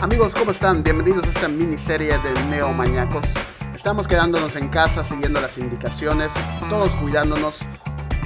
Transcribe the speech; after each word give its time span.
Amigos, 0.00 0.34
¿cómo 0.34 0.50
están? 0.50 0.82
Bienvenidos 0.82 1.26
a 1.26 1.28
esta 1.28 1.46
miniserie 1.46 2.16
de 2.16 2.44
Neomañacos. 2.48 3.34
Estamos 3.74 4.08
quedándonos 4.08 4.56
en 4.56 4.68
casa, 4.68 5.04
siguiendo 5.04 5.42
las 5.42 5.58
indicaciones, 5.58 6.32
todos 6.70 6.94
cuidándonos. 6.94 7.66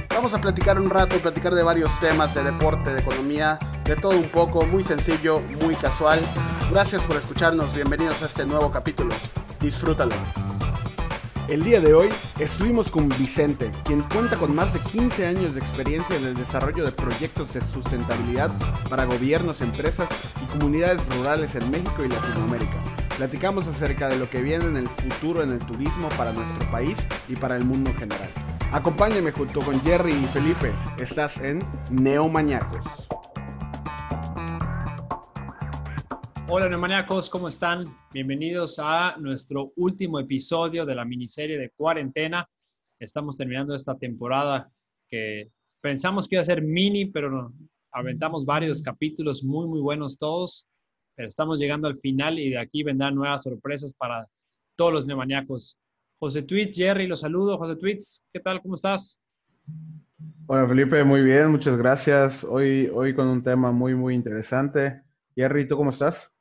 Vamos 0.09 0.33
a 0.33 0.39
platicar 0.39 0.79
un 0.79 0.89
rato, 0.89 1.17
platicar 1.17 1.53
de 1.53 1.63
varios 1.63 1.99
temas, 1.99 2.33
de 2.33 2.43
deporte, 2.43 2.93
de 2.93 3.01
economía, 3.01 3.59
de 3.83 3.97
todo 3.97 4.17
un 4.17 4.29
poco, 4.29 4.65
muy 4.65 4.85
sencillo, 4.85 5.41
muy 5.61 5.75
casual. 5.75 6.21
Gracias 6.71 7.03
por 7.03 7.17
escucharnos, 7.17 7.73
bienvenidos 7.73 8.21
a 8.21 8.27
este 8.27 8.45
nuevo 8.45 8.71
capítulo. 8.71 9.13
Disfrútalo. 9.59 10.15
El 11.47 11.63
día 11.63 11.79
de 11.79 11.93
hoy 11.93 12.09
estuvimos 12.39 12.89
con 12.89 13.07
Vicente, 13.07 13.69
quien 13.83 14.01
cuenta 14.01 14.35
con 14.35 14.55
más 14.55 14.73
de 14.73 14.79
15 14.79 15.27
años 15.27 15.53
de 15.53 15.59
experiencia 15.59 16.15
en 16.15 16.25
el 16.25 16.33
desarrollo 16.33 16.83
de 16.83 16.91
proyectos 16.91 17.53
de 17.53 17.61
sustentabilidad 17.61 18.49
para 18.89 19.05
gobiernos, 19.05 19.61
empresas 19.61 20.09
y 20.41 20.57
comunidades 20.57 20.99
rurales 21.15 21.53
en 21.53 21.69
México 21.69 22.03
y 22.03 22.09
Latinoamérica. 22.09 22.73
Platicamos 23.17 23.67
acerca 23.67 24.09
de 24.09 24.17
lo 24.17 24.27
que 24.27 24.41
viene 24.41 24.65
en 24.65 24.75
el 24.75 24.87
futuro 24.87 25.43
en 25.43 25.51
el 25.51 25.59
turismo 25.59 26.09
para 26.17 26.33
nuestro 26.33 26.71
país 26.71 26.97
y 27.29 27.35
para 27.35 27.55
el 27.55 27.63
mundo 27.63 27.91
en 27.91 27.97
general. 27.97 28.31
Acompáñame 28.71 29.31
junto 29.31 29.59
con 29.59 29.79
Jerry 29.83 30.13
y 30.13 30.25
Felipe. 30.33 30.71
Estás 30.97 31.37
en 31.37 31.59
Neomañacos. 31.91 32.83
Hola 36.47 36.69
neomaníacos, 36.69 37.27
¿cómo 37.27 37.47
están? 37.47 37.97
Bienvenidos 38.13 38.79
a 38.79 39.17
nuestro 39.17 39.73
último 39.77 40.19
episodio 40.19 40.85
de 40.85 40.93
la 40.93 41.03
miniserie 41.03 41.57
de 41.57 41.71
cuarentena. 41.71 42.47
Estamos 42.99 43.35
terminando 43.35 43.73
esta 43.73 43.97
temporada 43.97 44.69
que 45.09 45.49
pensamos 45.81 46.27
que 46.27 46.35
iba 46.35 46.41
a 46.41 46.45
ser 46.45 46.61
mini, 46.61 47.05
pero 47.05 47.51
aventamos 47.91 48.45
varios 48.45 48.83
capítulos 48.83 49.43
muy, 49.43 49.67
muy 49.67 49.81
buenos 49.81 50.19
todos. 50.19 50.67
Pero 51.15 51.29
estamos 51.29 51.59
llegando 51.59 51.87
al 51.87 51.97
final 51.97 52.37
y 52.37 52.51
de 52.51 52.59
aquí 52.59 52.83
vendrán 52.83 53.15
nuevas 53.15 53.41
sorpresas 53.41 53.95
para 53.95 54.27
todos 54.77 54.93
los 54.93 55.07
neomaníacos. 55.07 55.79
José 56.19 56.43
Tweets, 56.43 56.77
Jerry, 56.77 57.07
los 57.07 57.21
saludo. 57.21 57.57
José 57.57 57.75
Tweets, 57.75 58.23
¿qué 58.31 58.39
tal? 58.39 58.61
¿Cómo 58.61 58.75
estás? 58.75 59.19
Hola 60.45 60.67
Felipe, 60.67 61.03
muy 61.03 61.23
bien, 61.23 61.49
muchas 61.49 61.75
gracias. 61.75 62.43
Hoy, 62.43 62.87
hoy 62.93 63.15
con 63.15 63.27
un 63.29 63.41
tema 63.41 63.71
muy, 63.71 63.95
muy 63.95 64.13
interesante. 64.13 65.01
Jerry, 65.35 65.67
¿tú 65.67 65.75
cómo 65.75 65.89
estás? 65.89 66.34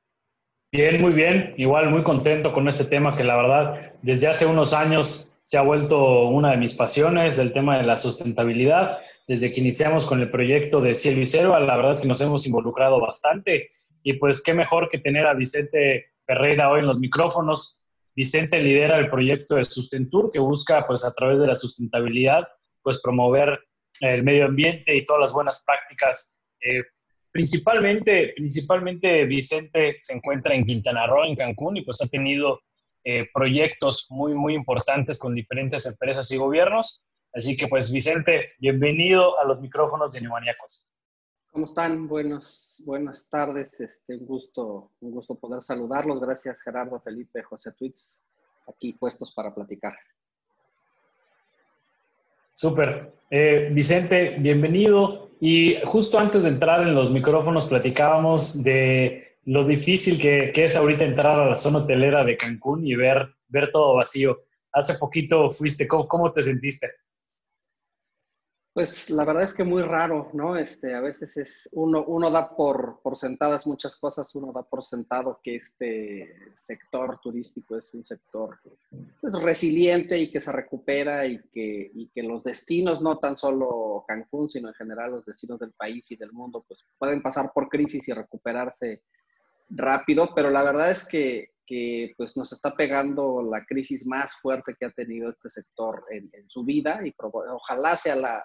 Bien, 0.74 1.00
muy 1.00 1.12
bien. 1.12 1.54
Igual 1.56 1.88
muy 1.88 2.02
contento 2.02 2.52
con 2.52 2.66
este 2.66 2.84
tema 2.84 3.12
que 3.12 3.22
la 3.22 3.36
verdad 3.36 3.92
desde 4.02 4.26
hace 4.26 4.44
unos 4.44 4.72
años 4.72 5.32
se 5.44 5.56
ha 5.56 5.62
vuelto 5.62 6.24
una 6.24 6.50
de 6.50 6.56
mis 6.56 6.74
pasiones 6.74 7.36
del 7.36 7.52
tema 7.52 7.78
de 7.78 7.84
la 7.84 7.96
sustentabilidad. 7.96 8.98
Desde 9.28 9.52
que 9.52 9.60
iniciamos 9.60 10.04
con 10.04 10.18
el 10.18 10.32
proyecto 10.32 10.80
de 10.80 10.96
Cielo 10.96 11.20
y 11.20 11.26
Cero, 11.26 11.56
la 11.60 11.76
verdad 11.76 11.92
es 11.92 12.00
que 12.00 12.08
nos 12.08 12.20
hemos 12.20 12.44
involucrado 12.44 13.00
bastante 13.00 13.70
y 14.02 14.14
pues 14.14 14.42
qué 14.42 14.52
mejor 14.52 14.88
que 14.88 14.98
tener 14.98 15.28
a 15.28 15.34
Vicente 15.34 16.06
Ferreira 16.26 16.68
hoy 16.72 16.80
en 16.80 16.86
los 16.86 16.98
micrófonos. 16.98 17.88
Vicente 18.16 18.58
lidera 18.58 18.98
el 18.98 19.08
proyecto 19.10 19.54
de 19.54 19.64
Sustentur 19.64 20.32
que 20.32 20.40
busca 20.40 20.88
pues 20.88 21.04
a 21.04 21.14
través 21.14 21.38
de 21.38 21.46
la 21.46 21.54
sustentabilidad 21.54 22.48
pues 22.82 23.00
promover 23.00 23.60
el 24.00 24.24
medio 24.24 24.46
ambiente 24.46 24.96
y 24.96 25.04
todas 25.04 25.22
las 25.22 25.32
buenas 25.32 25.62
prácticas 25.64 26.42
eh, 26.62 26.82
Principalmente, 27.34 28.32
principalmente 28.36 29.24
Vicente 29.24 29.98
se 30.00 30.14
encuentra 30.14 30.54
en 30.54 30.64
Quintana 30.64 31.08
Roo, 31.08 31.24
en 31.24 31.34
Cancún, 31.34 31.76
y 31.76 31.82
pues 31.82 32.00
ha 32.00 32.06
tenido 32.06 32.60
eh, 33.02 33.28
proyectos 33.34 34.06
muy, 34.08 34.34
muy 34.34 34.54
importantes 34.54 35.18
con 35.18 35.34
diferentes 35.34 35.84
empresas 35.84 36.30
y 36.30 36.36
gobiernos. 36.36 37.04
Así 37.32 37.56
que 37.56 37.66
pues 37.66 37.90
Vicente, 37.90 38.52
bienvenido 38.60 39.36
a 39.40 39.44
los 39.46 39.60
micrófonos 39.60 40.12
de 40.12 40.20
Neumaniacos. 40.20 40.88
¿Cómo 41.50 41.66
están? 41.66 42.06
Buenos, 42.06 42.80
buenas 42.86 43.26
tardes. 43.28 43.80
Este, 43.80 44.14
un, 44.14 44.26
gusto, 44.26 44.92
un 45.00 45.10
gusto 45.10 45.34
poder 45.34 45.60
saludarlos. 45.64 46.20
Gracias 46.20 46.62
Gerardo, 46.62 47.00
Felipe, 47.00 47.42
José 47.42 47.72
Tweets, 47.72 48.20
aquí 48.68 48.92
puestos 48.92 49.32
para 49.34 49.52
platicar. 49.52 49.96
Súper. 52.52 53.12
Eh, 53.28 53.70
Vicente, 53.72 54.36
bienvenido. 54.38 55.23
Y 55.46 55.76
justo 55.84 56.18
antes 56.18 56.44
de 56.44 56.48
entrar 56.48 56.80
en 56.80 56.94
los 56.94 57.10
micrófonos 57.10 57.66
platicábamos 57.66 58.64
de 58.64 59.36
lo 59.44 59.66
difícil 59.66 60.18
que, 60.18 60.50
es 60.54 60.74
ahorita 60.74 61.04
entrar 61.04 61.38
a 61.38 61.50
la 61.50 61.56
zona 61.56 61.80
hotelera 61.80 62.24
de 62.24 62.38
Cancún 62.38 62.86
y 62.86 62.94
ver, 62.94 63.28
ver 63.48 63.70
todo 63.70 63.96
vacío. 63.96 64.38
Hace 64.72 64.94
poquito 64.94 65.50
fuiste, 65.50 65.86
cómo 65.86 66.32
te 66.32 66.42
sentiste? 66.42 66.92
Pues 68.74 69.08
la 69.08 69.24
verdad 69.24 69.44
es 69.44 69.54
que 69.54 69.62
muy 69.62 69.82
raro, 69.82 70.30
¿no? 70.32 70.56
Este, 70.56 70.96
a 70.96 71.00
veces 71.00 71.36
es 71.36 71.68
uno, 71.70 72.04
uno 72.08 72.28
da 72.28 72.56
por, 72.56 72.98
por 73.04 73.16
sentadas 73.16 73.68
muchas 73.68 73.94
cosas, 73.94 74.34
uno 74.34 74.52
da 74.52 74.64
por 74.64 74.82
sentado 74.82 75.38
que 75.44 75.54
este 75.54 76.34
sector 76.56 77.20
turístico 77.22 77.78
es 77.78 77.94
un 77.94 78.04
sector 78.04 78.58
pues, 79.20 79.40
resiliente 79.40 80.18
y 80.18 80.28
que 80.28 80.40
se 80.40 80.50
recupera 80.50 81.24
y 81.24 81.38
que, 81.52 81.92
y 81.94 82.08
que 82.08 82.24
los 82.24 82.42
destinos, 82.42 83.00
no 83.00 83.18
tan 83.18 83.38
solo 83.38 84.04
Cancún, 84.08 84.48
sino 84.48 84.66
en 84.66 84.74
general 84.74 85.12
los 85.12 85.24
destinos 85.24 85.60
del 85.60 85.72
país 85.72 86.10
y 86.10 86.16
del 86.16 86.32
mundo, 86.32 86.64
pues 86.66 86.84
pueden 86.98 87.22
pasar 87.22 87.52
por 87.54 87.68
crisis 87.68 88.08
y 88.08 88.12
recuperarse 88.12 89.04
rápido, 89.70 90.34
pero 90.34 90.50
la 90.50 90.64
verdad 90.64 90.90
es 90.90 91.06
que 91.06 91.53
que 91.66 92.12
pues 92.16 92.36
nos 92.36 92.52
está 92.52 92.74
pegando 92.74 93.42
la 93.42 93.64
crisis 93.64 94.06
más 94.06 94.36
fuerte 94.36 94.74
que 94.78 94.86
ha 94.86 94.90
tenido 94.90 95.30
este 95.30 95.48
sector 95.50 96.04
en, 96.10 96.30
su 96.48 96.64
vida 96.64 97.00
y 97.04 97.14
ojalá 97.18 97.96
sea 97.96 98.16
la, 98.16 98.44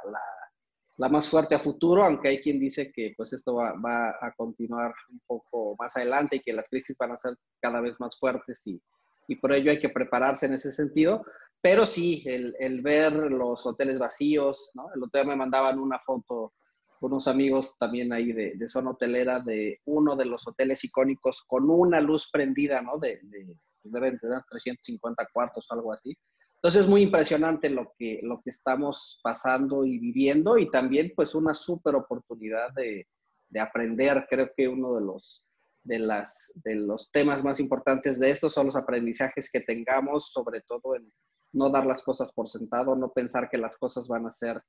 la, 0.97 1.09
más 1.09 1.29
fuerte 1.29 1.55
a 1.55 1.59
futuro, 1.59 2.03
aunque 2.03 2.29
hay 2.29 2.41
quien 2.41 2.59
dice 2.59 2.91
que 2.91 3.13
pues 3.15 3.33
esto 3.33 3.55
va, 3.55 3.73
va, 3.73 4.09
a 4.21 4.33
continuar 4.35 4.93
un 5.09 5.21
poco 5.25 5.75
más 5.79 5.95
adelante 5.95 6.37
y 6.37 6.41
que 6.41 6.53
las 6.53 6.69
crisis 6.69 6.97
van 6.97 7.13
a 7.13 7.17
ser 7.17 7.35
cada 7.61 7.81
vez 7.81 7.95
más 7.99 8.17
fuertes 8.19 8.65
y, 8.67 8.81
y 9.27 9.35
por 9.35 9.53
ello 9.53 9.71
hay 9.71 9.79
que 9.79 9.89
prepararse 9.89 10.47
en 10.47 10.53
ese 10.53 10.71
sentido. 10.71 11.23
Pero 11.61 11.85
sí, 11.85 12.23
el, 12.25 12.55
el 12.59 12.81
ver 12.81 13.13
los 13.13 13.65
hoteles 13.65 13.99
vacíos. 13.99 14.71
El 14.95 15.03
hotel 15.03 15.27
me 15.27 15.35
mandaban 15.35 15.79
una 15.79 15.99
foto 15.99 16.53
unos 17.01 17.27
amigos 17.27 17.77
también 17.77 18.11
ahí 18.13 18.33
de, 18.33 18.55
de, 18.55 18.67
zona 18.67 18.91
hotelera 18.91 19.39
de 19.39 19.79
uno 19.85 20.15
de 20.15 20.25
los 20.25 20.47
hoteles 20.47 20.83
icónicos 20.83 21.43
con 21.47 21.69
una 21.69 22.01
luz 22.01 22.29
prendida, 22.31 22.81
¿no? 22.81 22.97
De, 22.97 23.19
de 23.23 23.55
pues 23.81 23.93
deben 23.93 24.19
tener 24.19 24.41
350 24.49 25.27
cuartos 25.33 25.65
o 25.69 25.73
algo 25.73 25.93
así. 25.93 26.17
Entonces 26.55 26.81
es 26.81 26.87
muy 26.89 27.03
impresionante 27.03 27.69
lo 27.69 27.93
que, 27.97 28.19
lo 28.21 28.41
que 28.41 28.49
estamos 28.49 29.19
pasando 29.23 29.85
y 29.85 29.97
viviendo 29.97 30.57
y 30.57 30.69
también 30.69 31.13
pues 31.15 31.33
una 31.33 31.53
súper 31.53 31.95
oportunidad 31.95 32.73
de, 32.73 33.07
de, 33.47 33.59
aprender. 33.61 34.27
Creo 34.29 34.51
que 34.55 34.67
uno 34.67 34.95
de 34.95 35.01
los, 35.01 35.45
de, 35.83 35.99
las, 35.99 36.51
de 36.55 36.75
los 36.75 37.11
temas 37.11 37.45
más 37.45 37.61
importantes 37.61 38.19
de 38.19 38.31
esto 38.31 38.49
son 38.49 38.65
los 38.65 38.75
aprendizajes 38.75 39.49
que 39.49 39.61
tengamos, 39.61 40.31
sobre 40.33 40.59
todo 40.61 40.97
en 40.97 41.09
no 41.53 41.69
dar 41.69 41.85
las 41.85 42.03
cosas 42.03 42.29
por 42.33 42.49
sentado, 42.49 42.93
no 42.93 43.13
pensar 43.13 43.49
que 43.49 43.57
las 43.57 43.77
cosas 43.77 44.09
van 44.09 44.27
a 44.27 44.31
ser 44.31 44.61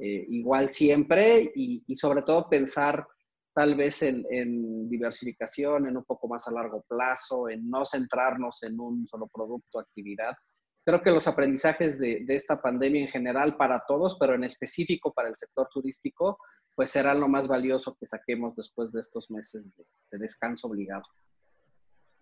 eh, 0.00 0.26
igual 0.28 0.68
siempre 0.68 1.50
y, 1.56 1.82
sobre 1.96 2.22
todo 2.22 2.48
pensar 2.48 3.04
tal 3.52 3.74
vez 3.74 4.00
en, 4.04 4.88
diversificación, 4.88 5.88
en 5.88 5.96
un 5.96 6.04
poco 6.04 6.28
más 6.28 6.46
a 6.46 6.52
largo 6.52 6.84
plazo, 6.88 7.48
en 7.48 7.68
no 7.68 7.84
centrarnos 7.84 8.62
en 8.62 8.78
un 8.78 9.08
solo 9.08 9.26
producto, 9.26 9.80
actividad. 9.80 10.36
Creo 10.84 11.02
que 11.02 11.10
los 11.10 11.26
aprendizajes 11.26 11.98
de, 11.98 12.24
esta 12.28 12.62
pandemia 12.62 13.02
en 13.02 13.08
general 13.08 13.56
para 13.56 13.82
todos, 13.88 14.16
pero 14.20 14.36
en 14.36 14.44
específico 14.44 15.12
para 15.12 15.30
el 15.30 15.36
sector 15.36 15.68
turístico, 15.72 16.38
pues 16.76 16.90
serán 16.90 17.18
lo 17.18 17.26
más 17.26 17.48
valioso 17.48 17.96
que 17.98 18.06
saquemos 18.06 18.54
después 18.54 18.92
de 18.92 19.00
estos 19.00 19.28
meses 19.32 19.66
de, 19.76 20.18
descanso 20.18 20.68
obligado. 20.68 21.02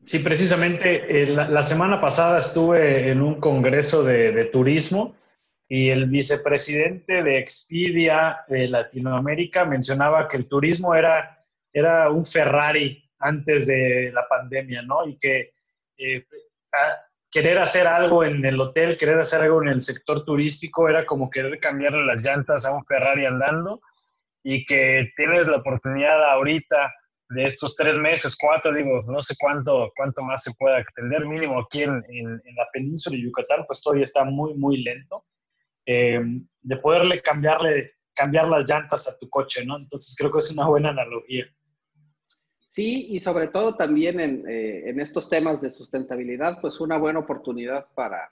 Sí, 0.02 0.20
precisamente 0.20 1.22
eh, 1.22 1.26
la, 1.26 1.62
semana 1.62 2.00
pasada 2.00 2.38
estuve 2.38 3.10
en 3.10 3.20
un 3.20 3.38
congreso 3.38 4.02
de, 4.02 4.32
de 4.32 4.46
turismo 4.46 5.14
y 5.68 5.90
el 5.90 6.06
vicepresidente 6.06 7.22
de 7.22 7.38
Expedia 7.38 8.44
de 8.48 8.68
Latinoamérica 8.68 9.64
mencionaba 9.64 10.28
que 10.28 10.36
el 10.36 10.48
turismo 10.48 10.94
era, 10.94 11.36
era 11.72 12.10
un 12.10 12.24
Ferrari 12.24 13.02
antes 13.18 13.66
de 13.66 14.12
la 14.12 14.26
pandemia, 14.28 14.82
¿no? 14.82 15.06
Y 15.06 15.16
que 15.16 15.52
eh, 15.98 16.24
querer 17.30 17.58
hacer 17.58 17.86
algo 17.86 18.22
en 18.22 18.44
el 18.44 18.60
hotel, 18.60 18.96
querer 18.96 19.18
hacer 19.18 19.42
algo 19.42 19.60
en 19.62 19.68
el 19.68 19.82
sector 19.82 20.24
turístico 20.24 20.88
era 20.88 21.04
como 21.04 21.30
querer 21.30 21.58
cambiarle 21.58 22.04
las 22.04 22.22
llantas 22.22 22.64
a 22.64 22.74
un 22.74 22.84
Ferrari 22.84 23.26
andando 23.26 23.80
y 24.44 24.64
que 24.64 25.10
tienes 25.16 25.48
la 25.48 25.56
oportunidad 25.56 26.30
ahorita 26.30 26.92
de 27.30 27.44
estos 27.44 27.74
tres 27.74 27.98
meses, 27.98 28.36
cuatro, 28.38 28.72
digo, 28.72 29.02
no 29.08 29.20
sé 29.20 29.34
cuánto, 29.36 29.90
cuánto 29.96 30.22
más 30.22 30.44
se 30.44 30.52
pueda 30.56 30.78
extender, 30.78 31.26
mínimo 31.26 31.58
aquí 31.58 31.82
en, 31.82 32.04
en, 32.08 32.40
en 32.44 32.54
la 32.54 32.68
península 32.72 33.16
de 33.16 33.24
Yucatán, 33.24 33.64
pues 33.66 33.80
todavía 33.80 34.04
está 34.04 34.22
muy, 34.22 34.54
muy 34.54 34.76
lento 34.84 35.24
eh, 35.86 36.20
de 36.62 36.76
poderle 36.78 37.22
cambiarle, 37.22 37.92
cambiar 38.14 38.48
las 38.48 38.68
llantas 38.68 39.08
a 39.08 39.16
tu 39.18 39.30
coche, 39.30 39.64
¿no? 39.64 39.78
Entonces 39.78 40.14
creo 40.18 40.32
que 40.32 40.38
es 40.38 40.50
una 40.50 40.68
buena 40.68 40.90
analogía. 40.90 41.46
Sí, 42.68 43.06
y 43.10 43.20
sobre 43.20 43.48
todo 43.48 43.74
también 43.74 44.20
en, 44.20 44.44
eh, 44.46 44.90
en 44.90 45.00
estos 45.00 45.30
temas 45.30 45.62
de 45.62 45.70
sustentabilidad, 45.70 46.60
pues 46.60 46.78
una 46.80 46.98
buena 46.98 47.20
oportunidad 47.20 47.86
para, 47.94 48.30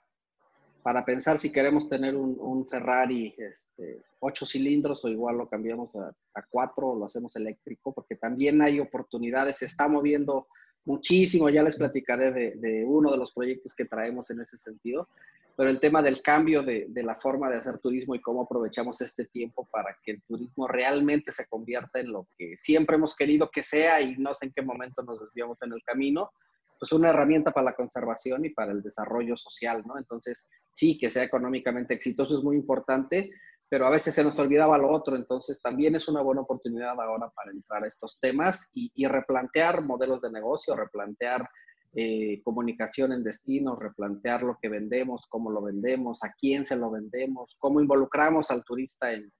para 0.82 1.02
pensar 1.02 1.38
si 1.38 1.50
queremos 1.50 1.88
tener 1.88 2.14
un, 2.14 2.36
un 2.38 2.68
Ferrari 2.68 3.34
este, 3.38 4.02
ocho 4.20 4.44
cilindros 4.44 5.02
o 5.02 5.08
igual 5.08 5.38
lo 5.38 5.48
cambiamos 5.48 5.96
a, 5.96 6.14
a, 6.34 6.42
cuatro 6.50 6.88
o 6.88 6.98
lo 6.98 7.06
hacemos 7.06 7.34
eléctrico, 7.36 7.94
porque 7.94 8.16
también 8.16 8.60
hay 8.60 8.80
oportunidades, 8.80 9.56
se 9.56 9.64
está 9.64 9.88
moviendo 9.88 10.48
muchísimo, 10.84 11.48
ya 11.48 11.62
les 11.62 11.76
platicaré 11.76 12.32
de, 12.32 12.84
uno 12.84 13.10
de 13.10 13.19
los 13.19 13.32
proyectos 13.32 13.75
que 13.75 13.84
traemos 13.84 14.31
en 14.31 14.40
ese 14.40 14.58
sentido, 14.58 15.08
pero 15.56 15.70
el 15.70 15.78
tema 15.78 16.02
del 16.02 16.20
cambio 16.20 16.62
de, 16.62 16.86
de, 16.88 17.02
la 17.02 17.14
forma 17.14 17.48
de 17.48 17.58
hacer 17.58 17.78
turismo 17.78 18.14
y 18.14 18.20
cómo 18.20 18.42
aprovechamos 18.42 19.00
este 19.00 19.25
tiempo 19.26 19.69
para 19.70 19.96
que 20.04 20.12
el 20.12 20.22
turismo 20.22 20.66
realmente 20.66 21.31
se 21.31 21.46
convierta 21.46 22.00
en 22.00 22.10
lo 22.10 22.26
que 22.36 22.56
siempre 22.56 22.96
hemos 22.96 23.14
querido 23.14 23.50
que 23.50 23.62
sea 23.62 24.00
y 24.00 24.16
no 24.16 24.34
sé 24.34 24.46
en 24.46 24.52
qué 24.52 24.62
momento 24.62 25.02
nos 25.02 25.20
desviamos 25.20 25.62
en 25.62 25.72
el 25.72 25.82
camino, 25.84 26.32
pues 26.78 26.92
una 26.92 27.10
herramienta 27.10 27.52
para 27.52 27.66
la 27.66 27.75
conservación 27.75 28.44
y 28.44 28.50
para 28.50 28.72
el 28.72 28.82
desarrollo 28.82 29.37
social, 29.37 29.82
¿no? 29.87 29.96
Entonces, 29.96 30.46
sí, 30.72 30.98
que 30.98 31.08
sea 31.08 31.22
económicamente 31.22 31.94
exitoso 31.94 32.37
es 32.37 32.44
muy 32.44 32.56
importante, 32.56 33.30
pero 33.69 33.87
a 33.87 33.90
veces 33.90 34.14
se 34.14 34.25
nos 34.25 34.38
olvidaba 34.38 34.78
lo 34.78 34.90
otro, 34.90 35.16
entonces 35.16 35.61
también 35.61 35.94
es 35.94 36.06
una 36.08 36.20
buena 36.20 36.43
oportunidad 36.43 37.00
ahora 37.00 37.31
para 37.34 37.50
entrar 37.50 37.84
a 37.84 37.88
estos 37.88 38.19
temas 38.20 38.70
y, 38.75 39.06
replantear 39.06 39.82
modelos 39.82 40.20
de 40.20 40.31
negocio, 40.31 40.76
replantear 40.76 41.49
eh, 41.94 42.43
comunicación 42.43 43.12
en 43.12 43.25
destino, 43.25 43.76
replantear 43.76 44.43
lo 44.43 44.58
que 44.61 44.69
vendemos, 44.69 45.25
cómo 45.28 45.50
lo 45.50 45.62
vendemos, 45.62 46.22
a 46.22 46.32
quién 46.38 46.66
se 46.66 46.76
lo 46.76 46.90
vendemos, 46.90 47.56
cómo 47.58 47.81
involucramos 47.81 48.50
al 48.50 48.64
turista 48.64 49.12
en, 49.12 49.32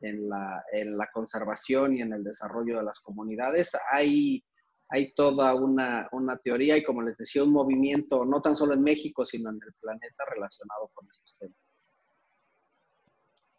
la, 0.00 1.08
conservación 1.12 1.96
y 1.96 2.02
en 2.02 2.12
el 2.12 2.24
desarrollo 2.24 2.78
de 2.78 2.84
las 2.84 3.00
comunidades. 3.00 3.72
Hay, 3.90 4.42
toda 5.16 5.54
una, 5.54 6.08
una, 6.12 6.36
teoría 6.38 6.76
y, 6.76 6.84
como 6.84 7.02
les 7.02 7.16
decía, 7.16 7.42
un 7.42 7.52
movimiento, 7.52 8.24
no 8.24 8.40
tan 8.40 8.56
solo 8.56 8.74
en 8.74 8.82
México, 8.82 9.26
sino 9.26 9.50
en 9.50 9.56
el 9.56 9.74
planeta 9.80 10.24
relacionado 10.32 10.90
con 10.94 11.08
estos 11.10 11.34
temas. 11.38 11.65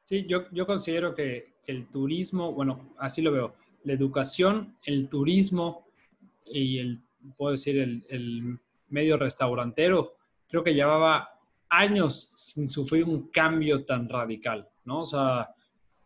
Sí, 0.07 0.25
yo, 0.25 0.49
yo 0.53 0.65
considero 0.65 1.13
que, 1.13 1.57
el 1.65 1.87
turismo, 1.87 2.53
bueno, 2.53 2.93
así 2.97 3.21
lo 3.21 3.29
veo, 3.29 3.55
la 3.83 3.91
educación, 3.91 4.77
el 4.85 5.09
turismo 5.09 5.85
y 6.45 6.79
el, 6.79 7.01
puedo 7.35 7.51
decir, 7.51 7.77
el, 7.77 8.57
medio 8.87 9.17
restaurantero, 9.17 10.13
creo 10.47 10.63
que 10.63 10.73
llevaba 10.73 11.29
años 11.67 12.31
sin 12.37 12.69
sufrir 12.69 13.03
un 13.03 13.27
cambio 13.27 13.83
tan 13.83 14.07
radical, 14.07 14.69
¿no? 14.85 15.01
O 15.01 15.05
sea, 15.05 15.49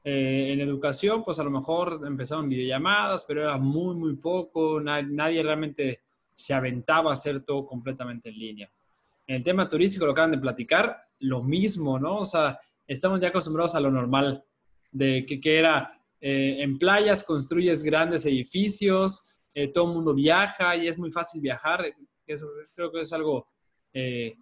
eh, 0.03 0.49
en 0.51 0.61
educación, 0.61 1.23
pues 1.23 1.37
a 1.37 1.43
lo 1.43 1.51
mejor 1.51 2.01
empezaron 2.03 2.49
videollamadas, 2.49 3.23
pero 3.25 3.43
era 3.43 3.59
muy, 3.59 3.95
muy 3.95 4.15
poco, 4.15 4.81
nadie, 4.81 5.09
nadie 5.11 5.43
realmente 5.43 6.01
se 6.33 6.55
aventaba 6.55 7.11
a 7.11 7.13
hacer 7.13 7.43
todo 7.43 7.67
completamente 7.67 8.29
en 8.29 8.39
línea. 8.39 8.71
En 9.27 9.35
el 9.35 9.43
tema 9.43 9.69
turístico, 9.69 10.07
lo 10.07 10.13
acaban 10.13 10.31
de 10.31 10.39
platicar, 10.39 11.05
lo 11.19 11.43
mismo, 11.43 11.99
¿no? 11.99 12.17
O 12.17 12.25
sea, 12.25 12.57
estamos 12.93 13.19
ya 13.19 13.29
acostumbrados 13.29 13.75
a 13.75 13.79
lo 13.79 13.89
normal, 13.89 14.43
de 14.91 15.25
que, 15.25 15.39
que 15.39 15.57
era 15.57 15.97
eh, 16.19 16.57
en 16.59 16.77
playas 16.77 17.23
construyes 17.23 17.83
grandes 17.83 18.25
edificios, 18.25 19.29
eh, 19.53 19.69
todo 19.69 19.87
el 19.87 19.95
mundo 19.95 20.13
viaja 20.13 20.75
y 20.75 20.87
es 20.87 20.97
muy 20.97 21.11
fácil 21.11 21.41
viajar. 21.41 21.85
Eso 22.25 22.47
creo 22.75 22.91
que 22.91 23.01
es 23.01 23.13
algo 23.13 23.47
eh, 23.93 24.35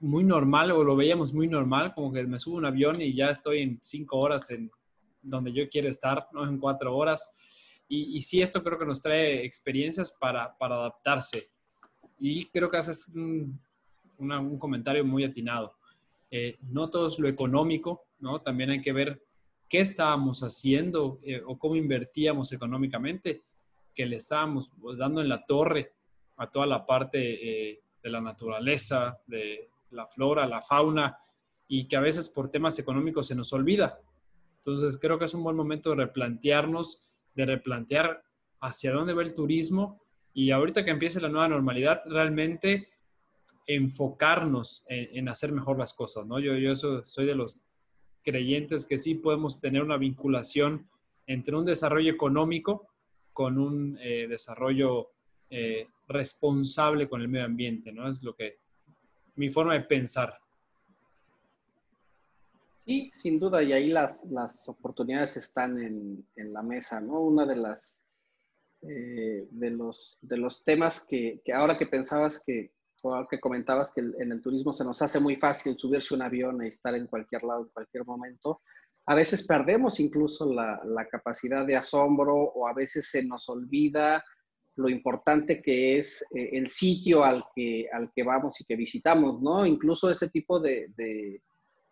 muy 0.00 0.24
normal 0.24 0.72
o 0.72 0.82
lo 0.82 0.96
veíamos 0.96 1.32
muy 1.32 1.46
normal, 1.46 1.92
como 1.94 2.12
que 2.12 2.24
me 2.24 2.38
subo 2.38 2.56
un 2.56 2.66
avión 2.66 3.00
y 3.00 3.14
ya 3.14 3.30
estoy 3.30 3.62
en 3.62 3.78
cinco 3.80 4.18
horas 4.18 4.50
en 4.50 4.70
donde 5.22 5.52
yo 5.52 5.68
quiero 5.68 5.88
estar, 5.88 6.26
no 6.32 6.44
en 6.46 6.58
cuatro 6.58 6.96
horas. 6.96 7.32
Y, 7.88 8.16
y 8.16 8.22
sí, 8.22 8.42
esto 8.42 8.62
creo 8.62 8.78
que 8.78 8.86
nos 8.86 9.00
trae 9.00 9.44
experiencias 9.44 10.10
para, 10.10 10.56
para 10.58 10.74
adaptarse. 10.74 11.50
Y 12.18 12.46
creo 12.46 12.70
que 12.70 12.78
haces 12.78 13.08
un, 13.08 13.60
un 14.18 14.58
comentario 14.58 15.04
muy 15.04 15.24
atinado. 15.24 15.74
Eh, 16.36 16.58
no 16.62 16.90
todo 16.90 17.06
es 17.06 17.20
lo 17.20 17.28
económico, 17.28 18.08
¿no? 18.18 18.40
También 18.40 18.70
hay 18.70 18.82
que 18.82 18.92
ver 18.92 19.22
qué 19.68 19.78
estábamos 19.78 20.40
haciendo 20.40 21.20
eh, 21.22 21.40
o 21.46 21.56
cómo 21.56 21.76
invertíamos 21.76 22.50
económicamente, 22.52 23.44
que 23.94 24.04
le 24.04 24.16
estábamos 24.16 24.72
dando 24.98 25.20
en 25.20 25.28
la 25.28 25.46
torre 25.46 25.92
a 26.38 26.50
toda 26.50 26.66
la 26.66 26.84
parte 26.84 27.20
eh, 27.20 27.82
de 28.02 28.10
la 28.10 28.20
naturaleza, 28.20 29.16
de 29.28 29.70
la 29.90 30.08
flora, 30.08 30.44
la 30.48 30.60
fauna, 30.60 31.16
y 31.68 31.86
que 31.86 31.94
a 31.94 32.00
veces 32.00 32.28
por 32.28 32.50
temas 32.50 32.80
económicos 32.80 33.28
se 33.28 33.36
nos 33.36 33.52
olvida. 33.52 34.00
Entonces 34.56 34.98
creo 35.00 35.20
que 35.20 35.26
es 35.26 35.34
un 35.34 35.44
buen 35.44 35.54
momento 35.54 35.90
de 35.90 35.96
replantearnos, 36.04 37.16
de 37.32 37.46
replantear 37.46 38.24
hacia 38.58 38.90
dónde 38.90 39.14
va 39.14 39.22
el 39.22 39.34
turismo 39.34 40.02
y 40.32 40.50
ahorita 40.50 40.84
que 40.84 40.90
empiece 40.90 41.20
la 41.20 41.28
nueva 41.28 41.46
normalidad, 41.46 42.02
realmente 42.06 42.88
enfocarnos 43.66 44.84
en, 44.88 45.28
hacer 45.28 45.52
mejor 45.52 45.78
las 45.78 45.94
cosas, 45.94 46.26
¿no? 46.26 46.38
Yo, 46.38 46.56
yo 46.56 46.74
soy 46.74 47.26
de 47.26 47.34
los 47.34 47.64
creyentes 48.22 48.84
que 48.84 48.98
sí 48.98 49.14
podemos 49.14 49.60
tener 49.60 49.82
una 49.82 49.96
vinculación 49.96 50.88
entre 51.26 51.56
un 51.56 51.64
desarrollo 51.64 52.12
económico 52.12 52.88
con 53.32 53.58
un 53.58 53.98
eh, 54.00 54.26
desarrollo 54.28 55.10
eh, 55.50 55.88
responsable 56.08 57.08
con 57.08 57.20
el 57.20 57.28
medio 57.28 57.46
ambiente, 57.46 57.92
¿no? 57.92 58.08
Es 58.08 58.22
lo 58.22 58.34
que, 58.34 58.58
mi 59.36 59.50
forma 59.50 59.74
de 59.74 59.80
pensar. 59.80 60.38
Sí, 62.84 63.10
sin 63.14 63.40
duda, 63.40 63.62
y 63.62 63.72
ahí 63.72 63.88
las, 63.88 64.12
las 64.24 64.68
oportunidades 64.68 65.36
están 65.36 65.78
en, 65.78 66.26
en, 66.36 66.52
la 66.52 66.62
mesa, 66.62 67.00
¿no? 67.00 67.20
Una 67.20 67.46
de 67.46 67.56
las, 67.56 67.98
eh, 68.82 69.48
de 69.50 69.70
los, 69.70 70.18
de 70.20 70.36
los 70.36 70.62
temas 70.64 71.00
que, 71.00 71.40
que 71.44 71.52
ahora 71.52 71.78
que 71.78 71.86
pensabas 71.86 72.42
que, 72.44 72.70
que 73.28 73.40
comentabas 73.40 73.92
que 73.92 74.00
en 74.00 74.32
el 74.32 74.40
turismo 74.40 74.72
se 74.72 74.84
nos 74.84 75.00
hace 75.02 75.20
muy 75.20 75.36
fácil 75.36 75.76
subirse 75.78 76.14
un 76.14 76.22
avión 76.22 76.64
y 76.64 76.68
estar 76.68 76.94
en 76.94 77.06
cualquier 77.06 77.42
lado, 77.42 77.64
en 77.64 77.68
cualquier 77.68 78.04
momento. 78.04 78.62
A 79.06 79.14
veces 79.14 79.46
perdemos 79.46 80.00
incluso 80.00 80.50
la, 80.50 81.06
capacidad 81.10 81.66
de 81.66 81.76
asombro 81.76 82.34
o 82.34 82.66
a 82.66 82.72
veces 82.72 83.10
se 83.10 83.24
nos 83.24 83.48
olvida 83.48 84.24
lo 84.76 84.88
importante 84.88 85.62
que 85.62 85.98
es 85.98 86.22
eh, 86.34 86.50
el 86.52 86.68
sitio 86.68 87.22
al 87.22 87.44
que, 87.54 87.86
al 87.92 88.10
que 88.12 88.24
vamos 88.24 88.60
y 88.60 88.64
que 88.64 88.74
visitamos, 88.74 89.40
¿no? 89.40 89.66
Incluso 89.66 90.10
ese 90.10 90.30
tipo 90.30 90.58
de, 90.58 90.88
de, 90.96 91.40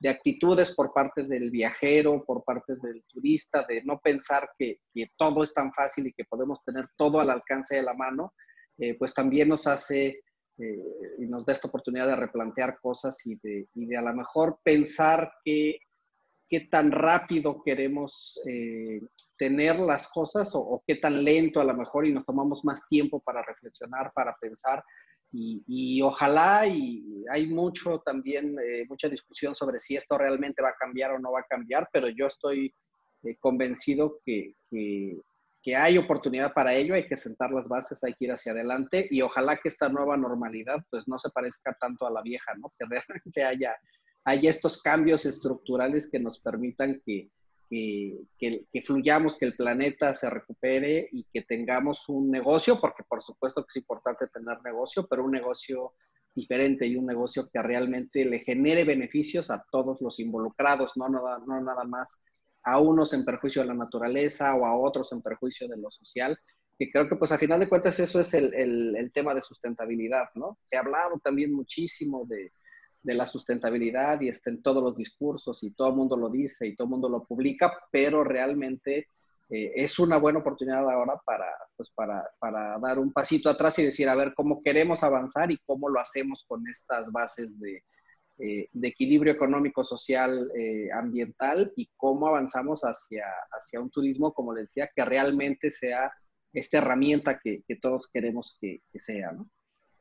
actitudes 0.08 0.74
por 0.74 0.92
parte 0.92 1.22
del 1.22 1.52
viajero, 1.52 2.24
por 2.24 2.42
parte 2.42 2.74
del 2.82 3.04
turista, 3.06 3.64
de 3.68 3.84
no 3.84 4.00
pensar 4.00 4.50
que, 4.58 4.80
que, 4.92 5.12
todo 5.16 5.44
es 5.44 5.54
tan 5.54 5.72
fácil 5.72 6.08
y 6.08 6.12
que 6.12 6.24
podemos 6.24 6.64
tener 6.64 6.88
todo 6.96 7.20
al 7.20 7.30
alcance 7.30 7.76
de 7.76 7.82
la 7.82 7.94
mano, 7.94 8.32
eh, 8.78 8.96
pues 8.98 9.14
también 9.14 9.48
nos 9.48 9.68
hace 9.68 10.22
eh, 10.58 11.16
y 11.18 11.26
nos 11.26 11.46
da 11.46 11.52
esta 11.52 11.68
oportunidad 11.68 12.08
de 12.08 12.16
replantear 12.16 12.78
cosas 12.80 13.16
y 13.26 13.36
de, 13.42 13.68
y 13.74 13.86
de 13.86 13.96
a 13.96 14.02
lo 14.02 14.14
mejor 14.14 14.58
pensar 14.62 15.32
qué 15.44 15.78
tan 16.70 16.92
rápido 16.92 17.62
queremos 17.64 18.38
eh, 18.46 19.00
tener 19.38 19.78
las 19.78 20.08
cosas 20.08 20.50
o, 20.52 20.82
qué 20.86 20.96
tan 20.96 21.24
lento 21.24 21.60
a 21.60 21.64
lo 21.64 21.74
mejor 21.74 22.06
y 22.06 22.12
nos 22.12 22.26
tomamos 22.26 22.64
más 22.64 22.86
tiempo 22.86 23.20
para 23.20 23.42
reflexionar, 23.42 24.12
para 24.14 24.36
pensar. 24.38 24.84
Y, 25.32 25.64
y 25.66 26.02
ojalá, 26.02 26.66
y 26.66 27.24
hay 27.30 27.46
mucho 27.46 28.00
también, 28.00 28.54
eh, 28.58 28.84
mucha 28.86 29.08
discusión 29.08 29.56
sobre 29.56 29.80
si 29.80 29.96
esto 29.96 30.18
realmente 30.18 30.62
va 30.62 30.68
a 30.68 30.76
cambiar 30.78 31.12
o 31.12 31.18
no 31.18 31.32
va 31.32 31.40
a 31.40 31.46
cambiar, 31.48 31.88
pero 31.90 32.08
yo 32.10 32.26
estoy 32.26 32.74
convencido 33.40 34.18
que, 34.26 34.56
que, 34.68 35.16
que 35.62 35.76
hay 35.76 35.96
oportunidad 35.96 36.52
para 36.52 36.74
ello, 36.74 36.94
hay 36.94 37.06
que 37.06 37.16
sentar 37.16 37.52
las 37.52 37.68
bases, 37.68 38.02
hay 38.02 38.14
que 38.14 38.24
ir 38.24 38.32
hacia 38.32 38.52
adelante 38.52 39.06
y 39.10 39.22
ojalá 39.22 39.56
que 39.56 39.68
esta 39.68 39.88
nueva 39.88 40.16
normalidad 40.16 40.84
pues 40.90 41.06
no 41.06 41.18
se 41.18 41.30
parezca 41.30 41.76
tanto 41.80 42.04
a 42.06 42.10
la 42.10 42.20
vieja, 42.20 42.52
¿no? 42.58 42.72
Que 42.76 42.84
realmente 42.86 43.44
haya, 43.44 43.76
haya 44.24 44.50
estos 44.50 44.82
cambios 44.82 45.24
estructurales 45.24 46.08
que 46.10 46.18
nos 46.18 46.40
permitan 46.40 47.00
que, 47.06 47.30
que, 47.70 48.66
que, 48.72 48.82
fluyamos, 48.82 49.38
que 49.38 49.46
el 49.46 49.56
planeta 49.56 50.14
se 50.16 50.28
recupere 50.28 51.08
y 51.12 51.24
que 51.32 51.42
tengamos 51.42 52.08
un 52.08 52.30
negocio, 52.30 52.80
porque 52.80 53.04
por 53.08 53.22
supuesto 53.22 53.62
que 53.62 53.70
es 53.70 53.82
importante 53.82 54.26
tener 54.26 54.60
negocio, 54.62 55.06
pero 55.08 55.24
un 55.24 55.30
negocio 55.30 55.94
diferente 56.34 56.86
y 56.86 56.96
un 56.96 57.06
negocio 57.06 57.48
que 57.50 57.62
realmente 57.62 58.24
le 58.24 58.40
genere 58.40 58.84
beneficios 58.84 59.50
a 59.50 59.64
todos 59.70 60.00
los 60.00 60.18
involucrados, 60.18 60.92
no, 60.96 61.08
no, 61.08 61.38
no 61.38 61.60
nada 61.60 61.84
más 61.84 62.18
a 62.64 62.78
unos 62.78 63.12
en 63.12 63.24
perjuicio 63.24 63.62
de 63.62 63.68
la 63.68 63.74
naturaleza 63.74 64.54
o 64.54 64.66
a 64.66 64.76
otros 64.76 65.12
en 65.12 65.22
perjuicio 65.22 65.68
de 65.68 65.76
lo 65.76 65.90
social, 65.90 66.38
que 66.78 66.90
creo 66.90 67.08
que 67.08 67.16
pues 67.16 67.32
a 67.32 67.38
final 67.38 67.60
de 67.60 67.68
cuentas 67.68 67.98
eso 67.98 68.20
es 68.20 68.34
el, 68.34 68.54
el, 68.54 69.10
tema 69.12 69.34
de 69.34 69.42
sustentabilidad, 69.42 70.28
¿no? 70.34 70.58
Se 70.62 70.76
ha 70.76 70.80
hablado 70.80 71.18
también 71.18 71.52
muchísimo 71.52 72.24
de, 72.26 72.52
de 73.02 73.14
la 73.14 73.26
sustentabilidad 73.26 74.20
y 74.20 74.28
está 74.28 74.50
en 74.50 74.62
todos 74.62 74.82
los 74.82 74.96
discursos 74.96 75.62
y 75.62 75.72
todo 75.72 75.88
el 75.88 75.96
mundo 75.96 76.16
lo 76.16 76.30
dice 76.30 76.66
y 76.66 76.74
todo 76.74 76.86
el 76.86 76.90
mundo 76.92 77.08
lo 77.08 77.24
publica, 77.24 77.72
pero 77.90 78.24
realmente 78.24 79.06
eh, 79.50 79.72
es 79.74 79.98
una 79.98 80.16
buena 80.16 80.38
oportunidad 80.38 80.88
ahora 80.88 81.20
para, 81.26 81.46
pues 81.76 81.90
para, 81.94 82.24
para 82.38 82.78
dar 82.78 82.98
un 82.98 83.12
pasito 83.12 83.50
atrás 83.50 83.78
y 83.78 83.84
decir, 83.84 84.08
a 84.08 84.14
ver, 84.14 84.32
cómo 84.34 84.62
queremos 84.62 85.02
avanzar 85.02 85.50
y 85.50 85.58
cómo 85.66 85.88
lo 85.88 86.00
hacemos 86.00 86.44
con 86.48 86.66
estas 86.68 87.10
bases 87.12 87.58
de, 87.60 87.84
eh, 88.44 88.68
de 88.72 88.88
equilibrio 88.88 89.32
económico, 89.32 89.84
social, 89.84 90.50
eh, 90.58 90.88
ambiental 90.92 91.72
y 91.76 91.88
cómo 91.96 92.26
avanzamos 92.26 92.82
hacia, 92.82 93.24
hacia 93.52 93.80
un 93.80 93.88
turismo, 93.88 94.32
como 94.32 94.52
les 94.52 94.64
decía, 94.64 94.90
que 94.92 95.04
realmente 95.04 95.70
sea 95.70 96.12
esta 96.52 96.78
herramienta 96.78 97.38
que, 97.38 97.62
todos 97.80 98.08
queremos 98.12 98.58
que, 98.60 98.80
sea. 98.94 99.30
¿no? 99.30 99.48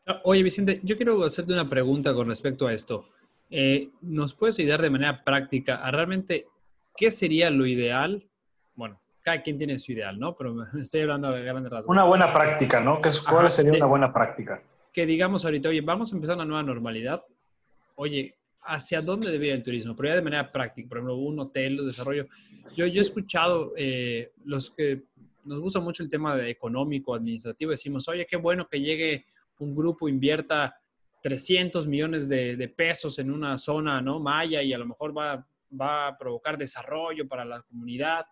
Ah, 0.07 0.21
oye, 0.24 0.41
Vicente, 0.41 0.79
yo 0.81 0.98
quiero 0.98 1.24
hacerte 1.24 1.53
una 1.53 1.69
pregunta 1.69 2.15
con 2.15 2.29
respecto 2.29 2.65
a 2.65 2.74
esto. 2.74 3.05
Eh, 3.51 3.89
¿Nos 4.01 4.33
puedes 4.33 4.57
ayudar 4.57 4.81
de 4.81 4.89
manera 4.89 5.24
práctica 5.24 5.75
a 5.75 5.91
realmente 5.91 6.48
qué 6.98 7.12
sería 7.12 7.51
lo 7.51 7.67
ideal? 7.67 8.27
Bueno, 8.74 9.00
cada 9.21 9.43
quien 9.43 9.60
tiene 9.60 9.77
su 9.77 9.91
ideal, 9.91 10.17
¿no? 10.17 10.36
Pero 10.36 10.55
me 10.55 10.65
estoy 10.81 11.01
hablando 11.01 11.31
de 11.31 11.43
grandes 11.43 11.71
rasgos. 11.71 11.89
Una 11.89 12.05
buena 12.05 12.33
práctica, 12.33 12.79
¿no? 12.79 13.00
¿Cuál 13.29 13.51
sería 13.51 13.74
una 13.74 13.86
buena 13.86 14.12
práctica? 14.12 14.63
Que 14.91 15.05
digamos 15.05 15.45
ahorita, 15.45 15.69
oye, 15.69 15.81
vamos 15.81 16.12
a 16.12 16.15
empezar 16.15 16.38
una 16.38 16.45
nueva 16.45 16.63
normalidad. 16.63 17.24
Oye, 18.01 18.36
¿hacia 18.63 19.00
dónde 19.00 19.29
debería 19.29 19.53
el 19.53 19.62
turismo? 19.62 19.96
Pero 19.96 20.10
ya 20.10 20.15
de 20.15 20.24
manera 20.24 20.51
práctica, 20.51 20.89
por 20.89 20.98
ejemplo, 20.98 21.17
un 21.17 21.39
hotel, 21.39 21.79
un 21.79 21.86
desarrollo. 21.86 22.25
Yo, 22.75 22.86
he 22.86 23.00
escuchado 23.00 23.74
eh, 23.77 24.31
los 24.43 24.72
que 24.72 25.03
nos 25.43 25.60
gusta 25.60 25.79
mucho 25.79 26.01
el 26.01 26.10
tema 26.10 26.36
de 26.36 26.50
económico, 26.50 27.13
administrativo, 27.13 27.70
decimos, 27.70 28.08
oye, 28.08 28.25
qué 28.25 28.38
bueno 28.38 28.67
que 28.67 28.81
llegue 28.81 29.25
un 29.60 29.75
grupo, 29.75 30.10
invierta 30.10 30.75
300 31.22 31.86
millones 31.86 32.27
de, 32.27 32.55
de 32.55 32.67
pesos 32.70 33.20
en 33.20 33.29
una 33.29 33.55
zona, 33.60 34.01
¿no? 34.01 34.20
Maya 34.20 34.63
y 34.63 34.74
a 34.74 34.79
lo 34.79 34.88
mejor 34.88 35.15
va, 35.15 35.48
va 35.79 36.08
a 36.08 36.17
provocar 36.17 36.58
desarrollo 36.58 37.27
para 37.27 37.46
la 37.46 37.62
comunidad. 37.62 38.25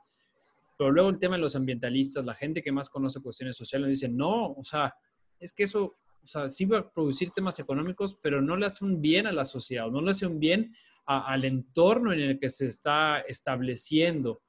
Pero 0.79 0.89
luego 0.89 1.09
el 1.09 1.19
tema 1.19 1.35
de 1.35 1.43
los 1.43 1.55
ambientalistas, 1.55 2.25
la 2.25 2.33
gente 2.33 2.63
que 2.63 2.71
más 2.71 2.89
conoce 2.89 3.21
cuestiones 3.21 3.55
sociales, 3.55 3.89
dice, 3.89 4.09
no, 4.09 4.51
o 4.51 4.63
sea, 4.63 4.95
es 5.39 5.53
que 5.53 5.61
eso, 5.61 5.95
o 6.23 6.27
sea, 6.27 6.49
sí 6.49 6.65
va 6.65 6.79
a 6.79 6.89
producir 6.89 7.31
temas 7.31 7.59
económicos, 7.59 8.17
pero 8.21 8.41
no 8.41 8.55
le 8.57 8.65
hace 8.65 8.85
un 8.85 9.01
bien 9.01 9.27
a 9.27 9.31
la 9.31 9.45
sociedad, 9.45 9.89
no 9.89 10.01
le 10.01 10.11
hace 10.11 10.25
un 10.25 10.39
bien 10.39 10.75
al 11.05 11.43
entorno 11.43 12.13
en 12.13 12.19
el 12.19 12.39
que 12.39 12.49
se 12.49 12.67
está 12.67 13.21
estableciendo. 13.21 14.41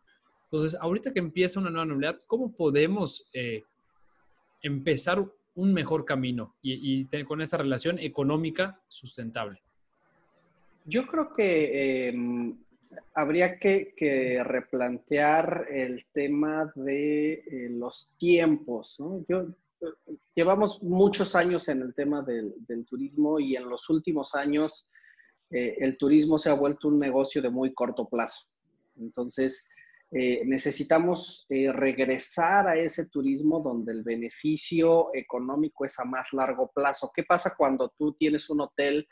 Entonces, 0.45 0.79
ahorita 0.81 1.13
que 1.13 1.21
empieza 1.21 1.59
una 1.59 1.71
nueva 1.71 1.87
normalidad, 1.87 2.21
¿cómo 2.27 2.53
podemos 2.53 3.31
eh, 3.33 3.63
empezar 4.63 5.25
un 5.55 5.73
mejor 5.73 6.05
camino 6.05 6.57
y, 6.63 7.07
con 7.25 7.41
esa 7.41 7.57
relación 7.57 7.99
económica 7.99 8.81
sustentable? 8.89 9.63
Yo 10.85 11.07
creo 11.07 11.33
que 11.35 12.09
em, 12.09 12.59
habría 13.15 13.59
que, 13.59 14.43
replantear 14.45 15.67
el 15.71 16.05
tema 16.13 16.73
de 16.75 17.33
eh, 17.33 17.69
los 17.71 18.11
tiempos. 18.19 18.99
Yo, 19.29 19.47
llevamos 20.35 20.83
muchos 20.83 21.35
años 21.35 21.69
en 21.69 21.83
el 21.83 21.95
tema 21.95 22.23
del, 22.23 22.55
turismo 22.87 23.39
y 23.39 23.57
en 23.57 23.69
los 23.69 23.89
últimos 23.91 24.35
años 24.35 24.89
eh, 25.51 25.77
el 25.81 25.97
turismo 25.97 26.39
se 26.39 26.51
ha 26.51 26.55
vuelto 26.55 26.89
un 26.89 26.99
negocio 26.99 27.43
de 27.43 27.51
muy 27.51 27.73
corto 27.75 28.09
plazo. 28.09 28.47
Entonces, 28.97 29.67
eh, 30.13 30.43
necesitamos 30.45 31.47
regresar 31.49 32.69
a 32.69 32.77
ese 32.77 33.07
turismo 33.07 33.61
donde 33.61 33.93
el 33.93 34.03
beneficio 34.03 35.09
económico 35.15 35.85
es 35.85 35.99
a 35.99 36.05
más 36.05 36.33
largo 36.33 36.71
plazo. 36.75 37.11
¿Qué 37.15 37.23
pasa 37.23 37.55
cuando 37.57 37.93
tú 37.97 38.15
tienes 38.15 38.51
un 38.51 38.63
hotel? 38.63 39.07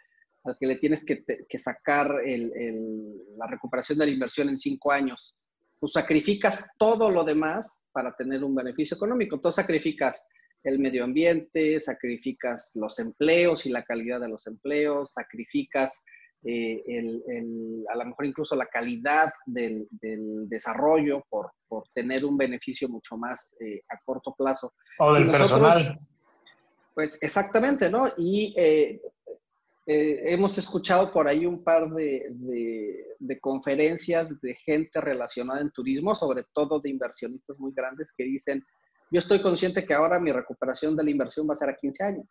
al 0.45 0.57
que 0.59 0.67
le 0.67 0.77
tienes 0.77 1.05
que, 1.05 1.59
sacar 1.59 2.15
la 2.25 3.47
recuperación 3.47 3.99
de 3.99 4.07
la 4.07 4.13
inversión 4.13 4.49
en 4.49 4.59
cinco 4.59 4.93
años. 4.93 5.35
Tú 5.81 5.89
sacrificas 5.89 6.69
todo 6.79 7.11
lo 7.11 7.25
demás 7.25 7.83
para 7.93 8.15
tener 8.17 8.43
un 8.43 8.55
beneficio 8.55 8.97
económico. 8.97 9.41
Tú 9.41 9.53
sacrificas 9.53 10.25
el 10.65 10.79
medio 10.79 11.05
ambiente, 11.05 11.81
sacrificas 11.81 12.73
los 12.75 12.99
empleos 12.99 13.67
y 13.67 13.71
la 13.71 13.85
calidad 13.85 14.21
de 14.21 14.29
los 14.29 14.47
empleos, 14.47 15.13
sacrificas 15.13 16.03
eh, 16.45 16.83
a 17.93 17.97
lo 17.97 18.05
mejor 18.05 18.27
incluso 18.27 18.55
la 18.55 18.67
calidad 18.67 19.31
del, 19.45 19.89
desarrollo 20.49 21.25
por, 21.29 21.53
tener 21.93 22.25
un 22.25 22.37
beneficio 22.37 22.89
mucho 22.89 23.17
más 23.17 23.57
eh, 23.61 23.83
a 23.89 23.99
corto 24.05 24.35
plazo. 24.37 24.75
O 24.99 25.15
del 25.15 25.31
personal. 25.31 25.99
Pues 26.95 27.19
exactamente, 27.21 27.91
¿no? 27.91 28.09
Y 28.17 28.55
eh, 28.57 29.01
eh, 29.87 30.33
hemos 30.33 30.59
escuchado 30.59 31.13
por 31.13 31.29
ahí 31.29 31.47
un 31.47 31.65
par 31.65 31.89
de, 31.91 33.07
conferencias 33.41 34.41
de 34.41 34.55
gente 34.55 35.01
relacionada 35.01 35.61
en 35.61 35.71
turismo, 35.71 36.15
sobre 36.15 36.45
todo 36.53 36.79
de 36.81 36.91
inversionistas 36.91 37.59
muy 37.59 37.73
grandes 37.73 38.13
que 38.13 38.25
dicen, 38.25 38.63
yo 39.11 39.19
estoy 39.19 39.43
consciente 39.43 39.85
que 39.85 39.95
ahora 39.95 40.21
mi 40.21 40.33
recuperación 40.33 40.97
de 40.97 41.05
la 41.05 41.11
inversión 41.11 41.49
va 41.49 41.55
a 41.55 41.57
ser 41.57 41.71
a 41.71 41.77
15 41.77 42.05
años. 42.05 42.27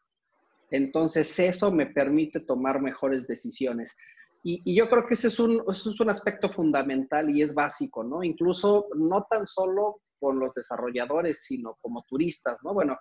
Entonces 0.70 1.40
eso 1.40 1.72
me 1.72 1.88
permite 1.88 2.42
tomar 2.42 2.82
mejores 2.82 3.28
decisiones. 3.28 3.96
Y, 4.44 4.76
yo 4.76 4.88
creo 4.90 5.06
que 5.08 5.16
ese 5.16 5.28
es, 5.28 5.40
un, 5.40 5.64
es 5.68 5.86
un 5.86 6.10
aspecto 6.10 6.48
fundamental 6.48 7.30
y 7.36 7.42
es 7.42 7.54
básico, 7.54 8.04
¿no? 8.04 8.24
Incluso 8.24 8.88
no 8.96 9.26
tan 9.30 9.46
solo 9.46 10.02
con 10.20 10.40
los 10.40 10.54
desarrolladores, 10.54 11.44
sino 11.44 11.78
como 11.82 12.04
turistas, 12.08 12.58
¿no? 12.64 12.74
Bueno, 12.74 12.98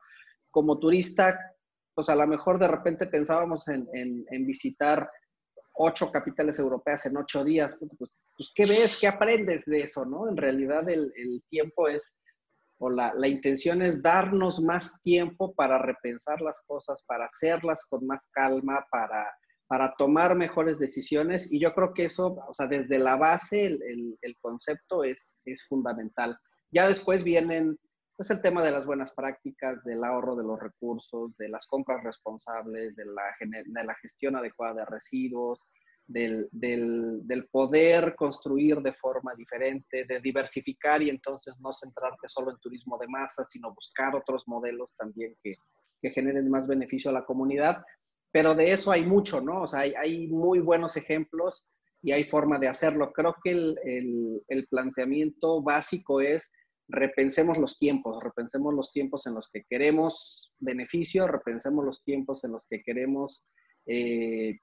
como 0.51 0.79
turista, 0.79 1.39
pues 1.95 2.09
a 2.09 2.17
lo 2.17 2.27
mejor 2.27 2.59
de 2.59 2.69
repente 2.69 3.07
pensábamos 3.07 3.69
en, 3.69 4.25
visitar 4.47 5.09
ocho 5.75 6.11
capitales 6.11 6.59
europeas 6.59 7.07
en 7.07 7.17
ocho 7.17 7.45
días. 7.45 7.75
Pues, 7.79 8.11
pues, 8.37 8.53
¿qué 8.55 8.67
ves? 8.67 8.99
¿Qué 9.01 9.07
aprendes 9.07 9.65
de 9.67 9.81
eso? 9.81 10.05
¿no? 10.05 10.29
En 10.29 10.37
realidad 10.37 10.89
el, 10.89 11.13
tiempo 11.49 11.89
es, 11.89 12.17
o 12.79 12.91
la, 12.91 13.13
intención 13.27 13.83
es 13.83 14.03
darnos 14.03 14.61
más 14.61 15.01
tiempo 15.03 15.55
para 15.55 15.79
repensar 15.79 16.41
las 16.41 16.61
cosas, 16.67 17.03
para 17.07 17.27
hacerlas 17.27 17.85
con 17.89 18.07
más 18.07 18.29
calma, 18.33 18.85
para, 18.91 19.33
para 19.67 19.95
tomar 19.97 20.37
mejores 20.37 20.79
decisiones. 20.79 21.53
Y 21.53 21.61
yo 21.61 21.75
creo 21.75 21.95
que 21.95 22.05
eso, 22.05 22.37
o 22.49 22.55
sea, 22.55 22.67
desde 22.67 22.99
la 22.99 23.17
base 23.17 23.67
el, 23.67 24.19
el 24.21 24.37
concepto 24.41 25.05
es, 25.05 25.37
es 25.45 25.67
fundamental. 25.67 26.39
Ya 26.71 26.87
después 26.89 27.25
vienen 27.25 27.79
pues 28.17 28.31
el 28.31 28.41
tema 28.41 28.63
de 28.63 28.71
las 28.71 28.87
buenas 28.87 29.15
prácticas, 29.15 29.85
del 29.85 30.03
ahorro 30.03 30.37
de 30.37 30.45
los 30.45 30.59
recursos, 30.59 31.37
de 31.37 31.51
las 31.51 31.67
compras 31.67 32.03
responsables, 32.03 32.97
de 32.97 33.05
la, 33.05 33.23
de 33.41 33.85
la 33.85 33.95
gestión 33.97 34.37
adecuada 34.37 34.75
de 34.75 34.85
residuos, 34.87 35.61
del, 36.07 36.49
del, 36.53 37.49
poder 37.51 38.15
construir 38.15 38.79
de 38.79 38.93
forma 38.93 39.35
diferente, 39.35 40.05
de 40.05 40.21
diversificar 40.21 41.03
y 41.03 41.11
entonces 41.11 41.55
no 41.59 41.73
centrarte 41.75 42.29
solo 42.29 42.53
en 42.53 42.59
turismo 42.59 42.97
de 42.99 43.09
masa, 43.09 43.45
sino 43.45 43.75
buscar 43.75 44.15
otros 44.15 44.45
modelos 44.47 44.95
también 44.97 45.37
que, 45.43 45.53
que 46.01 46.11
generen 46.11 46.49
más 46.51 46.67
beneficio 46.67 47.11
a 47.11 47.15
la 47.15 47.25
comunidad. 47.25 47.85
Pero 48.31 48.55
de 48.55 48.73
eso 48.73 48.93
hay 48.93 49.05
mucho, 49.05 49.41
¿no? 49.41 49.63
O 49.63 49.67
sea, 49.67 49.81
hay, 49.81 49.95
hay 49.95 50.29
muy 50.29 50.61
buenos 50.61 50.97
ejemplos 50.97 51.65
y 52.03 52.13
hay 52.13 52.25
forma 52.25 52.59
de 52.59 52.69
hacerlo. 52.69 53.13
Creo 53.13 53.35
que 53.43 53.51
el, 53.51 53.79
el, 53.85 54.43
el 54.49 54.67
planteamiento 54.69 55.63
básico 55.63 56.21
es 56.21 56.51
repensemos 56.89 57.59
los 57.59 57.79
tiempos, 57.79 58.23
repensemos 58.23 58.73
los 58.75 58.93
tiempos 58.93 59.27
en 59.27 59.35
los 59.35 59.49
que 59.53 59.65
queremos 59.69 60.53
beneficio, 60.59 61.27
repensemos 61.27 61.85
los 61.85 62.05
tiempos 62.05 62.45
en 62.45 62.53
los 62.53 62.65
que 62.69 62.83
queremos 62.83 63.43
eh, 63.87 64.59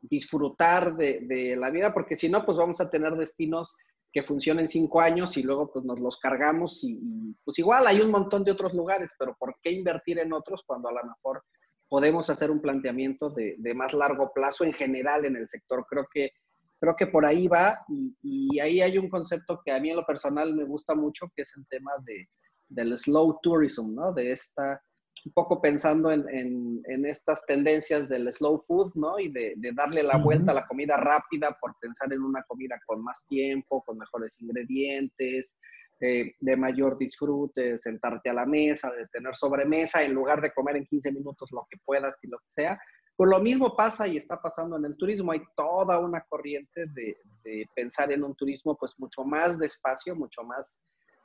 disfrutar 0.00 0.94
de, 0.96 1.56
la 1.58 1.70
vida, 1.70 1.92
porque 1.92 2.16
si 2.16 2.28
no, 2.28 2.44
pues 2.44 2.56
vamos 2.56 2.80
a 2.80 2.90
tener 2.90 3.14
destinos 3.16 3.74
que 4.12 4.22
funcionen 4.22 4.66
cinco 4.66 5.00
años 5.00 5.36
y 5.36 5.42
luego 5.42 5.70
pues 5.72 5.84
nos 5.84 6.00
los 6.00 6.18
cargamos 6.18 6.80
y, 6.82 7.36
pues 7.44 7.58
igual 7.58 7.86
hay 7.86 8.00
un 8.00 8.10
montón 8.10 8.42
de 8.42 8.50
otros 8.50 8.74
lugares, 8.74 9.12
pero 9.18 9.36
¿por 9.38 9.56
qué 9.62 9.70
invertir 9.70 10.18
en 10.18 10.32
otros 10.32 10.62
cuando 10.66 10.88
a 10.88 10.92
lo 10.92 11.04
mejor 11.04 11.44
podemos 11.88 12.28
hacer 12.28 12.50
un 12.50 12.60
planteamiento 12.60 13.30
de, 13.30 13.54
de 13.58 13.74
más 13.74 13.92
largo 13.92 14.32
plazo 14.32 14.64
en 14.64 14.72
general 14.72 15.24
en 15.24 15.36
el 15.36 15.48
sector? 15.48 15.86
Creo 15.88 16.06
que 16.12 16.32
creo 16.80 16.96
que 16.96 17.06
por 17.06 17.26
ahí 17.26 17.46
va 17.46 17.84
y, 18.22 18.58
ahí 18.58 18.80
hay 18.80 18.98
un 18.98 19.08
concepto 19.08 19.60
que 19.64 19.70
a 19.70 19.78
mí 19.78 19.90
en 19.90 19.96
lo 19.96 20.06
personal 20.06 20.54
me 20.54 20.64
gusta 20.64 20.94
mucho, 20.94 21.30
que 21.36 21.42
es 21.42 21.52
el 21.56 21.66
tema 21.68 21.92
de, 22.04 22.28
del 22.68 22.96
slow 22.96 23.38
tourism, 23.42 23.94
¿no? 23.94 24.12
De 24.12 24.32
esta, 24.32 24.82
un 25.24 25.32
poco 25.32 25.60
pensando 25.60 26.10
en, 26.10 26.24
en, 26.28 27.06
estas 27.06 27.44
tendencias 27.46 28.08
del 28.08 28.32
slow 28.32 28.58
food, 28.58 28.92
¿no? 28.94 29.18
Y 29.18 29.30
de, 29.30 29.54
de 29.56 29.72
darle 29.72 30.02
la 30.02 30.16
vuelta 30.16 30.52
a 30.52 30.54
la 30.54 30.66
comida 30.66 30.96
rápida 30.96 31.56
por 31.60 31.74
pensar 31.80 32.12
en 32.12 32.22
una 32.22 32.42
comida 32.44 32.80
con 32.86 33.02
más 33.02 33.24
tiempo, 33.26 33.82
con 33.84 33.98
mejores 33.98 34.40
ingredientes, 34.40 35.54
eh, 36.02 36.34
de 36.40 36.56
mayor 36.56 36.96
disfrute, 36.96 37.78
sentarte 37.80 38.30
a 38.30 38.32
la 38.32 38.46
mesa, 38.46 38.90
de 38.90 39.06
tener 39.08 39.36
sobremesa, 39.36 40.02
en 40.02 40.14
lugar 40.14 40.40
de 40.40 40.50
comer 40.50 40.76
en 40.76 40.86
15 40.86 41.12
minutos 41.12 41.50
lo 41.52 41.66
que 41.68 41.76
puedas 41.84 42.16
y 42.22 42.28
lo 42.28 42.38
que 42.38 42.46
sea, 42.48 42.80
pues 43.14 43.28
lo 43.28 43.38
mismo 43.38 43.76
pasa 43.76 44.08
y 44.08 44.16
está 44.16 44.40
pasando 44.40 44.78
en 44.78 44.86
el 44.86 44.96
turismo. 44.96 45.32
Hay 45.32 45.42
toda 45.54 45.98
una 45.98 46.24
corriente 46.26 46.86
de, 46.94 47.18
pensar 47.74 48.10
en 48.12 48.24
un 48.24 48.34
turismo 48.34 48.78
pues 48.78 48.94
mucho 48.98 49.24
más 49.24 49.58
despacio, 49.58 50.16
mucho 50.16 50.42
más 50.42 50.78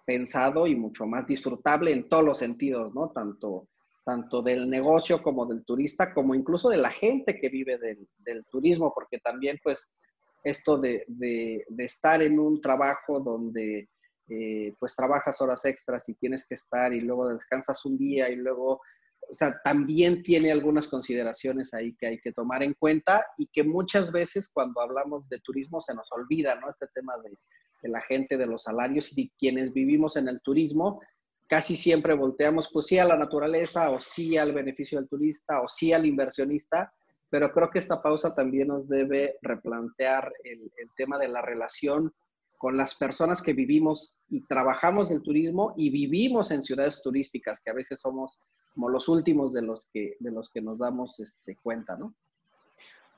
pensado 0.05 0.67
y 0.67 0.75
mucho 0.75 1.05
más 1.05 1.25
disfrutable 1.25 1.93
en 1.93 2.09
todos 2.09 2.25
los 2.25 2.37
sentidos, 2.37 2.93
¿no? 2.93 3.11
Tanto, 3.11 3.69
tanto 4.05 4.41
del 4.41 4.69
negocio 4.69 5.21
como 5.21 5.45
del 5.45 5.65
turista, 5.65 6.13
como 6.13 6.35
incluso 6.35 6.69
de 6.69 6.77
la 6.77 6.91
gente 6.91 7.39
que 7.39 7.49
vive 7.49 7.77
del, 7.77 8.45
turismo, 8.45 8.93
porque 8.93 9.19
también 9.19 9.59
pues 9.63 9.89
esto 10.43 10.77
de, 10.77 11.05
estar 11.79 12.21
en 12.21 12.39
un 12.39 12.61
trabajo 12.61 13.19
donde 13.19 13.89
eh, 14.29 14.73
pues 14.79 14.95
trabajas 14.95 15.41
horas 15.41 15.65
extras 15.65 16.07
y 16.07 16.13
tienes 16.15 16.47
que 16.47 16.55
estar 16.55 16.93
y 16.93 17.01
luego 17.01 17.29
descansas 17.29 17.83
un 17.85 17.97
día 17.97 18.29
y 18.29 18.35
luego 18.35 18.79
o 19.29 19.33
sea, 19.33 19.59
también 19.63 20.21
tiene 20.21 20.51
algunas 20.51 20.87
consideraciones 20.87 21.73
ahí 21.73 21.95
que 21.95 22.07
hay 22.07 22.19
que 22.19 22.31
tomar 22.31 22.63
en 22.63 22.73
cuenta 22.73 23.25
y 23.37 23.47
que 23.47 23.63
muchas 23.63 24.11
veces 24.11 24.49
cuando 24.49 24.81
hablamos 24.81 25.27
de 25.29 25.39
turismo 25.39 25.81
se 25.81 25.93
nos 25.93 26.11
olvida, 26.11 26.55
¿no? 26.59 26.69
Este 26.69 26.87
tema 26.93 27.13
de, 27.23 27.89
la 27.89 28.01
gente, 28.01 28.37
de 28.37 28.47
los 28.47 28.63
salarios 28.63 29.11
y 29.11 29.23
de 29.23 29.31
quienes 29.37 29.73
vivimos 29.73 30.15
en 30.15 30.27
el 30.27 30.41
turismo, 30.41 31.01
casi 31.47 31.77
siempre 31.77 32.13
volteamos, 32.13 32.69
pues 32.71 32.87
sí 32.87 32.97
a 32.97 33.05
la 33.05 33.17
naturaleza 33.17 33.89
o 33.89 33.99
sí 33.99 34.37
al 34.37 34.53
beneficio 34.53 34.99
del 34.99 35.07
turista 35.09 35.61
o 35.61 35.67
sí 35.67 35.93
al 35.93 36.05
inversionista, 36.05 36.91
pero 37.29 37.51
creo 37.51 37.69
que 37.69 37.79
esta 37.79 38.01
pausa 38.01 38.33
también 38.33 38.69
nos 38.69 38.87
debe 38.87 39.37
replantear 39.41 40.31
el, 40.43 40.71
tema 40.95 41.17
de 41.17 41.27
la 41.27 41.41
relación 41.41 42.13
con 42.57 42.77
las 42.77 42.95
personas 42.95 43.41
que 43.41 43.53
vivimos 43.53 44.15
y 44.29 44.45
trabajamos 44.47 45.11
el 45.11 45.21
turismo 45.21 45.73
y 45.77 45.89
vivimos 45.89 46.51
en 46.51 46.63
ciudades 46.63 47.01
turísticas, 47.03 47.59
que 47.59 47.71
a 47.71 47.75
veces 47.75 47.99
somos 47.99 48.39
como 48.73 48.89
los 48.89 49.07
últimos 49.07 49.53
de 49.53 49.61
los 49.61 49.89
que, 49.93 50.15
de 50.19 50.31
los 50.31 50.49
que 50.49 50.61
nos 50.61 50.79
damos 50.79 51.19
este, 51.19 51.57
cuenta, 51.61 51.95
¿no? 51.95 52.13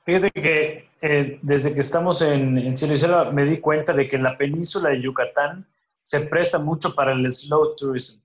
Fíjate 0.04 0.30
que 0.30 0.88
eh, 1.02 1.38
desde 1.42 1.74
que 1.74 1.80
estamos 1.80 2.22
en, 2.22 2.56
en 2.58 2.76
Cielo 2.76 3.30
me 3.32 3.44
di 3.44 3.60
cuenta 3.60 3.92
de 3.92 4.08
que 4.08 4.16
en 4.16 4.22
la 4.22 4.36
península 4.36 4.90
de 4.90 5.02
Yucatán 5.02 5.66
se 6.08 6.20
presta 6.20 6.58
mucho 6.58 6.94
para 6.94 7.12
el 7.12 7.30
slow 7.30 7.76
tourism, 7.76 8.22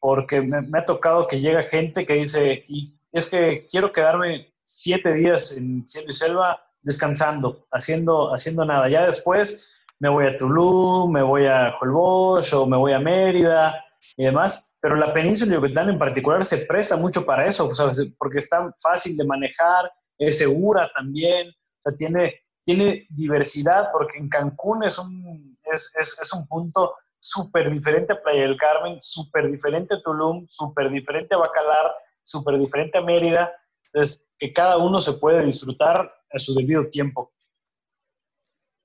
porque 0.00 0.40
me, 0.40 0.62
me 0.62 0.80
ha 0.80 0.84
tocado 0.84 1.28
que 1.28 1.40
llega 1.40 1.62
gente 1.62 2.04
que 2.04 2.14
dice, 2.14 2.64
y 2.66 2.92
es 3.12 3.30
que 3.30 3.68
quiero 3.70 3.92
quedarme 3.92 4.52
siete 4.64 5.14
días 5.14 5.56
en 5.56 5.86
cielo 5.86 6.08
y 6.10 6.12
selva 6.12 6.60
descansando, 6.82 7.68
haciendo, 7.70 8.34
haciendo 8.34 8.64
nada. 8.64 8.88
Ya 8.88 9.06
después 9.06 9.80
me 10.00 10.08
voy 10.08 10.26
a 10.26 10.36
Tulum, 10.36 11.12
me 11.12 11.22
voy 11.22 11.46
a 11.46 11.72
Holbox 11.80 12.52
o 12.52 12.66
me 12.66 12.76
voy 12.76 12.94
a 12.94 12.98
Mérida 12.98 13.80
y 14.16 14.24
demás, 14.24 14.76
pero 14.80 14.96
la 14.96 15.14
península 15.14 15.52
de 15.52 15.62
Yucatán 15.62 15.90
en 15.90 16.00
particular 16.00 16.44
se 16.44 16.66
presta 16.66 16.96
mucho 16.96 17.24
para 17.24 17.46
eso, 17.46 17.70
porque 18.18 18.38
es 18.38 18.48
tan 18.48 18.74
fácil 18.82 19.16
de 19.16 19.24
manejar, 19.24 19.92
es 20.18 20.38
segura 20.38 20.90
también, 20.96 21.48
o 21.48 21.82
sea, 21.82 21.94
tiene, 21.94 22.40
tiene 22.64 23.06
diversidad, 23.10 23.90
porque 23.92 24.18
en 24.18 24.28
Cancún 24.28 24.82
es 24.82 24.98
un, 24.98 25.56
es, 25.72 25.92
es, 25.96 26.18
es 26.20 26.32
un 26.32 26.44
punto 26.48 26.92
súper 27.20 27.70
diferente 27.70 28.12
a 28.12 28.22
Playa 28.22 28.42
del 28.42 28.56
Carmen, 28.56 28.98
súper 29.00 29.50
diferente 29.50 29.94
a 29.94 30.02
Tulum, 30.02 30.46
súper 30.48 30.90
diferente 30.90 31.34
a 31.34 31.38
Bacalar, 31.38 31.94
súper 32.22 32.58
diferente 32.58 32.98
a 32.98 33.02
Mérida, 33.02 33.52
entonces 33.92 34.28
que 34.38 34.52
cada 34.52 34.78
uno 34.78 35.00
se 35.00 35.14
puede 35.14 35.44
disfrutar 35.44 36.12
a 36.32 36.38
su 36.38 36.54
debido 36.54 36.88
tiempo. 36.88 37.32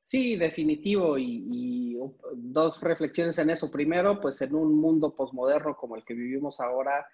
Sí, 0.04 0.36
definitivo. 0.36 1.18
Y, 1.18 1.98
dos 2.36 2.80
reflexiones 2.82 3.38
en 3.40 3.50
eso. 3.50 3.72
Primero, 3.72 4.22
pues 4.22 4.40
en 4.42 4.54
un 4.54 4.80
mundo 4.80 5.16
posmoderno 5.16 5.76
como 5.76 5.96
el 5.96 6.04
que 6.06 6.14
vivimos 6.14 6.60
ahora, 6.60 7.08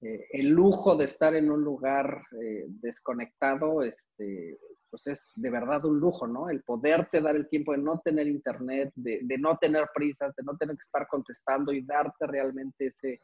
eh, 0.00 0.26
el 0.32 0.48
lujo 0.48 0.96
de 0.96 1.04
estar 1.04 1.34
en 1.34 1.50
un 1.50 1.62
lugar 1.62 2.22
eh, 2.40 2.64
desconectado, 2.68 3.82
este, 3.82 4.58
pues 4.90 5.06
es 5.06 5.30
de 5.34 5.50
verdad 5.50 5.84
un 5.84 5.98
lujo, 5.98 6.26
¿no? 6.26 6.48
El 6.48 6.62
poderte 6.62 7.20
dar 7.20 7.36
el 7.36 7.48
tiempo 7.48 7.72
de 7.72 7.78
no 7.78 8.00
tener 8.00 8.26
internet, 8.26 8.92
de, 8.94 9.20
de 9.22 9.38
no 9.38 9.56
tener 9.56 9.88
prisas, 9.94 10.34
de 10.36 10.42
no 10.42 10.56
tener 10.56 10.76
que 10.76 10.84
estar 10.84 11.06
contestando 11.08 11.72
y 11.72 11.82
darte 11.82 12.26
realmente 12.26 12.86
ese, 12.86 13.20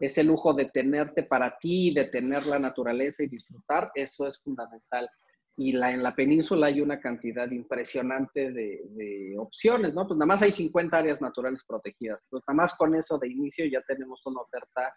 ese 0.00 0.24
lujo 0.24 0.52
de 0.52 0.66
tenerte 0.66 1.22
para 1.22 1.58
ti, 1.58 1.92
de 1.94 2.06
tener 2.06 2.46
la 2.46 2.58
naturaleza 2.58 3.22
y 3.22 3.28
disfrutar, 3.28 3.90
eso 3.94 4.26
es 4.26 4.38
fundamental 4.42 5.08
y 5.56 5.72
la, 5.72 5.92
en 5.92 6.02
la 6.02 6.14
península 6.14 6.68
hay 6.68 6.80
una 6.80 6.98
cantidad 6.98 7.50
impresionante 7.50 8.52
de, 8.52 9.34
opciones, 9.38 9.92
¿no? 9.94 10.06
Pues 10.06 10.16
nada 10.16 10.26
más 10.26 10.42
hay 10.42 10.52
50 10.52 10.96
áreas 10.96 11.20
naturales 11.20 11.60
protegidas. 11.66 12.20
Pues 12.30 12.42
nada 12.46 12.56
más 12.56 12.74
con 12.76 12.94
eso 12.94 13.18
de 13.18 13.28
inicio 13.28 13.66
ya 13.66 13.82
tenemos 13.82 14.24
una 14.26 14.40
oferta 14.40 14.94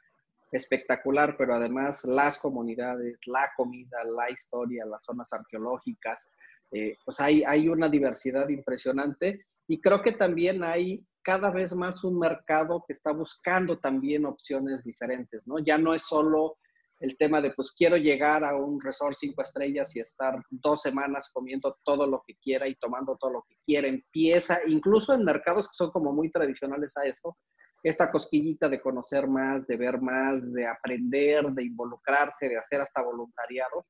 espectacular, 0.58 1.36
pero 1.38 1.56
además 1.56 2.04
las 2.06 2.38
comunidades, 2.40 3.18
la 3.26 3.52
comida, 3.56 4.04
la 4.04 4.30
historia, 4.30 4.86
las 4.86 5.04
zonas 5.04 5.32
arqueológicas, 5.34 6.28
eh, 6.72 6.98
pues 7.06 7.20
hay, 7.20 7.44
hay 7.44 7.70
una 7.70 7.90
diversidad 7.90 8.50
impresionante 8.50 9.46
y 9.68 9.80
creo 9.80 10.02
que 10.02 10.14
también 10.14 10.64
hay 10.64 11.06
cada 11.22 11.50
vez 11.50 11.74
más 11.74 12.04
un 12.04 12.20
mercado 12.20 12.84
que 12.86 12.94
está 12.94 13.12
buscando 13.12 13.80
también 13.80 14.26
opciones 14.26 14.84
diferentes, 14.84 15.42
¿no? 15.48 15.58
Ya 15.60 15.78
no 15.78 15.94
es 15.94 16.04
solo 16.04 16.58
el 17.00 17.18
tema 17.18 17.42
de, 17.42 17.52
pues 17.52 17.72
quiero 17.72 17.98
llegar 17.98 18.44
a 18.44 18.56
un 18.56 18.80
resort 18.80 19.16
cinco 19.20 19.42
estrellas 19.42 19.96
y 19.96 20.00
estar 20.00 20.42
dos 20.50 20.82
semanas 20.82 21.30
comiendo 21.34 21.78
todo 21.84 22.08
lo 22.08 22.24
que 22.26 22.36
quiera 22.36 22.68
y 22.68 22.76
tomando 22.76 23.18
todo 23.18 23.32
lo 23.32 23.46
que 23.50 23.58
quiera. 23.66 23.88
Empieza, 23.88 24.60
incluso 24.68 25.14
en 25.14 25.24
mercados 25.24 25.68
que 25.68 25.74
son 25.74 25.92
como 25.92 26.14
muy 26.14 26.32
tradicionales 26.32 26.92
a 26.96 27.06
eso, 27.06 27.38
esta 27.90 28.12
cosquillita 28.12 28.68
de 28.68 28.82
conocer 28.82 29.28
más, 29.28 29.66
de 29.68 29.78
ver 29.78 30.02
más, 30.02 30.52
de 30.52 30.68
aprender, 30.68 31.46
de 31.52 31.64
involucrarse, 31.64 32.50
de 32.50 32.58
hacer 32.58 32.82
hasta 32.82 33.02
voluntariado, 33.02 33.86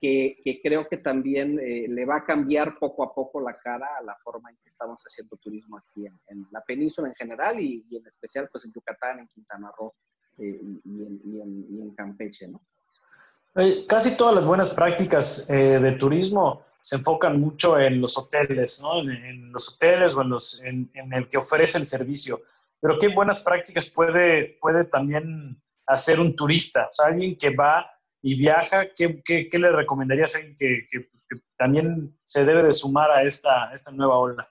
que, 0.00 0.60
creo 0.62 0.86
que 0.88 0.98
también 0.98 1.58
eh, 1.58 1.86
le 1.88 2.04
va 2.04 2.16
a 2.16 2.24
cambiar 2.24 2.78
poco 2.78 3.02
a 3.02 3.14
poco 3.14 3.40
la 3.40 3.58
cara 3.58 3.88
a 3.98 4.02
la 4.02 4.16
forma 4.22 4.50
en 4.50 4.56
que 4.56 4.68
estamos 4.68 5.00
haciendo 5.02 5.36
turismo 5.38 5.78
aquí 5.78 6.06
en, 6.06 6.46
la 6.52 6.60
península 6.60 7.08
en 7.08 7.14
general 7.14 7.58
y, 7.58 7.84
y, 7.90 7.96
en 7.96 8.06
especial 8.06 8.48
pues 8.52 8.64
en 8.64 8.72
Yucatán, 8.72 9.20
en 9.20 9.28
Quintana 9.28 9.72
Roo 9.76 9.94
eh, 10.38 10.60
y, 10.84 11.40
en, 11.40 11.94
Campeche, 11.96 12.48
¿no? 12.48 12.60
Casi 13.88 14.16
todas 14.16 14.36
las 14.36 14.46
buenas 14.46 14.70
prácticas 14.70 15.50
eh, 15.50 15.80
de 15.80 15.92
turismo 15.92 16.62
se 16.80 16.96
enfocan 16.96 17.40
mucho 17.40 17.78
en 17.78 18.00
los 18.00 18.16
hoteles, 18.16 18.80
¿no? 18.82 19.00
En, 19.00 19.50
los 19.52 19.74
hoteles 19.74 20.14
o 20.14 20.22
en, 20.22 20.28
los, 20.28 20.62
en, 20.62 21.12
el 21.12 21.28
que 21.28 21.38
ofrece 21.38 21.78
el 21.78 21.86
servicio. 21.86 22.42
Pero 22.80 22.98
¿qué 22.98 23.08
buenas 23.08 23.40
prácticas 23.40 23.88
puede, 23.90 24.58
puede 24.60 24.84
también 24.84 25.60
hacer 25.86 26.20
un 26.20 26.36
turista? 26.36 26.88
O 26.90 26.92
sea, 26.92 27.06
alguien 27.06 27.36
que 27.36 27.50
va 27.50 27.90
y 28.22 28.36
viaja, 28.36 28.86
¿qué, 28.94 29.20
qué, 29.24 29.48
qué 29.48 29.58
le 29.58 29.72
recomendarías 29.72 30.34
a 30.34 30.38
alguien 30.38 30.56
que, 30.56 30.86
que, 30.90 31.08
también 31.56 32.16
se 32.24 32.44
debe 32.44 32.62
de 32.62 32.72
sumar 32.72 33.10
a 33.10 33.22
esta, 33.22 33.72
esta 33.74 33.90
nueva 33.90 34.18
ola? 34.18 34.48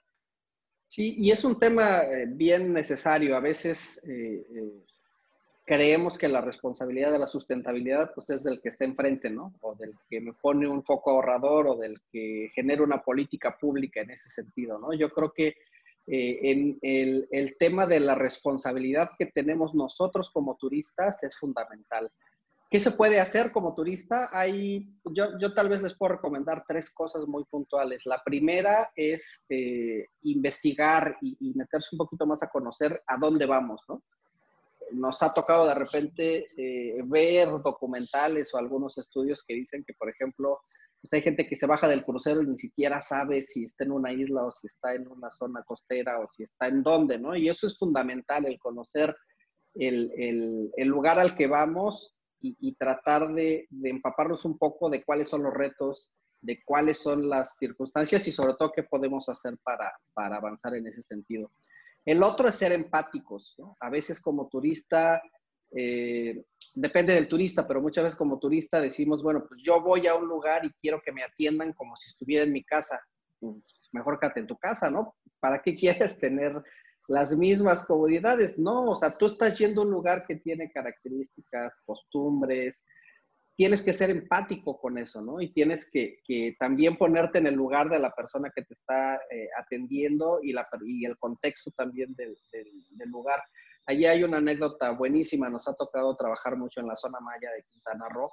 Sí, 0.88 1.14
y 1.18 1.30
es 1.30 1.42
un 1.44 1.58
tema 1.58 2.02
eh, 2.02 2.26
bien 2.28 2.72
necesario. 2.72 3.36
A 3.36 3.40
veces 3.40 4.00
creemos 5.68 6.16
que 6.16 6.28
la 6.28 6.40
responsabilidad 6.40 7.12
de 7.12 7.18
la 7.18 7.26
sustentabilidad 7.26 8.12
pues 8.14 8.30
es 8.30 8.42
del 8.42 8.58
que 8.62 8.70
está 8.70 8.86
enfrente, 8.86 9.28
¿no? 9.28 9.52
O 9.60 9.74
del 9.74 9.92
que 10.08 10.18
me 10.18 10.32
pone 10.32 10.66
un 10.66 10.82
foco 10.82 11.10
ahorrador 11.10 11.68
o 11.68 11.76
del 11.76 12.00
que 12.10 12.50
genera 12.54 12.82
una 12.82 13.02
política 13.02 13.58
pública 13.58 14.00
en 14.00 14.10
ese 14.10 14.30
sentido, 14.30 14.78
¿no? 14.78 14.94
Yo 14.94 15.10
creo 15.10 15.30
que 15.30 15.56
eh, 16.10 16.38
en 16.42 16.78
el, 16.82 17.56
tema 17.58 17.86
de 17.86 18.00
la 18.00 18.14
responsabilidad 18.14 19.10
que 19.18 19.26
tenemos 19.26 19.74
nosotros 19.74 20.30
como 20.30 20.56
turistas 20.56 21.22
es 21.22 21.36
fundamental. 21.36 22.10
¿Qué 22.70 22.80
se 22.80 22.90
puede 22.90 23.18
hacer 23.18 23.50
como 23.50 23.74
turista? 23.74 24.28
Hay, 24.32 24.90
yo, 25.04 25.38
yo 25.38 25.54
tal 25.54 25.68
vez 25.68 25.82
les 25.82 25.94
puedo 25.96 26.14
recomendar 26.14 26.64
tres 26.68 26.90
cosas 26.90 27.26
muy 27.26 27.44
puntuales. 27.44 28.04
La 28.04 28.22
primera 28.22 28.90
es 28.94 29.44
eh, 29.48 30.06
investigar 30.22 31.16
y, 31.22 31.36
y 31.40 31.54
meterse 31.54 31.88
un 31.92 31.98
poquito 31.98 32.26
más 32.26 32.42
a 32.42 32.50
conocer 32.50 33.02
a 33.06 33.16
dónde 33.16 33.46
vamos, 33.46 33.80
¿no? 33.88 34.02
nos 34.92 35.22
ha 35.22 35.32
tocado 35.32 35.66
de 35.66 35.74
repente 35.74 36.46
eh, 36.56 37.00
ver 37.04 37.48
documentales 37.62 38.52
o 38.54 38.58
algunos 38.58 38.98
estudios 38.98 39.42
que 39.44 39.54
dicen 39.54 39.84
que, 39.84 39.94
por 39.94 40.08
ejemplo, 40.08 40.60
pues 41.00 41.12
hay 41.12 41.22
gente 41.22 41.46
que 41.46 41.56
se 41.56 41.66
baja 41.66 41.88
del 41.88 42.04
crucero 42.04 42.42
y 42.42 42.46
ni 42.46 42.58
siquiera 42.58 43.02
sabe 43.02 43.46
si 43.46 43.64
está 43.64 43.84
en 43.84 43.92
una 43.92 44.12
isla 44.12 44.44
o 44.44 44.52
si 44.52 44.66
está 44.66 44.94
en 44.94 45.06
una 45.08 45.30
zona 45.30 45.62
costera 45.62 46.18
o 46.20 46.28
si 46.28 46.42
está 46.42 46.68
en 46.68 46.82
dónde, 46.82 47.18
¿no? 47.18 47.36
Y 47.36 47.48
eso 47.48 47.66
es 47.66 47.78
fundamental, 47.78 48.46
el 48.46 48.58
conocer 48.58 49.14
el, 49.74 50.70
lugar 50.88 51.18
al 51.18 51.36
que 51.36 51.46
vamos 51.46 52.16
y, 52.40 52.74
tratar 52.76 53.32
de, 53.34 53.66
de, 53.70 53.90
empaparnos 53.90 54.44
un 54.44 54.58
poco 54.58 54.88
de 54.88 55.02
cuáles 55.04 55.28
son 55.28 55.42
los 55.42 55.52
retos, 55.52 56.12
de 56.40 56.62
cuáles 56.64 56.98
son 56.98 57.28
las 57.28 57.56
circunstancias 57.56 58.26
y 58.28 58.32
sobre 58.32 58.54
todo 58.54 58.72
qué 58.72 58.84
podemos 58.84 59.28
hacer 59.28 59.56
para, 59.62 59.92
para 60.14 60.36
avanzar 60.36 60.74
en 60.74 60.86
ese 60.86 61.02
sentido. 61.02 61.50
El 62.04 62.22
otro 62.22 62.48
es 62.48 62.54
ser 62.54 62.72
empáticos. 62.72 63.56
A 63.80 63.90
veces 63.90 64.20
como 64.20 64.48
turista, 64.48 65.20
eh, 65.72 66.44
depende 66.80 67.12
del 67.12 67.28
turista, 67.28 67.66
pero 67.66 67.80
muchas 67.80 68.04
veces 68.04 68.16
como 68.16 68.38
turista 68.38 68.80
decimos, 68.80 69.22
bueno, 69.22 69.44
pues 69.46 69.60
yo 69.62 69.80
voy 69.80 70.06
a 70.06 70.14
un 70.14 70.26
lugar 70.26 70.64
y 70.64 70.72
quiero 70.80 71.00
que 71.00 71.12
me 71.12 71.22
atiendan 71.22 71.72
como 71.72 71.96
si 71.96 72.08
estuviera 72.08 72.44
en 72.44 72.52
mi 72.52 72.64
casa. 72.64 73.00
Pues 73.40 73.56
mejor 73.92 74.18
quédate 74.18 74.40
en 74.40 74.46
tu 74.46 74.56
casa, 74.56 74.90
¿no? 74.90 75.14
¿Para 75.40 75.60
qué 75.62 75.74
quieres 75.74 76.18
tener 76.18 76.62
las 77.08 77.36
mismas 77.36 77.84
comodidades? 77.84 78.58
No, 78.58 78.90
o 78.90 78.96
sea, 78.96 79.16
tú 79.16 79.26
estás 79.26 79.58
yendo 79.58 79.82
a 79.82 79.84
un 79.84 79.90
lugar 79.90 80.24
que 80.26 80.36
tiene 80.36 80.70
características, 80.70 81.72
costumbres, 81.84 82.84
tienes 83.58 83.82
que 83.82 83.92
ser 83.92 84.10
empático 84.10 84.80
con 84.80 84.98
eso, 84.98 85.20
¿no? 85.20 85.40
Y 85.40 85.52
tienes 85.52 85.90
que, 85.90 86.20
también 86.60 86.96
ponerte 86.96 87.38
en 87.38 87.48
el 87.48 87.54
lugar 87.54 87.88
de 87.88 87.98
la 87.98 88.12
persona 88.12 88.52
que 88.54 88.62
te 88.62 88.74
está 88.74 89.16
eh, 89.16 89.48
atendiendo 89.58 90.38
y, 90.40 90.52
la, 90.52 90.68
y 90.86 91.04
el 91.04 91.18
contexto 91.18 91.72
también 91.72 92.14
del, 92.14 92.36
lugar. 93.06 93.42
Allí 93.88 94.04
hay 94.04 94.22
una 94.22 94.36
anécdota 94.36 94.90
buenísima, 94.90 95.48
nos 95.48 95.66
ha 95.66 95.72
tocado 95.72 96.14
trabajar 96.14 96.58
mucho 96.58 96.80
en 96.80 96.88
la 96.88 96.96
zona 96.96 97.20
maya 97.20 97.50
de 97.52 97.62
Quintana 97.62 98.06
Roo 98.10 98.30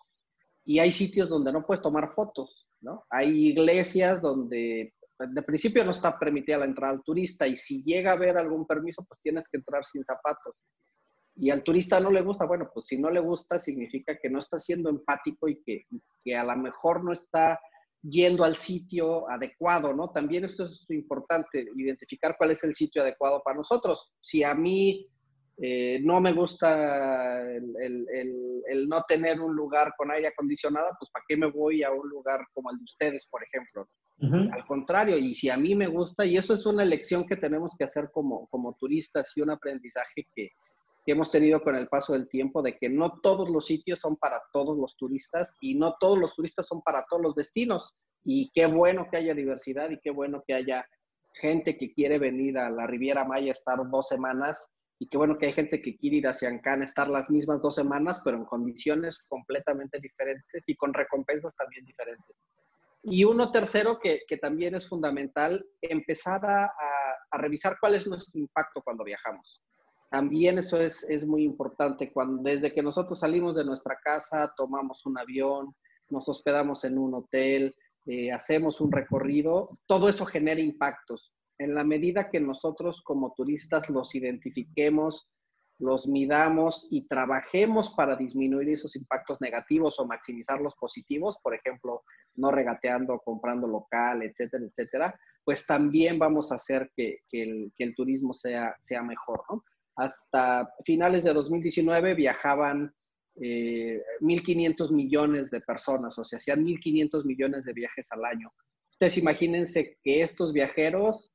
y 0.65 0.79
hay 0.79 0.91
sitios 0.91 1.29
donde 1.29 1.53
no 1.53 1.65
puedes 1.65 1.81
tomar 1.81 2.13
fotos, 2.13 2.67
¿no? 2.81 3.05
Hay 3.09 3.51
iglesias 3.51 4.21
donde 4.21 4.93
de 5.17 5.41
principio 5.43 5.85
no 5.85 5.91
está 5.91 6.19
permitida 6.19 6.57
la 6.57 6.65
entrada 6.65 6.91
al 6.91 7.03
turista 7.03 7.47
y 7.47 7.55
si 7.55 7.81
llega 7.85 8.11
a 8.11 8.15
haber 8.15 8.37
algún 8.37 8.67
permiso, 8.67 9.05
pues 9.07 9.17
tienes 9.21 9.47
que 9.47 9.55
entrar 9.55 9.85
sin 9.85 10.03
zapatos 10.03 10.55
y 11.37 11.49
al 11.51 11.63
turista 11.63 12.01
no 12.01 12.11
le 12.11 12.21
gusta, 12.21 12.43
bueno, 12.45 12.69
pues 12.73 12.87
si 12.87 12.97
no 12.97 13.09
le 13.09 13.21
gusta 13.21 13.57
significa 13.57 14.17
que 14.21 14.29
no 14.29 14.39
está 14.39 14.59
siendo 14.59 14.89
empático 14.89 15.47
y 15.47 15.63
que, 15.63 15.85
que, 16.21 16.35
a 16.35 16.43
lo 16.43 16.57
mejor 16.57 17.01
no 17.01 17.13
está 17.13 17.61
yendo 18.01 18.43
al 18.43 18.57
sitio 18.57 19.29
adecuado, 19.29 19.93
¿no? 19.93 20.09
También 20.11 20.43
esto 20.43 20.65
es 20.65 20.85
importante, 20.89 21.65
identificar 21.77 22.35
cuál 22.37 22.51
es 22.51 22.61
el 22.65 22.75
sitio 22.75 23.01
adecuado 23.01 23.41
para 23.41 23.55
nosotros. 23.55 24.11
Si 24.19 24.43
a 24.43 24.53
mí 24.53 25.09
Eh, 25.57 26.01
no 26.03 26.19
me 26.19 26.33
gusta 26.33 27.41
el, 27.49 27.75
el, 27.79 28.89
no 28.89 29.01
tener 29.07 29.39
un 29.39 29.55
lugar 29.55 29.93
con 29.97 30.11
aire 30.11 30.27
acondicionado, 30.27 30.89
pues 30.99 31.09
¿para 31.11 31.23
qué 31.27 31.37
me 31.37 31.49
voy 31.49 31.81
a 31.81 31.91
un 31.91 32.09
lugar 32.09 32.45
como 32.53 32.71
el 32.71 32.77
de 32.77 32.83
ustedes, 32.83 33.27
por 33.27 33.41
ejemplo? 33.43 33.87
Al 34.51 34.65
contrario, 34.65 35.17
y 35.17 35.35
si 35.35 35.49
a 35.49 35.57
mí 35.57 35.75
me 35.75 35.87
gusta, 35.87 36.25
y 36.25 36.37
eso 36.37 36.53
es 36.53 36.65
una 36.65 36.83
elección 36.83 37.25
que 37.25 37.35
tenemos 37.35 37.71
que 37.77 37.83
hacer 37.83 38.09
como, 38.11 38.47
como 38.47 38.75
turistas 38.75 39.31
y 39.35 39.41
un 39.41 39.49
aprendizaje 39.49 40.25
que, 40.33 40.51
que 41.05 41.11
hemos 41.11 41.29
tenido 41.29 41.61
con 41.61 41.75
el 41.75 41.87
paso 41.87 42.13
del 42.13 42.27
tiempo, 42.27 42.61
de 42.61 42.77
que 42.77 42.89
no 42.89 43.19
todos 43.21 43.49
los 43.49 43.65
sitios 43.65 43.99
son 43.99 44.15
para 44.17 44.41
todos 44.51 44.77
los 44.77 44.95
turistas 44.97 45.55
y 45.61 45.75
no 45.75 45.95
todos 45.99 46.17
los 46.17 46.33
turistas 46.33 46.65
son 46.65 46.81
para 46.81 47.05
todos 47.09 47.21
los 47.21 47.35
destinos. 47.35 47.93
Y 48.23 48.51
qué 48.53 48.65
bueno 48.65 49.07
que 49.11 49.17
haya 49.17 49.33
diversidad 49.33 49.89
y 49.89 49.99
qué 49.99 50.11
bueno 50.11 50.43
que 50.47 50.53
haya 50.53 50.85
gente 51.35 51.77
que 51.77 51.93
quiere 51.93 52.17
venir 52.17 52.57
a 52.57 52.69
la 52.69 52.87
Riviera 52.87 53.25
Maya 53.25 53.51
estar 53.51 53.77
dos 53.89 54.07
semanas 54.07 54.69
y 54.97 55.07
qué 55.07 55.17
bueno 55.17 55.37
que 55.37 55.47
hay 55.47 55.53
gente 55.53 55.81
que 55.81 55.97
quiere 55.97 56.17
ir 56.17 56.27
hacia 56.27 56.47
Ancán, 56.47 56.81
estar 56.81 57.09
las 57.09 57.29
mismas 57.29 57.61
dos 57.61 57.75
semanas, 57.75 58.21
pero 58.23 58.37
en 58.37 58.45
condiciones 58.45 59.23
completamente 59.27 59.99
diferentes 59.99 60.63
y 60.67 60.75
con 60.75 60.93
recompensas 60.93 61.53
también 61.55 61.85
diferentes. 61.85 62.35
Y 63.03 63.23
uno 63.23 63.51
tercero 63.51 63.99
que, 63.99 64.21
que 64.27 64.37
también 64.37 64.73
es 64.73 64.87
fundamental, 64.87 65.63
empezar 65.81 66.45
a, 66.45 66.71
revisar 67.37 67.77
cuál 67.81 67.95
es 67.95 68.07
nuestro 68.07 68.39
impacto 68.39 68.81
cuando 68.81 69.03
viajamos. 69.03 69.61
También 70.09 70.57
eso 70.57 70.79
es, 70.79 71.03
es 71.09 71.27
muy 71.27 71.43
importante. 71.43 72.11
Cuando, 72.13 72.41
desde 72.41 72.73
que 72.73 72.81
nosotros 72.81 73.19
salimos 73.19 73.55
de 73.55 73.65
nuestra 73.65 73.97
casa, 74.01 74.53
tomamos 74.55 75.05
un 75.05 75.17
avión, 75.17 75.75
nos 76.09 76.29
hospedamos 76.29 76.85
en 76.85 76.97
un 76.97 77.13
hotel, 77.15 77.75
eh, 78.05 78.31
hacemos 78.31 78.79
un 78.79 78.91
recorrido, 78.91 79.67
todo 79.85 80.07
eso 80.07 80.25
genera 80.25 80.61
impactos 80.61 81.34
en 81.57 81.75
la 81.75 81.83
medida 81.83 82.29
que 82.29 82.39
nosotros 82.39 83.01
como 83.01 83.33
turistas 83.33 83.89
los 83.89 84.13
identifiquemos, 84.15 85.29
los 85.79 86.07
midamos 86.07 86.87
y 86.89 87.07
trabajemos 87.07 87.91
para 87.91 88.15
disminuir 88.15 88.69
esos 88.69 88.95
impactos 88.95 89.41
negativos 89.41 89.99
o 89.99 90.05
maximizar 90.05 90.61
los 90.61 90.75
positivos, 90.75 91.37
por 91.43 91.53
ejemplo, 91.53 92.03
no 92.35 92.51
regateando, 92.51 93.19
comprando 93.19 93.67
local, 93.67 94.23
etcétera, 94.23 94.65
etcétera, 94.65 95.19
pues 95.43 95.65
también 95.65 96.17
vamos 96.17 96.51
a 96.51 96.55
hacer 96.55 96.89
que, 96.95 97.19
el, 97.31 97.95
turismo 97.95 98.33
sea, 98.33 98.75
sea 98.81 99.03
mejor. 99.03 99.41
Hasta 99.97 100.69
finales 100.85 101.23
de 101.23 101.33
2019 101.33 102.15
viajaban 102.15 102.93
1.500 103.35 103.41
eh, 103.41 104.93
millones 104.93 105.51
de 105.51 105.61
personas, 105.61 106.17
o 106.17 106.23
sea, 106.23 106.37
hacían 106.37 106.65
1.500 106.65 107.25
millones 107.25 107.65
de 107.65 107.73
viajes 107.73 108.07
al 108.11 108.23
año. 108.23 108.49
Ustedes 108.91 109.17
imagínense 109.17 109.97
que 110.01 110.21
estos 110.21 110.53
viajeros 110.53 111.34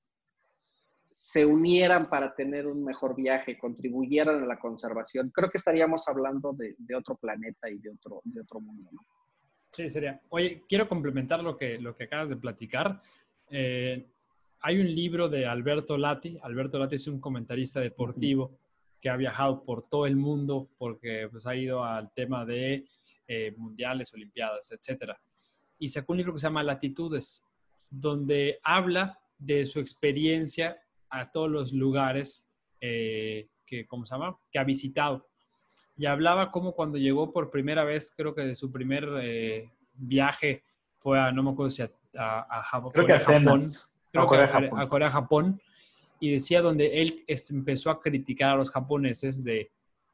se 1.21 1.45
unieran 1.45 2.09
para 2.09 2.35
tener 2.35 2.67
un 2.67 2.83
mejor 2.83 3.15
viaje, 3.15 3.59
contribuyeran 3.59 4.43
a 4.43 4.47
la 4.47 4.59
conservación, 4.59 5.29
creo 5.29 5.51
que 5.51 5.59
estaríamos 5.59 6.09
hablando 6.09 6.55
de, 6.55 6.75
otro 6.97 7.15
planeta 7.15 7.69
y 7.69 7.77
de 7.77 7.91
otro, 7.91 8.23
de 8.25 8.41
otro 8.41 8.59
mundo. 8.59 8.89
Sí, 9.71 9.91
sería. 9.91 10.19
Oye, 10.31 10.65
quiero 10.67 10.89
complementar 10.89 11.43
lo 11.43 11.59
que, 11.59 11.79
lo 11.79 11.95
que 11.95 12.05
acabas 12.05 12.31
de 12.31 12.37
platicar. 12.37 13.03
Eh, 13.51 14.09
hay 14.61 14.81
un 14.81 14.87
libro 14.87 15.29
de 15.29 15.45
Alberto 15.45 15.99
Lati. 15.99 16.39
Alberto 16.43 16.79
Lati 16.79 16.95
es 16.95 17.07
un 17.07 17.21
comentarista 17.21 17.81
deportivo 17.81 18.59
que 18.99 19.11
ha 19.11 19.17
viajado 19.17 19.63
por 19.63 19.87
todo 19.87 20.07
el 20.07 20.17
mundo 20.17 20.71
porque 20.79 21.29
pues, 21.31 21.47
ha 21.47 21.55
ido 21.55 21.85
al 21.85 22.15
tema 22.15 22.47
de 22.47 22.87
eh, 23.29 23.55
mundiales, 23.59 24.13
olimpiadas, 24.15 24.73
etc. 24.73 25.13
Y 25.79 25.91
sacó 25.91 26.15
un 26.15 26.17
libro 26.17 26.33
que 26.33 26.39
se 26.39 26.47
llama 26.47 26.63
Latitudes, 26.63 27.45
donde 27.91 28.59
habla 28.63 29.21
de 29.39 29.67
su 29.67 29.81
experiencia 29.81 30.81
a 31.11 31.31
todos 31.31 31.51
los 31.51 31.73
lugares 31.73 32.49
eh, 32.81 33.49
que, 33.67 33.87
¿cómo 33.87 34.07
se 34.07 34.15
llama? 34.15 34.39
que 34.51 34.59
ha 34.59 34.65
visitado. 34.65 35.27
Y 35.97 36.07
hablaba 36.07 36.51
como 36.51 36.73
cuando 36.73 36.99
llegó 36.99 37.33
por 37.33 37.51
primera 37.51 37.85
vez, 37.85 38.13
creo 38.17 38.35
que 38.35 38.43
de 38.43 38.55
su 38.55 38.73
primer 38.73 39.07
eh, 39.23 39.71
viaje 39.95 40.65
fue 40.99 41.19
a, 41.19 41.31
no 41.31 41.43
me 41.43 41.51
acuerdo 41.51 41.71
si 41.71 41.83
a, 41.83 41.91
a, 42.17 42.63
Japón. 42.63 42.93
Creo 42.93 43.07
que 43.07 43.13
a 43.13 43.21
Japón. 43.21 43.61
Creo 44.11 44.27
que 44.27 44.37
a, 44.37 44.89
Corea, 44.89 45.11
Japón. 45.11 45.61
Y 46.19 46.33
decía 46.33 46.63
donde 46.63 47.01
él 47.01 47.25
empezó 47.27 47.91
a 47.91 48.01
criticar 48.01 48.51
a 48.51 48.57
los 48.57 48.71
japoneses 48.71 49.45
de, 49.45 49.71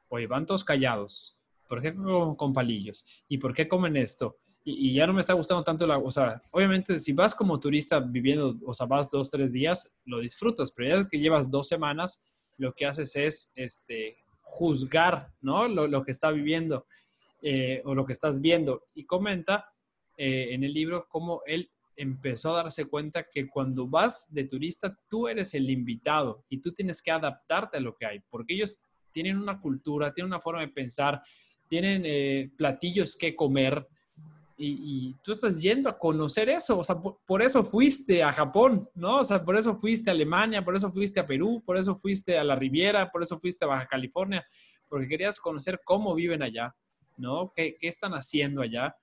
oye, 0.09 0.27
van 0.27 0.47
todos 0.47 0.65
callados. 0.65 1.39
¿Por 1.69 1.83
qué 1.83 1.95
con, 1.95 2.37
con 2.37 2.53
palillos? 2.53 3.05
¿Y 3.29 3.39
por 3.39 3.55
qué 3.55 3.67
comen 3.67 3.97
esto? 3.97 4.37
Y, 4.69 4.93
ya 4.95 5.07
no 5.07 5.13
me 5.13 5.21
está 5.21 5.33
gustando 5.33 5.63
tanto 5.63 5.87
la, 5.87 5.97
o 5.97 6.11
sea, 6.11 6.43
obviamente 6.51 6.99
si 6.99 7.13
vas 7.13 7.35
como 7.37 7.61
turista 7.61 8.01
viviendo, 8.01 8.57
o 8.67 8.75
sea, 8.75 8.87
vas 8.87 9.11
dos, 9.13 9.31
tres 9.31 9.53
días, 9.53 9.97
lo 10.05 10.19
disfrutas, 10.19 10.73
pero 10.73 11.03
ya 11.03 11.09
que 11.09 11.21
llevas 11.21 11.49
dos 11.49 11.69
semanas, 11.69 12.25
lo 12.59 12.75
que 12.75 12.85
haces 12.85 13.15
es, 13.15 13.53
este, 13.55 14.17
juzgar, 14.43 15.33
¿no? 15.41 15.69
Lo, 15.69 15.87
lo 15.87 16.03
que 16.03 16.11
está 16.11 16.33
viviendo 16.33 16.87
eh, 17.43 17.81
o 17.85 17.95
lo 17.95 18.05
que 18.05 18.13
estás 18.13 18.41
viendo. 18.41 18.87
Y 18.95 19.05
comenta 19.05 19.73
eh, 20.17 20.49
en 20.51 20.65
el 20.65 20.73
libro 20.73 21.07
cómo 21.09 21.43
él 21.47 21.71
empezó 21.95 22.53
a 22.55 22.63
darse 22.63 22.87
cuenta 22.87 23.27
que 23.31 23.49
cuando 23.49 23.87
vas 23.87 24.33
de 24.35 24.45
turista, 24.45 24.99
tú 25.09 25.29
eres 25.29 25.55
el 25.55 25.71
invitado 25.71 26.45
y 26.49 26.59
tú 26.59 26.73
tienes 26.73 27.01
que 27.01 27.13
adaptarte 27.13 27.77
a 27.77 27.81
lo 27.81 27.97
que 27.97 28.07
hay, 28.07 28.21
porque 28.29 28.55
ellos 28.55 28.83
tienen 29.13 29.39
una 29.39 29.61
cultura, 29.61 30.13
tienen 30.13 30.33
una 30.33 30.41
forma 30.41 30.61
de 30.61 30.69
pensar, 30.69 31.23
tienen 31.69 32.03
eh, 32.05 32.51
platillos 32.57 33.17
que 33.17 33.35
comer, 33.35 33.87
y, 34.59 35.15
tú 35.23 35.33
estás 35.33 35.61
yendo 35.61 35.89
a 35.89 35.99
conocer 35.99 36.49
eso, 36.49 36.79
o 36.79 36.85
sea, 36.85 36.97
por, 36.97 37.43
eso 37.43 37.63
fuiste 37.65 38.23
a 38.23 38.33
Japón, 38.33 38.89
¿no? 38.95 39.19
O 39.19 39.25
sea, 39.25 39.45
por 39.45 39.57
eso 39.57 39.77
fuiste 39.77 40.11
a 40.11 40.15
Alemania, 40.15 40.65
por 40.65 40.75
eso 40.75 40.91
fuiste 40.91 41.21
a 41.21 41.27
Perú, 41.27 41.63
por 41.65 41.77
eso 41.77 41.99
fuiste 41.99 42.39
a 42.39 42.45
la 42.45 42.57
Riviera, 42.57 43.11
por 43.11 43.23
eso 43.23 43.39
fuiste 43.39 43.65
a 43.65 43.69
Baja 43.69 43.87
California, 43.87 44.47
porque 44.89 45.09
querías 45.09 45.39
conocer 45.39 45.81
cómo 45.85 46.15
viven 46.15 46.43
allá, 46.43 46.75
¿no? 47.19 47.53
¿Qué, 47.55 47.77
qué 47.79 47.89
están 47.89 48.13
haciendo 48.13 48.63
allá? 48.63 48.97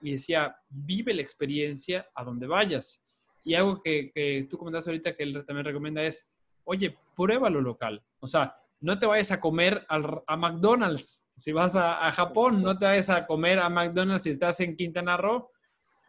Y 0.00 0.12
decía, 0.12 0.56
vive 0.68 1.14
la 1.14 1.22
experiencia 1.22 2.08
a 2.14 2.24
donde 2.24 2.46
vayas. 2.46 3.02
Y 3.44 3.54
algo 3.54 3.80
que, 3.80 4.10
que 4.12 4.46
tú 4.50 4.58
comentaste 4.58 4.90
ahorita 4.90 5.14
que 5.14 5.22
él 5.22 5.44
también 5.46 5.66
recomienda 5.66 6.02
es, 6.02 6.28
oye, 6.64 6.98
prueba 7.14 7.48
lo 7.48 7.60
local. 7.60 8.02
O 8.18 8.26
sea, 8.26 8.56
no 8.80 8.98
te 8.98 9.06
vayas 9.06 9.30
a 9.30 9.40
comer 9.40 9.86
a 9.88 10.36
McDonald's, 10.36 11.25
si 11.36 11.52
vas 11.52 11.76
a, 11.76 12.10
Japón, 12.12 12.62
no 12.62 12.78
te 12.78 12.86
vayas 12.86 13.10
a 13.10 13.26
comer 13.26 13.58
a 13.58 13.68
McDonald's 13.68 14.24
si 14.24 14.30
estás 14.30 14.58
en 14.60 14.76
Quintana 14.76 15.16
Roo. 15.16 15.50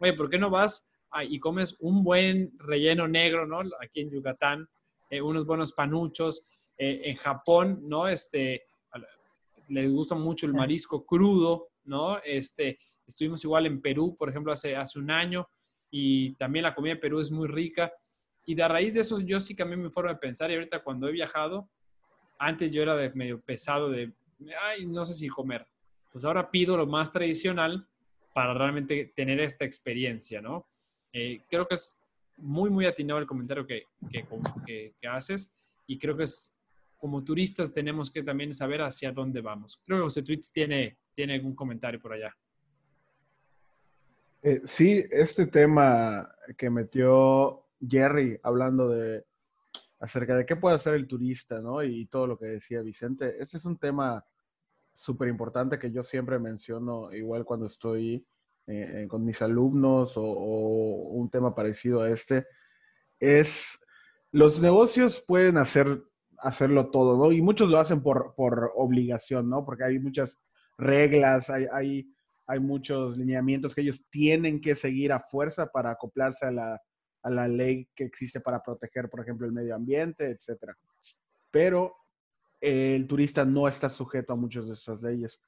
Oye, 0.00 0.14
¿por 0.14 0.30
qué 0.30 0.38
no 0.38 0.50
vas 0.50 0.90
y 1.28 1.38
comes 1.38 1.76
un 1.80 2.02
buen 2.02 2.52
relleno 2.58 3.06
negro, 3.06 3.46
¿no? 3.46 3.60
Aquí 3.80 4.00
en 4.00 4.10
Yucatán, 4.10 4.68
eh, 5.10 5.20
unos 5.20 5.46
buenos 5.46 5.72
panuchos. 5.72 6.46
Eh, 6.80 7.10
en 7.10 7.16
Japón, 7.16 7.80
¿no? 7.88 8.06
Este, 8.06 8.62
les 9.66 9.90
gusta 9.90 10.14
mucho 10.14 10.46
el 10.46 10.54
marisco 10.54 11.04
crudo, 11.04 11.70
¿no? 11.84 12.18
Este, 12.22 12.78
estuvimos 13.04 13.42
igual 13.42 13.66
en 13.66 13.80
Perú, 13.80 14.14
por 14.16 14.28
ejemplo, 14.28 14.52
hace, 14.52 14.76
hace 14.76 15.00
un 15.00 15.10
año, 15.10 15.48
y 15.90 16.34
también 16.36 16.62
la 16.62 16.76
comida 16.76 16.94
de 16.94 17.00
Perú 17.00 17.18
es 17.18 17.32
muy 17.32 17.48
rica. 17.48 17.92
Y 18.46 18.54
de 18.54 18.62
a 18.62 18.68
raíz 18.68 18.94
de 18.94 19.00
eso, 19.00 19.20
yo 19.20 19.40
sí 19.40 19.56
cambié 19.56 19.76
mi 19.76 19.90
forma 19.90 20.12
de 20.12 20.18
pensar. 20.18 20.52
Y 20.52 20.54
ahorita, 20.54 20.84
cuando 20.84 21.08
he 21.08 21.12
viajado, 21.12 21.68
antes 22.38 22.70
yo 22.70 22.80
era 22.80 22.94
de 22.94 23.10
medio 23.10 23.40
pesado 23.40 23.90
de 23.90 24.12
ay, 24.62 24.86
no 24.86 25.04
sé 25.04 25.14
si 25.14 25.28
comer. 25.28 25.66
Pues 26.12 26.24
ahora 26.24 26.50
pido 26.50 26.76
lo 26.76 26.86
más 26.86 27.12
tradicional 27.12 27.86
para 28.32 28.54
realmente 28.54 29.12
tener 29.14 29.40
esta 29.40 29.64
experiencia, 29.64 30.40
¿no? 30.40 30.66
Eh, 31.12 31.42
creo 31.48 31.66
que 31.66 31.74
es 31.74 31.98
muy, 32.36 32.70
muy 32.70 32.86
atinado 32.86 33.18
el 33.20 33.26
comentario 33.26 33.66
que, 33.66 33.84
que, 34.66 35.08
haces 35.08 35.50
y 35.86 35.98
creo 35.98 36.16
que 36.16 36.24
es 36.24 36.54
como 36.98 37.24
turistas 37.24 37.72
tenemos 37.72 38.10
que 38.10 38.22
también 38.22 38.54
saber 38.54 38.82
hacia 38.82 39.12
dónde 39.12 39.40
vamos. 39.40 39.80
Creo 39.84 39.98
que 39.98 40.04
José 40.04 40.22
Tweets 40.22 40.52
tiene, 40.52 40.98
tiene 41.14 41.34
algún 41.34 41.54
comentario 41.54 42.00
por 42.00 42.12
allá. 42.12 42.36
Eh, 44.42 44.62
sí, 44.66 45.04
este 45.10 45.46
tema 45.46 46.32
que 46.56 46.70
metió 46.70 47.66
Jerry 47.80 48.38
hablando 48.42 48.88
de 48.88 49.24
acerca 50.00 50.36
de 50.36 50.46
qué 50.46 50.56
puede 50.56 50.76
hacer 50.76 50.94
el 50.94 51.08
turista, 51.08 51.60
¿no? 51.60 51.82
Y 51.82 52.06
todo 52.06 52.26
lo 52.26 52.38
que 52.38 52.46
decía 52.46 52.82
Vicente. 52.82 53.36
Este 53.40 53.56
es 53.56 53.64
un 53.64 53.78
tema 53.78 54.24
súper 54.94 55.28
importante 55.28 55.78
que 55.78 55.90
yo 55.90 56.02
siempre 56.02 56.38
menciono, 56.38 57.12
igual 57.12 57.44
cuando 57.44 57.66
estoy 57.66 58.26
eh, 58.66 59.06
con 59.08 59.24
mis 59.24 59.40
alumnos 59.42 60.12
o, 60.16 60.22
un 60.22 61.30
tema 61.30 61.54
parecido 61.54 62.02
a 62.02 62.10
este, 62.10 62.46
es 63.18 63.80
los 64.30 64.60
negocios 64.60 65.24
pueden 65.26 65.56
hacer, 65.56 66.02
hacerlo 66.38 66.90
todo, 66.90 67.16
¿no? 67.16 67.32
Y 67.32 67.40
muchos 67.40 67.68
lo 67.68 67.78
hacen 67.78 68.02
por, 68.02 68.34
por 68.36 68.72
obligación, 68.76 69.48
¿no? 69.48 69.64
Porque 69.64 69.84
hay 69.84 69.98
muchas 69.98 70.38
reglas, 70.76 71.50
hay, 71.50 71.66
hay, 71.72 72.12
hay 72.46 72.60
muchos 72.60 73.16
lineamientos 73.16 73.74
que 73.74 73.80
ellos 73.80 74.04
tienen 74.10 74.60
que 74.60 74.76
seguir 74.76 75.12
a 75.12 75.20
fuerza 75.20 75.66
para 75.66 75.92
acoplarse 75.92 76.46
a 76.46 76.50
la, 76.50 76.82
a 77.22 77.30
la 77.30 77.48
ley 77.48 77.88
que 77.94 78.04
existe 78.04 78.40
para 78.40 78.62
proteger, 78.62 79.08
por 79.08 79.20
ejemplo, 79.20 79.46
el 79.46 79.52
medio 79.52 79.74
ambiente, 79.74 80.30
etcétera. 80.30 80.76
Pero 81.50 81.94
el 82.60 83.06
turista 83.06 83.44
no 83.44 83.68
está 83.68 83.90
sujeto 83.90 84.32
a 84.32 84.36
muchas 84.36 84.66
de 84.66 84.74
esas 84.74 85.00
leyes. 85.02 85.40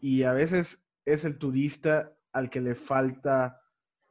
Y 0.00 0.22
a 0.22 0.32
veces 0.32 0.82
es 1.04 1.24
el 1.24 1.38
turista 1.38 2.12
al 2.32 2.50
que 2.50 2.60
le 2.60 2.74
falta, 2.74 3.60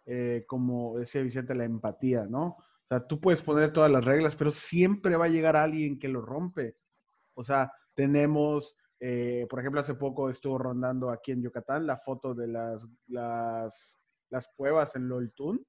eh, 0.06 0.44
como 0.48 0.98
decía 0.98 1.22
Vicente, 1.22 1.56
la 1.56 1.66
empatía, 1.66 2.26
¿no? 2.26 2.46
O 2.48 2.88
sea, 2.88 3.06
tú 3.06 3.20
puedes 3.20 3.42
poner 3.42 3.74
todas 3.74 3.92
las 3.92 4.06
reglas, 4.06 4.36
pero 4.36 4.52
siempre 4.52 5.16
va 5.16 5.26
a 5.26 5.30
llegar 5.30 5.56
alguien 5.56 6.00
que 6.00 6.08
lo 6.08 6.22
rompe. 6.22 6.76
O 7.34 7.44
sea, 7.44 7.72
Tenemos, 7.96 8.76
eh, 9.00 9.48
por 9.50 9.60
ejemplo, 9.60 9.80
hace 9.80 9.96
poco 9.96 10.30
estuvo 10.30 10.58
rondando 10.58 11.10
aquí 11.10 11.32
en 11.32 11.42
Yucatán 11.42 11.88
la 11.88 11.98
foto 11.98 12.34
de 12.34 12.48
las, 12.48 12.86
las, 13.08 13.96
las 14.30 14.48
cuevas 14.50 14.96
en 14.98 15.08
Loltún, 15.08 15.66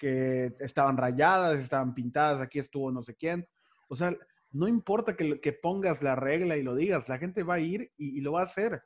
que 0.00 0.56
estaban 0.60 0.96
rayadas, 0.96 1.60
estaban 1.60 1.94
pintadas, 1.94 2.40
aquí 2.40 2.58
estuvo 2.58 2.90
no 2.90 3.02
sé 3.02 3.14
quién. 3.14 3.46
O 3.88 3.94
sea, 3.94 4.16
no 4.50 4.66
importa 4.66 5.14
que, 5.14 5.40
que 5.40 5.52
pongas 5.52 6.02
la 6.02 6.16
regla 6.16 6.56
y 6.56 6.62
lo 6.62 6.74
digas, 6.74 7.08
la 7.08 7.18
gente 7.18 7.42
va 7.42 7.54
a 7.54 7.60
ir 7.60 7.92
y, 7.98 8.20
lo 8.22 8.32
va 8.32 8.40
a 8.40 8.44
hacer, 8.44 8.82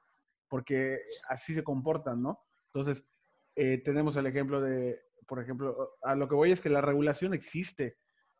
porque 0.49 0.99
así 1.29 1.55
se 1.55 1.63
comportan, 1.63 2.21
¿no? 2.21 2.41
Entonces, 2.73 3.07
eh, 3.55 3.81
tenemos 3.85 4.17
el 4.17 4.27
ejemplo 4.27 4.61
de, 4.61 5.01
por 5.29 5.41
ejemplo, 5.41 5.95
a 6.03 6.17
lo 6.17 6.29
que 6.29 6.35
voy 6.35 6.51
es 6.51 6.61
que 6.61 6.69
la 6.69 6.81
regulación 6.81 7.33
existe. 7.33 7.97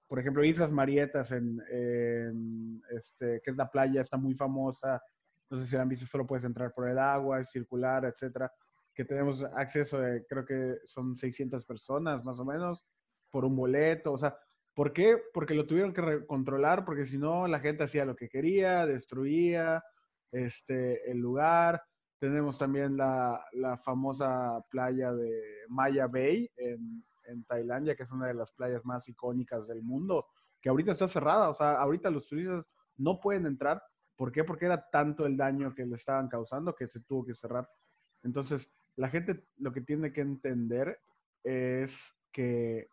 Por 0.09 0.19
ejemplo, 0.19 0.45
Islas 0.45 0.73
Marietas, 0.73 1.31
en, 1.31 2.83
este, 2.91 3.41
que 3.43 3.53
es 3.53 3.57
la 3.57 3.71
playa, 3.71 4.03
está 4.03 4.17
muy 4.17 4.35
famosa. 4.35 5.01
No 5.49 5.59
sé 5.59 5.67
si 5.67 5.77
han 5.77 5.89
visto, 5.89 6.07
solo 6.07 6.27
puedes 6.27 6.45
entrar 6.45 6.73
por 6.75 6.89
el 6.89 6.99
agua, 6.99 7.43
circular, 7.45 8.05
etcétera. 8.05 8.53
Que 8.95 9.05
tenemos 9.05 9.43
acceso, 9.57 9.99
de, 9.99 10.25
creo 10.27 10.45
que 10.45 10.77
son 10.85 11.17
600 11.17 11.65
personas 11.65 12.25
más 12.25 12.39
o 12.39 12.45
menos, 12.45 12.85
por 13.31 13.45
un 13.45 13.57
boleto. 13.57 14.13
O 14.13 14.19
sea, 14.19 14.37
¿Por 14.75 14.93
qué? 14.93 15.19
Porque 15.33 15.55
lo 15.55 15.67
tuvieron 15.67 15.93
que 15.93 16.27
controlar, 16.27 16.85
porque 16.85 17.07
si 17.07 17.17
no, 17.17 17.47
la 17.47 17.61
gente 17.61 17.85
hacía 17.85 18.05
lo 18.05 18.17
que 18.17 18.29
quería, 18.29 18.85
destruía 18.87 19.85
este, 20.33 21.09
el 21.11 21.19
lugar. 21.19 21.81
Tenemos 22.19 22.59
también 22.59 22.97
la, 22.97 23.41
famosa 23.85 24.61
playa 24.71 25.13
de 25.13 25.43
Maya 25.69 26.09
Bay 26.09 26.51
en, 26.57 27.05
en, 27.27 27.45
Tailandia, 27.45 27.95
que 27.95 28.03
es 28.03 28.11
una 28.11 28.27
de 28.27 28.35
las 28.35 28.51
playas 28.51 28.85
más 28.85 29.09
icónicas 29.09 29.67
del 29.69 29.83
mundo, 29.83 30.27
que 30.61 30.71
ahorita 30.71 30.93
está 30.93 31.07
cerrada. 31.07 31.51
O 31.51 31.55
sea, 31.55 31.75
ahorita 31.75 32.11
los 32.11 32.27
turistas 32.27 32.67
no 32.97 33.21
pueden 33.21 33.47
entrar. 33.47 33.81
¿Por 34.17 34.33
qué? 34.33 34.43
Porque 34.43 34.67
era 34.67 34.89
tanto 34.91 35.25
el 35.25 35.37
daño 35.37 35.73
que 35.73 35.87
le 35.87 35.95
estaban 35.95 36.29
causando 36.29 36.75
que 36.75 36.89
se 36.89 37.01
tuvo 37.01 37.25
que 37.25 37.35
cerrar. 37.35 37.69
Entonces, 38.25 38.69
la 38.97 39.09
gente 39.09 39.45
lo 39.59 39.73
que 39.73 39.81
tiene 39.81 40.13
que 40.13 40.21
entender 40.21 40.99
es 41.43 42.15
que 42.33 42.89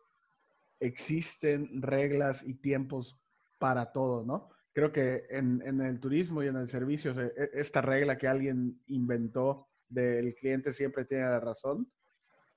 existen 0.79 1.81
reglas 1.81 2.43
y 2.43 2.55
tiempos 2.55 3.17
para 3.59 3.91
todo, 3.91 4.25
¿no? 4.25 4.49
Creo 4.73 4.91
que 4.91 5.25
en, 5.29 5.81
el 5.81 5.99
turismo 5.99 6.41
y 6.41 6.47
en 6.47 6.55
el 6.55 6.69
servicio, 6.69 7.13
e, 7.19 7.51
esta 7.53 7.81
regla 7.81 8.17
que 8.17 8.27
alguien 8.27 8.81
inventó 8.87 9.67
del 9.89 10.33
cliente 10.35 10.73
siempre 10.73 11.05
tiene 11.05 11.25
la 11.25 11.39
razón, 11.39 11.91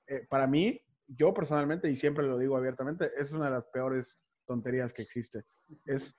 eh, 0.07 0.25
para 0.29 0.47
mí, 0.47 0.81
yo 1.07 1.33
personalmente, 1.33 1.89
y 1.89 1.95
siempre 1.95 2.25
lo 2.25 2.37
digo 2.37 2.57
abiertamente, 2.57 3.11
es 3.17 3.31
una 3.31 3.45
de 3.45 3.51
las 3.51 3.65
peores 3.67 4.17
tonterías 4.45 4.93
que 4.93 5.01
existe. 5.01 5.43
Es, 5.85 6.15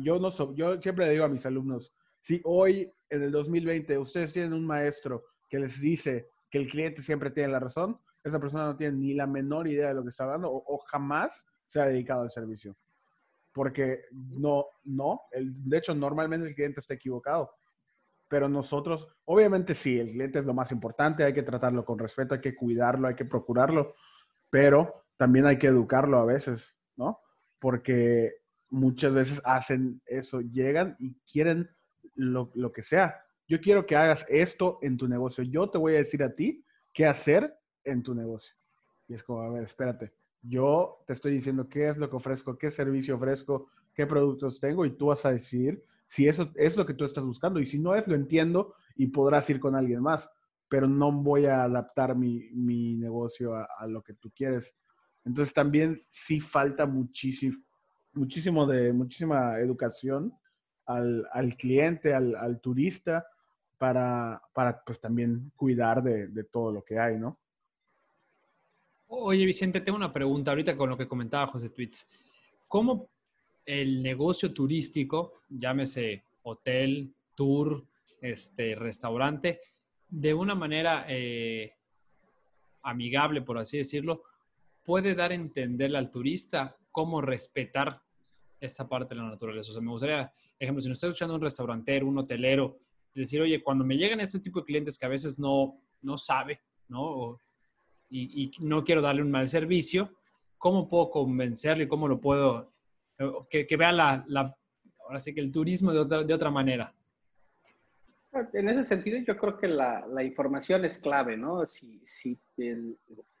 yo, 0.00 0.18
no 0.18 0.30
yo 0.54 0.80
siempre 0.80 1.06
le 1.06 1.12
digo 1.12 1.24
a 1.24 1.28
mis 1.28 1.44
alumnos, 1.46 1.92
si 2.20 2.40
hoy, 2.44 2.90
en 3.10 3.22
el 3.22 3.32
2020, 3.32 3.98
ustedes 3.98 4.32
tienen 4.32 4.54
un 4.54 4.66
maestro 4.66 5.24
que 5.48 5.58
les 5.58 5.78
dice 5.80 6.28
que 6.54 6.58
el 6.60 6.68
cliente 6.68 7.02
siempre 7.02 7.32
tiene 7.32 7.48
la 7.48 7.58
razón, 7.58 7.98
esa 8.22 8.38
persona 8.38 8.66
no 8.66 8.76
tiene 8.76 8.96
ni 8.96 9.12
la 9.12 9.26
menor 9.26 9.66
idea 9.66 9.88
de 9.88 9.94
lo 9.94 10.04
que 10.04 10.10
está 10.10 10.22
hablando 10.22 10.52
o, 10.52 10.78
jamás 10.86 11.44
se 11.66 11.80
ha 11.80 11.86
dedicado 11.86 12.22
al 12.22 12.30
servicio. 12.30 12.76
Porque 13.52 14.02
no, 14.12 14.64
no, 14.84 15.22
el, 15.32 15.52
de 15.68 15.78
hecho 15.78 15.96
normalmente 15.96 16.46
el 16.46 16.54
cliente 16.54 16.78
está 16.78 16.94
equivocado. 16.94 17.50
Pero 18.28 18.48
nosotros, 18.48 19.08
obviamente 19.24 19.74
sí, 19.74 19.98
el 19.98 20.12
cliente 20.12 20.38
es 20.38 20.44
lo 20.44 20.54
más 20.54 20.70
importante, 20.70 21.24
hay 21.24 21.34
que 21.34 21.42
tratarlo 21.42 21.84
con 21.84 21.98
respeto, 21.98 22.36
hay 22.36 22.40
que 22.40 22.54
cuidarlo, 22.54 23.08
hay 23.08 23.16
que 23.16 23.24
procurarlo, 23.24 23.96
pero 24.48 25.06
también 25.16 25.46
hay 25.46 25.58
que 25.58 25.66
educarlo 25.66 26.20
a 26.20 26.24
veces, 26.24 26.72
¿no? 26.94 27.18
Porque 27.58 28.32
muchas 28.70 29.12
veces 29.12 29.42
hacen 29.44 30.00
eso, 30.06 30.40
llegan 30.40 30.94
y 31.00 31.16
quieren 31.32 31.68
lo, 32.14 32.52
lo 32.54 32.70
que 32.70 32.84
sea. 32.84 33.23
Yo 33.46 33.60
quiero 33.60 33.86
que 33.86 33.96
hagas 33.96 34.24
esto 34.28 34.78
en 34.82 34.96
tu 34.96 35.08
negocio. 35.08 35.44
Yo 35.44 35.68
te 35.68 35.78
voy 35.78 35.94
a 35.94 35.98
decir 35.98 36.22
a 36.22 36.34
ti 36.34 36.64
qué 36.92 37.06
hacer 37.06 37.54
en 37.84 38.02
tu 38.02 38.14
negocio. 38.14 38.54
Y 39.08 39.14
es 39.14 39.22
como, 39.22 39.42
a 39.42 39.50
ver, 39.50 39.64
espérate, 39.64 40.12
yo 40.42 41.02
te 41.06 41.12
estoy 41.12 41.32
diciendo 41.32 41.68
qué 41.68 41.88
es 41.88 41.96
lo 41.96 42.08
que 42.08 42.16
ofrezco, 42.16 42.56
qué 42.56 42.70
servicio 42.70 43.16
ofrezco, 43.16 43.68
qué 43.94 44.06
productos 44.06 44.60
tengo 44.60 44.84
y 44.84 44.96
tú 44.96 45.06
vas 45.06 45.24
a 45.24 45.32
decir 45.32 45.82
si 46.06 46.28
eso 46.28 46.50
es 46.54 46.76
lo 46.76 46.86
que 46.86 46.94
tú 46.94 47.04
estás 47.04 47.24
buscando. 47.24 47.60
Y 47.60 47.66
si 47.66 47.78
no 47.78 47.94
es, 47.94 48.06
lo 48.06 48.14
entiendo 48.14 48.74
y 48.96 49.08
podrás 49.08 49.48
ir 49.50 49.60
con 49.60 49.74
alguien 49.74 50.02
más, 50.02 50.30
pero 50.68 50.88
no 50.88 51.12
voy 51.12 51.46
a 51.46 51.64
adaptar 51.64 52.16
mi, 52.16 52.50
mi 52.52 52.94
negocio 52.96 53.54
a, 53.54 53.68
a, 53.78 53.86
lo 53.86 54.02
que 54.02 54.14
tú 54.14 54.30
quieres. 54.34 54.74
Entonces 55.24 55.54
también 55.54 55.96
sí 56.08 56.40
falta 56.40 56.86
muchísimo, 56.86 57.58
muchísimo 58.12 58.66
de, 58.66 58.92
muchísima 58.92 59.58
educación 59.58 60.32
al, 60.86 61.26
al 61.32 61.56
cliente, 61.56 62.14
al, 62.14 62.34
al, 62.36 62.60
turista, 62.60 63.26
para, 63.78 64.40
para 64.52 64.82
pues 64.84 65.00
también 65.00 65.52
cuidar 65.56 66.02
de, 66.02 66.28
de 66.28 66.44
todo 66.44 66.72
lo 66.72 66.84
que 66.84 66.98
hay, 66.98 67.18
¿no? 67.18 67.38
Oye, 69.06 69.44
Vicente, 69.44 69.80
tengo 69.80 69.96
una 69.96 70.12
pregunta 70.12 70.50
ahorita 70.50 70.76
con 70.76 70.90
lo 70.90 70.96
que 70.96 71.06
comentaba 71.06 71.46
José 71.46 71.70
Tweets. 71.70 72.08
¿Cómo 72.66 73.08
el 73.64 74.02
negocio 74.02 74.52
turístico, 74.52 75.40
llámese 75.48 76.24
hotel, 76.42 77.14
tour, 77.34 77.84
este, 78.20 78.74
restaurante, 78.74 79.60
de 80.08 80.34
una 80.34 80.54
manera 80.54 81.04
eh, 81.08 81.72
amigable, 82.82 83.42
por 83.42 83.58
así 83.58 83.78
decirlo, 83.78 84.22
puede 84.84 85.14
dar 85.14 85.30
a 85.30 85.34
entenderle 85.34 85.98
al 85.98 86.10
turista 86.10 86.76
cómo 86.90 87.20
respetar 87.20 88.00
esta 88.60 88.88
parte 88.88 89.14
de 89.14 89.20
la 89.20 89.28
naturaleza? 89.28 89.70
O 89.70 89.74
sea, 89.74 89.82
me 89.82 89.90
gustaría, 89.90 90.30
ejemplo, 90.58 90.82
si 90.82 90.88
nos 90.88 90.96
está 90.96 91.08
escuchando 91.08 91.34
un 91.34 91.40
restaurantero, 91.40 92.06
un 92.06 92.18
hotelero, 92.18 92.78
decir, 93.20 93.40
oye, 93.40 93.62
cuando 93.62 93.84
me 93.84 93.96
llegan 93.96 94.20
este 94.20 94.40
tipo 94.40 94.60
de 94.60 94.66
clientes 94.66 94.98
que 94.98 95.06
a 95.06 95.10
veces 95.10 95.38
no, 95.38 95.80
no 96.02 96.18
sabe, 96.18 96.60
¿no? 96.88 97.38
y, 98.10 98.52
no 98.60 98.84
quiero 98.84 99.02
darle 99.02 99.22
un 99.22 99.30
mal 99.30 99.48
servicio, 99.48 100.10
¿cómo 100.58 100.88
puedo 100.88 101.10
convencerle? 101.10 101.88
¿Cómo 101.88 102.08
lo 102.08 102.20
puedo, 102.20 102.72
que, 103.50 103.66
que 103.66 103.76
vea 103.76 103.92
la, 103.92 104.24
la, 104.28 104.56
ahora 105.04 105.20
sí 105.20 105.34
que 105.34 105.40
el 105.40 105.52
turismo 105.52 105.92
de 105.92 105.98
otra, 105.98 106.22
de 106.22 106.34
otra 106.34 106.50
manera? 106.50 106.94
En 108.52 108.68
ese 108.68 108.84
sentido, 108.84 109.18
yo 109.18 109.36
creo 109.36 109.56
que 109.58 109.68
la, 109.68 110.06
la 110.08 110.24
información 110.24 110.84
es 110.84 110.98
clave, 110.98 111.36
¿no? 111.36 111.64
Si, 111.66 112.00
si 112.04 112.38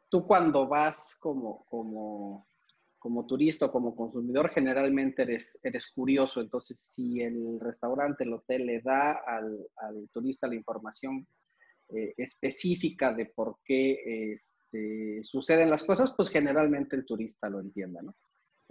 tú 0.08 0.26
cuando 0.26 0.68
vas 0.68 1.16
como, 1.16 1.64
como, 1.64 2.46
como 3.04 3.26
turista 3.26 3.66
o 3.66 3.70
como 3.70 3.94
consumidor, 3.94 4.48
generalmente 4.48 5.24
eres, 5.24 5.60
eres 5.62 5.92
curioso. 5.92 6.40
Entonces, 6.40 6.80
si 6.80 7.20
el 7.20 7.60
restaurante, 7.60 8.24
el 8.24 8.32
hotel 8.32 8.64
le 8.64 8.80
da 8.80 9.20
al, 9.26 9.58
al 9.76 10.08
turista 10.10 10.46
la 10.46 10.54
información 10.54 11.26
eh, 11.94 12.14
específica 12.16 13.12
de 13.12 13.26
por 13.26 13.58
qué 13.62 14.32
este, 14.32 15.22
suceden 15.22 15.68
las 15.68 15.84
cosas, 15.84 16.14
pues 16.16 16.30
generalmente 16.30 16.96
el 16.96 17.04
turista 17.04 17.50
lo 17.50 17.60
entiende, 17.60 18.00
¿no? 18.02 18.16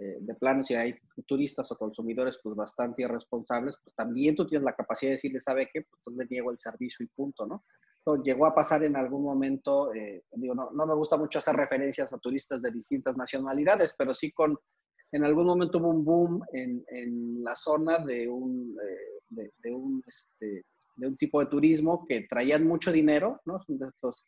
Eh, 0.04 0.18
de 0.20 0.34
plano, 0.34 0.62
si 0.62 0.74
hay 0.74 0.94
turistas 1.26 1.70
o 1.72 1.78
consumidores 1.78 2.38
pues 2.42 2.54
bastante 2.54 3.02
irresponsables, 3.02 3.74
pues 3.82 3.94
también 3.96 4.36
tú 4.36 4.46
tienes 4.46 4.62
la 4.62 4.74
capacidad 4.74 5.10
de 5.10 5.14
decirle, 5.14 5.40
¿sabe 5.40 5.70
qué? 5.72 5.80
Pues 5.80 6.02
entonces 6.06 6.30
niego 6.30 6.50
el 6.50 6.58
servicio 6.58 7.04
y 7.04 7.08
punto, 7.08 7.46
¿no? 7.46 7.64
Entonces, 7.98 8.26
llegó 8.26 8.44
a 8.44 8.54
pasar 8.54 8.84
en 8.84 8.96
algún 8.96 9.22
momento, 9.22 9.94
eh, 9.94 10.24
digo, 10.32 10.54
no, 10.54 10.70
no 10.72 10.86
me 10.86 10.94
gusta 10.94 11.16
mucho 11.16 11.38
hacer 11.38 11.56
referencias 11.56 12.12
a 12.12 12.18
turistas 12.18 12.60
de 12.60 12.70
distintas 12.70 13.16
nacionalidades, 13.16 13.94
pero 13.96 14.14
sí 14.14 14.30
con, 14.30 14.58
en 15.10 15.24
algún 15.24 15.46
momento 15.46 15.78
hubo 15.78 15.88
un 15.88 16.04
boom 16.04 16.42
en, 16.52 16.84
en 16.88 17.42
la 17.42 17.56
zona 17.56 17.96
de 17.98 18.28
un, 18.28 18.76
eh, 18.86 19.22
de, 19.30 19.52
de, 19.56 19.72
un, 19.72 20.02
este, 20.06 20.66
de 20.96 21.06
un 21.06 21.16
tipo 21.16 21.40
de 21.40 21.46
turismo 21.46 22.04
que 22.06 22.26
traían 22.28 22.66
mucho 22.66 22.92
dinero, 22.92 23.40
¿no? 23.46 23.58
Son 23.62 23.78
de 23.78 23.86
estos 23.86 24.26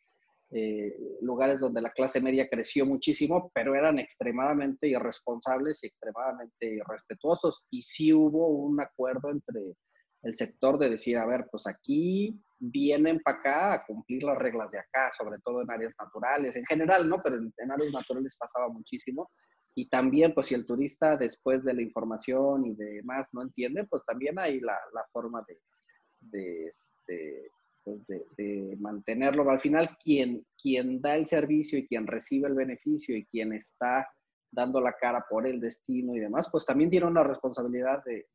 eh, 0.49 0.95
lugares 1.21 1.59
donde 1.59 1.81
la 1.81 1.89
clase 1.89 2.21
media 2.21 2.47
creció 2.47 2.85
muchísimo, 2.85 3.51
pero 3.53 3.75
eran 3.75 3.99
extremadamente 3.99 4.87
irresponsables 4.87 5.83
y 5.83 5.87
extremadamente 5.87 6.67
irrespetuosos. 6.67 7.65
Y 7.69 7.81
sí 7.81 8.13
hubo 8.13 8.47
un 8.47 8.79
acuerdo 8.79 9.29
entre 9.29 9.75
el 10.23 10.35
sector 10.35 10.79
de 10.79 10.89
decir, 10.89 11.17
a 11.17 11.25
ver, 11.25 11.47
pues 11.51 11.67
aquí 11.67 12.41
vienen 12.59 13.19
para 13.19 13.37
acá 13.37 13.73
a 13.73 13.85
cumplir 13.85 14.23
las 14.23 14.37
reglas 14.37 14.71
de 14.71 14.79
acá, 14.79 15.11
sobre 15.17 15.37
todo 15.43 15.61
en 15.61 15.69
áreas 15.69 15.93
naturales, 15.99 16.55
en 16.55 16.65
general, 16.65 17.07
¿no? 17.09 17.21
Pero 17.21 17.37
en, 17.37 17.71
áreas 17.71 17.93
naturales 17.93 18.35
pasaba 18.37 18.69
muchísimo. 18.69 19.29
Y 19.75 19.89
también, 19.89 20.33
pues 20.33 20.47
si 20.47 20.55
el 20.55 20.65
turista 20.65 21.17
después 21.17 21.63
de 21.63 21.73
la 21.73 21.81
información 21.81 22.65
y 22.65 22.75
demás 22.75 23.27
no 23.31 23.43
entiende, 23.43 23.85
pues 23.85 24.03
también 24.05 24.39
hay 24.39 24.59
la, 24.59 24.77
la 24.93 25.05
forma 25.11 25.43
de, 25.47 25.59
de, 26.21 26.65
este, 26.65 27.51
pues, 27.87 28.05
de, 28.35 28.75
mantenerlo. 28.79 29.49
Al 29.49 29.61
final, 29.61 29.97
quien, 30.03 30.45
quien 30.61 30.99
da 30.99 31.15
el 31.15 31.25
servicio 31.25 31.79
y 31.79 31.87
quien 31.87 32.05
recibe 32.05 32.49
el 32.49 32.53
beneficio 32.53 33.15
y 33.15 33.25
quien 33.25 33.53
está 33.53 34.05
dando 34.51 34.81
la 34.81 34.91
cara 34.93 35.25
por 35.29 35.47
el 35.47 35.61
destino 35.61 36.13
y 36.13 36.19
demás, 36.19 36.49
pues 36.51 36.65
también 36.65 36.89
tiene 36.89 37.05
una 37.05 37.23
responsabilidad 37.23 38.03
de, 38.03 38.25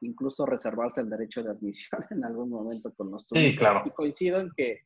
incluso 0.00 0.44
reservarse 0.46 1.00
el 1.00 1.08
derecho 1.08 1.44
de 1.44 1.50
admisión 1.50 2.00
en 2.10 2.24
algún 2.24 2.50
momento 2.50 2.92
con 2.96 3.12
los 3.12 3.24
turistas. 3.26 3.52
Sí, 3.52 3.56
claro. 3.56 3.82
Y 3.86 3.90
coincido 3.90 4.40
en 4.40 4.50
que 4.56 4.80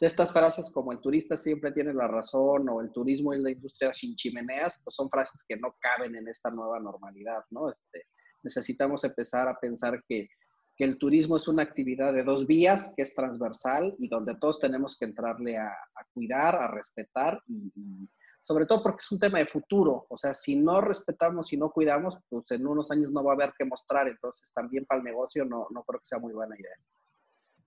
estas 0.00 0.32
frases 0.32 0.68
como 0.72 0.90
el 0.90 0.98
turista 0.98 1.38
siempre 1.38 1.70
tiene 1.70 1.94
la 1.94 2.08
razón 2.08 2.68
o 2.68 2.80
el 2.80 2.90
turismo 2.90 3.34
y 3.34 3.40
la 3.40 3.52
industria 3.52 3.94
sin 3.94 4.16
chimeneas, 4.16 4.80
pues 4.82 4.96
son 4.96 5.08
frases 5.08 5.44
que 5.46 5.56
no 5.56 5.76
caben 5.78 6.16
en 6.16 6.26
esta 6.26 6.50
nueva 6.50 6.80
normalidad, 6.80 7.44
¿no? 7.50 7.70
Este, 7.70 8.06
necesitamos 8.42 9.04
empezar 9.04 9.46
a 9.46 9.60
pensar 9.60 10.02
que 10.08 10.28
que 10.76 10.84
el 10.84 10.98
turismo 10.98 11.36
es 11.36 11.48
una 11.48 11.62
actividad 11.62 12.12
de 12.12 12.24
dos 12.24 12.46
vías, 12.46 12.92
que 12.96 13.02
es 13.02 13.14
transversal 13.14 13.94
y 13.98 14.08
donde 14.08 14.34
todos 14.36 14.58
tenemos 14.58 14.96
que 14.98 15.04
entrarle 15.04 15.58
a, 15.58 15.74
cuidar, 16.14 16.56
a 16.56 16.68
respetar 16.68 17.40
y, 17.46 18.08
sobre 18.40 18.66
todo 18.66 18.82
porque 18.82 19.00
es 19.00 19.12
un 19.12 19.20
tema 19.20 19.38
de 19.38 19.46
futuro. 19.46 20.06
O 20.08 20.18
sea, 20.18 20.34
si 20.34 20.56
no 20.56 20.80
respetamos, 20.80 21.48
si 21.48 21.56
no 21.56 21.70
cuidamos, 21.70 22.16
pues 22.28 22.50
en 22.50 22.66
unos 22.66 22.90
años 22.90 23.12
no 23.12 23.22
va 23.22 23.32
a 23.32 23.34
haber 23.34 23.52
que 23.56 23.64
mostrar. 23.64 24.08
Entonces, 24.08 24.50
también 24.52 24.84
para 24.84 24.98
el 24.98 25.04
negocio 25.04 25.44
no, 25.44 25.68
no 25.70 25.84
creo 25.84 26.00
que 26.00 26.06
sea 26.06 26.18
muy 26.18 26.32
buena 26.32 26.56
idea. 26.58 26.74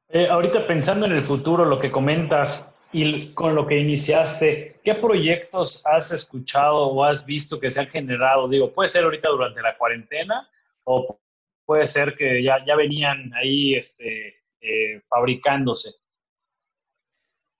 Eh, 0.09 0.27
ahorita 0.27 0.67
pensando 0.67 1.05
en 1.05 1.13
el 1.13 1.23
futuro, 1.23 1.63
lo 1.65 1.79
que 1.79 1.91
comentas 1.91 2.75
y 2.91 3.33
con 3.33 3.55
lo 3.55 3.65
que 3.65 3.79
iniciaste, 3.79 4.79
¿qué 4.83 4.95
proyectos 4.95 5.81
has 5.85 6.11
escuchado 6.11 6.87
o 6.87 7.03
has 7.03 7.25
visto 7.25 7.59
que 7.59 7.69
se 7.69 7.81
han 7.81 7.87
generado? 7.87 8.47
Digo, 8.47 8.71
puede 8.73 8.89
ser 8.89 9.05
ahorita 9.05 9.29
durante 9.29 9.61
la 9.61 9.77
cuarentena 9.77 10.47
o 10.83 11.19
puede 11.65 11.87
ser 11.87 12.15
que 12.15 12.43
ya, 12.43 12.63
ya 12.65 12.75
venían 12.75 13.31
ahí 13.33 13.75
este, 13.75 14.35
eh, 14.61 15.01
fabricándose. 15.09 15.91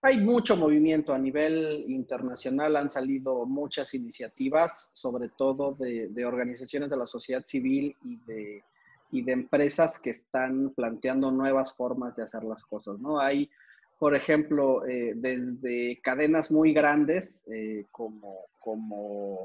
Hay 0.01 0.19
mucho 0.19 0.55
movimiento 0.55 1.13
a 1.13 1.17
nivel 1.17 1.85
internacional, 1.87 2.75
han 2.75 2.91
salido 2.91 3.45
muchas 3.47 3.95
iniciativas, 3.95 4.91
sobre 4.93 5.29
todo 5.29 5.73
de, 5.79 6.25
organizaciones 6.25 6.91
de 6.91 6.97
la 6.97 7.07
sociedad 7.07 7.43
civil 7.43 7.95
y 8.03 8.17
de, 8.17 8.63
y 9.09 9.23
de, 9.23 9.31
empresas 9.31 9.97
que 9.97 10.11
están 10.11 10.71
planteando 10.75 11.31
nuevas 11.31 11.75
formas 11.75 12.15
de 12.15 12.21
hacer 12.21 12.43
las 12.43 12.63
cosas, 12.63 12.99
¿no? 12.99 13.19
Hay, 13.19 13.49
por 13.97 14.13
ejemplo, 14.13 14.85
eh, 14.85 15.13
desde 15.15 15.99
cadenas 16.03 16.51
muy 16.51 16.71
grandes 16.71 17.43
eh, 17.51 17.85
como, 17.91 18.45
como 18.59 19.39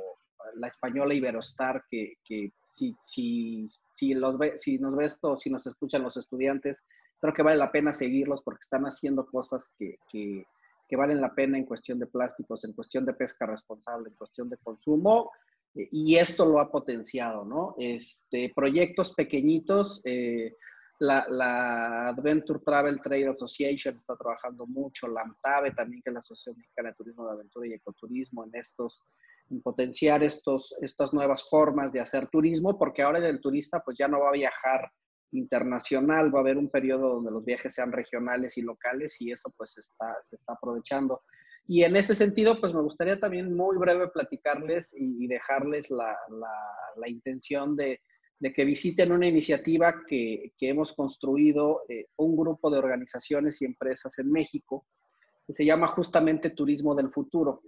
la 0.56 0.68
española 0.68 1.14
Iberostar, 1.14 1.84
que, 1.90 2.18
que 2.22 2.52
si, 2.74 2.94
si 3.02 3.70
si, 4.00 4.14
los 4.14 4.38
ve, 4.38 4.58
si 4.58 4.78
nos 4.78 4.96
ves 4.96 5.18
o 5.20 5.36
si 5.36 5.50
nos 5.50 5.66
escuchan 5.66 6.02
los 6.02 6.16
estudiantes, 6.16 6.82
creo 7.20 7.34
que 7.34 7.42
vale 7.42 7.58
la 7.58 7.70
pena 7.70 7.92
seguirlos 7.92 8.40
porque 8.42 8.62
están 8.62 8.84
haciendo 8.84 9.26
cosas 9.26 9.70
que, 9.78 9.98
que, 10.10 10.46
valen 10.96 11.20
la 11.20 11.34
pena 11.34 11.56
en 11.56 11.66
cuestión 11.66 11.98
de 12.00 12.06
plásticos, 12.06 12.64
en 12.64 12.72
cuestión 12.72 13.04
de 13.04 13.12
pesca 13.12 13.46
responsable, 13.46 14.08
en 14.08 14.16
cuestión 14.16 14.48
de 14.48 14.56
consumo, 14.56 15.30
eh, 15.74 15.88
y 15.92 16.16
esto 16.16 16.44
lo 16.46 16.58
ha 16.60 16.70
potenciado, 16.70 17.44
¿no? 17.44 17.76
Este, 17.78 18.50
proyectos 18.56 19.12
pequeñitos, 19.12 20.00
eh, 20.04 20.56
la, 20.98 21.26
la, 21.28 22.08
Adventure 22.08 22.60
Travel 22.64 23.00
Trade 23.00 23.28
Association 23.28 23.98
está 23.98 24.16
trabajando 24.16 24.66
mucho, 24.66 25.06
la 25.06 25.22
AMTAVE 25.22 25.72
también, 25.72 26.02
que 26.02 26.10
es 26.10 26.14
la 26.14 26.20
Asociación 26.20 26.56
Mexicana 26.56 26.88
de 26.88 26.96
Turismo 26.96 27.26
de 27.26 27.32
Aventura 27.32 27.66
y 27.68 27.74
Ecoturismo, 27.74 28.44
en 28.44 28.54
estos 28.54 29.00
en 29.50 29.60
potenciar 29.62 30.22
estos, 30.22 30.74
estas 30.80 31.12
nuevas 31.12 31.48
formas 31.48 31.92
de 31.92 32.00
hacer 32.00 32.28
turismo, 32.28 32.78
porque 32.78 33.02
ahora 33.02 33.18
el 33.28 33.40
turista 33.40 33.82
pues 33.84 33.96
ya 33.98 34.08
no 34.08 34.20
va 34.20 34.28
a 34.28 34.32
viajar 34.32 34.90
internacional, 35.32 36.34
va 36.34 36.38
a 36.38 36.42
haber 36.42 36.56
un 36.56 36.70
periodo 36.70 37.14
donde 37.14 37.30
los 37.30 37.44
viajes 37.44 37.74
sean 37.74 37.92
regionales 37.92 38.56
y 38.56 38.62
locales 38.62 39.20
y 39.20 39.30
eso 39.30 39.52
pues 39.56 39.76
está, 39.78 40.16
se 40.28 40.36
está 40.36 40.54
aprovechando. 40.54 41.22
Y 41.66 41.84
en 41.84 41.96
ese 41.96 42.14
sentido, 42.14 42.58
pues 42.60 42.74
me 42.74 42.82
gustaría 42.82 43.18
también 43.18 43.54
muy 43.54 43.76
breve 43.76 44.08
platicarles 44.08 44.92
y, 44.96 45.26
dejarles 45.28 45.90
la, 45.90 46.16
la, 46.30 46.52
la 46.96 47.08
intención 47.08 47.76
de, 47.76 48.00
de, 48.40 48.52
que 48.52 48.64
visiten 48.64 49.12
una 49.12 49.28
iniciativa 49.28 49.94
que, 50.08 50.52
que 50.58 50.68
hemos 50.68 50.92
construido 50.94 51.82
eh, 51.88 52.06
un 52.16 52.36
grupo 52.36 52.70
de 52.70 52.78
organizaciones 52.78 53.62
y 53.62 53.66
empresas 53.66 54.18
en 54.18 54.32
México 54.32 54.86
que 55.46 55.52
se 55.52 55.64
llama 55.64 55.86
justamente 55.86 56.50
Turismo 56.50 56.94
del 56.94 57.10
Futuro. 57.10 57.62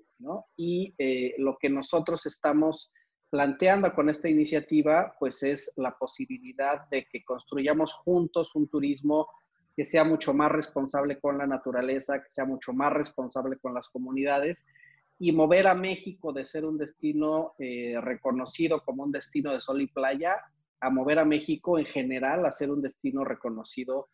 Y 0.56 0.94
eh, 0.98 1.35
lo 1.38 1.56
que 1.58 1.68
nosotros 1.68 2.26
estamos 2.26 2.90
planteando 3.30 3.92
con 3.94 4.11
esta 4.11 4.28
iniciativa, 4.28 5.14
pues 5.18 5.42
es 5.42 5.72
la 5.76 5.96
posibilidad 5.96 6.88
de 6.90 7.06
que 7.11 7.24
construyamos 7.24 7.92
juntos 7.94 8.54
un 8.54 8.68
turismo 8.68 9.28
que 9.74 9.87
sea 9.87 10.04
mucho 10.04 10.35
más 10.35 10.52
responsable 10.52 11.18
con 11.18 11.38
la 11.38 11.46
naturaleza, 11.46 12.22
que 12.22 12.28
sea 12.28 12.44
mucho 12.44 12.72
más 12.72 12.92
responsable 12.92 13.56
con 13.58 13.72
las 13.72 13.88
comunidades 13.88 14.62
y 15.18 15.32
mover 15.32 15.66
a 15.66 15.74
México 15.74 16.32
de 16.32 16.44
ser 16.44 16.64
un 16.64 16.76
destino 16.76 17.54
eh, 17.58 17.98
reconocido 18.00 18.82
como 18.85 19.04
un 19.04 19.12
destino 19.12 19.52
de 19.52 19.61
sol 19.61 19.80
y 19.80 19.87
playa 19.87 20.37
a 20.80 20.90
mover 20.90 21.20
a 21.20 21.24
México 21.24 21.78
en 21.78 21.87
general 21.87 22.44
a 22.44 22.52
ser 22.52 22.70
un 22.70 22.82
destino 22.82 23.24
reconocido 23.24 24.08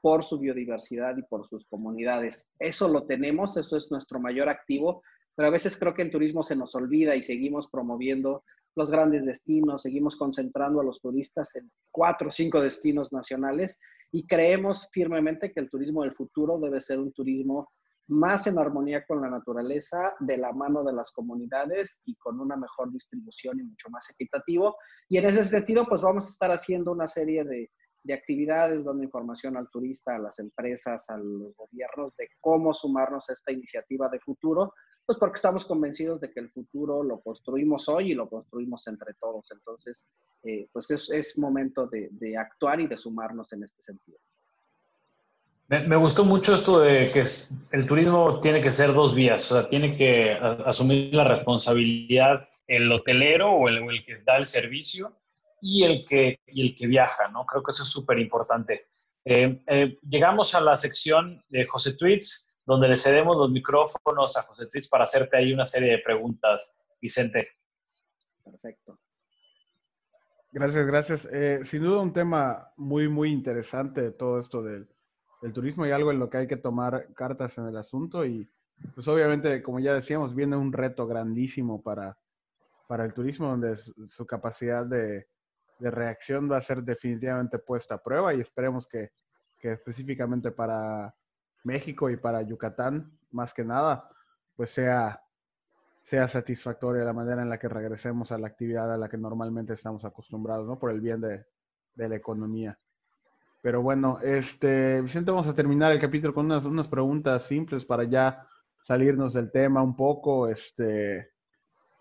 por 0.00 0.24
su 0.24 0.38
biodiversidad 0.38 1.16
y 1.16 1.22
por 1.22 1.48
sus 1.48 1.66
comunidades. 1.66 2.46
Eso 2.58 2.88
lo 2.88 3.04
tenemos, 3.04 3.56
eso 3.56 3.76
es 3.76 3.90
nuestro 3.90 4.20
mayor 4.20 4.48
activo, 4.48 5.02
pero 5.34 5.48
a 5.48 5.50
veces 5.50 5.76
creo 5.78 5.94
que 5.94 6.02
en 6.02 6.10
turismo 6.10 6.42
se 6.42 6.56
nos 6.56 6.74
olvida 6.74 7.16
y 7.16 7.22
seguimos 7.22 7.68
promoviendo 7.68 8.44
los 8.76 8.90
grandes 8.90 9.24
destinos, 9.24 9.82
seguimos 9.82 10.16
concentrando 10.16 10.80
a 10.80 10.84
los 10.84 11.00
turistas 11.00 11.54
en 11.56 11.70
cuatro 11.90 12.28
o 12.28 12.32
cinco 12.32 12.60
destinos 12.60 13.12
nacionales 13.12 13.78
y 14.10 14.26
creemos 14.26 14.88
firmemente 14.92 15.52
que 15.52 15.60
el 15.60 15.70
turismo 15.70 16.02
del 16.02 16.12
futuro 16.12 16.58
debe 16.58 16.80
ser 16.80 16.98
un 16.98 17.12
turismo 17.12 17.70
más 18.08 18.46
en 18.46 18.58
armonía 18.58 19.04
con 19.06 19.22
la 19.22 19.30
naturaleza, 19.30 20.14
de 20.20 20.36
la 20.36 20.52
mano 20.52 20.84
de 20.84 20.92
las 20.92 21.10
comunidades 21.12 22.00
y 22.04 22.16
con 22.16 22.38
una 22.38 22.56
mejor 22.56 22.92
distribución 22.92 23.60
y 23.60 23.62
mucho 23.62 23.88
más 23.90 24.10
equitativo. 24.10 24.76
Y 25.08 25.16
en 25.18 25.26
ese 25.26 25.44
sentido, 25.44 25.86
pues 25.86 26.02
vamos 26.02 26.26
a 26.26 26.28
estar 26.28 26.50
haciendo 26.50 26.92
una 26.92 27.08
serie 27.08 27.44
de, 27.44 27.70
de 28.02 28.14
actividades, 28.14 28.84
dando 28.84 29.02
información 29.02 29.56
al 29.56 29.70
turista, 29.70 30.16
a 30.16 30.18
las 30.18 30.38
empresas, 30.38 31.08
a 31.08 31.16
los 31.16 31.54
gobiernos 31.56 32.14
de 32.16 32.28
cómo 32.40 32.74
sumarnos 32.74 33.28
a 33.30 33.32
esta 33.32 33.52
iniciativa 33.52 34.08
de 34.10 34.20
futuro, 34.20 34.74
pues 35.06 35.18
porque 35.18 35.36
estamos 35.36 35.64
convencidos 35.64 36.20
de 36.20 36.32
que 36.32 36.40
el 36.40 36.50
futuro 36.50 37.02
lo 37.02 37.20
construimos 37.20 37.88
hoy 37.88 38.12
y 38.12 38.14
lo 38.14 38.28
construimos 38.28 38.86
entre 38.86 39.14
todos. 39.14 39.50
Entonces, 39.52 40.08
eh, 40.42 40.68
pues 40.72 40.90
es, 40.90 41.10
es 41.10 41.38
momento 41.38 41.86
de, 41.86 42.08
de, 42.12 42.36
actuar 42.36 42.80
y 42.80 42.86
de 42.86 42.96
sumarnos 42.96 43.52
en 43.52 43.64
este 43.64 43.82
sentido. 43.82 44.18
Me, 45.68 45.86
me 45.86 45.96
gustó 45.96 46.24
mucho 46.24 46.54
esto 46.54 46.80
de 46.80 47.10
que 47.12 47.24
el 47.72 47.86
turismo 47.86 48.40
tiene 48.40 48.60
que 48.60 48.72
ser 48.72 48.92
dos 48.92 49.14
vías, 49.14 49.50
o 49.50 49.60
sea, 49.60 49.68
tiene 49.68 49.96
que 49.96 50.32
asumir 50.32 51.14
la 51.14 51.24
responsabilidad 51.24 52.48
el 52.66 52.90
hotelero 52.90 53.52
o 53.52 53.68
el, 53.68 53.78
el 53.78 54.04
que 54.04 54.22
da 54.24 54.36
el 54.36 54.46
servicio 54.46 55.16
y 55.60 55.84
el 55.84 56.04
que, 56.06 56.38
y 56.46 56.68
el 56.68 56.74
que 56.74 56.86
viaja, 56.86 57.28
¿no? 57.28 57.44
Creo 57.46 57.62
que 57.62 57.72
eso 57.72 57.82
es 57.82 57.88
súper 57.88 58.18
importante. 58.18 58.86
Eh, 59.24 59.62
eh, 59.66 59.98
llegamos 60.08 60.54
a 60.54 60.60
la 60.60 60.76
sección 60.76 61.42
de 61.48 61.66
José 61.66 61.96
Tweets, 61.96 62.53
donde 62.66 62.88
le 62.88 62.96
cedemos 62.96 63.36
los 63.36 63.50
micrófonos 63.50 64.36
a 64.36 64.42
José 64.42 64.66
Tweets 64.66 64.88
para 64.88 65.04
hacerte 65.04 65.36
ahí 65.36 65.52
una 65.52 65.66
serie 65.66 65.92
de 65.92 65.98
preguntas, 65.98 66.78
Vicente. 67.00 67.48
Perfecto. 68.42 68.98
Gracias, 70.52 70.86
gracias. 70.86 71.28
Eh, 71.32 71.60
sin 71.64 71.82
duda 71.82 72.00
un 72.00 72.12
tema 72.12 72.72
muy, 72.76 73.08
muy 73.08 73.32
interesante 73.32 74.12
todo 74.12 74.38
esto 74.38 74.62
del, 74.62 74.88
del, 75.42 75.52
turismo 75.52 75.84
y 75.84 75.90
algo 75.90 76.12
en 76.12 76.20
lo 76.20 76.30
que 76.30 76.38
hay 76.38 76.46
que 76.46 76.56
tomar 76.56 77.12
cartas 77.14 77.58
en 77.58 77.66
el 77.66 77.76
asunto 77.76 78.24
y 78.24 78.48
pues 78.94 79.08
obviamente, 79.08 79.62
como 79.62 79.80
ya 79.80 79.94
decíamos, 79.94 80.34
viene 80.34 80.56
un 80.56 80.72
reto 80.72 81.06
grandísimo 81.06 81.82
para, 81.82 82.16
para 82.86 83.04
el 83.04 83.14
turismo 83.14 83.48
donde 83.48 83.76
su 83.76 84.26
capacidad 84.26 84.84
de, 84.84 85.26
de 85.78 85.90
reacción 85.90 86.50
va 86.50 86.58
a 86.58 86.62
ser 86.62 86.82
definitivamente 86.82 87.58
puesta 87.58 87.96
a 87.96 88.02
prueba 88.02 88.34
y 88.34 88.40
esperemos 88.40 88.86
que, 88.86 89.10
que 89.58 89.72
específicamente 89.72 90.50
para 90.50 91.14
México 91.64 92.10
y 92.10 92.16
para 92.16 92.42
Yucatán, 92.42 93.10
más 93.32 93.52
que 93.52 93.64
nada, 93.64 94.08
pues 94.56 94.70
sea, 94.70 95.22
sea 96.02 96.28
satisfactoria 96.28 97.04
la 97.04 97.12
manera 97.12 97.42
en 97.42 97.50
la 97.50 97.58
que 97.58 97.68
regresemos 97.68 98.30
a 98.30 98.38
la 98.38 98.46
actividad 98.46 98.92
a 98.92 98.96
la 98.96 99.08
que 99.08 99.16
normalmente 99.16 99.74
estamos 99.74 100.04
acostumbrados, 100.04 100.66
¿no? 100.66 100.78
Por 100.78 100.92
el 100.92 101.00
bien 101.00 101.20
de, 101.20 101.44
de 101.94 102.08
la 102.08 102.16
economía. 102.16 102.78
Pero 103.62 103.80
bueno, 103.82 104.18
este, 104.22 105.00
Vicente, 105.00 105.30
vamos 105.30 105.46
a 105.46 105.54
terminar 105.54 105.90
el 105.90 106.00
capítulo 106.00 106.34
con 106.34 106.46
unas, 106.46 106.66
unas 106.66 106.86
preguntas 106.86 107.44
simples 107.44 107.84
para 107.84 108.04
ya 108.04 108.46
salirnos 108.82 109.32
del 109.32 109.50
tema 109.50 109.82
un 109.82 109.96
poco, 109.96 110.48
este, 110.48 111.30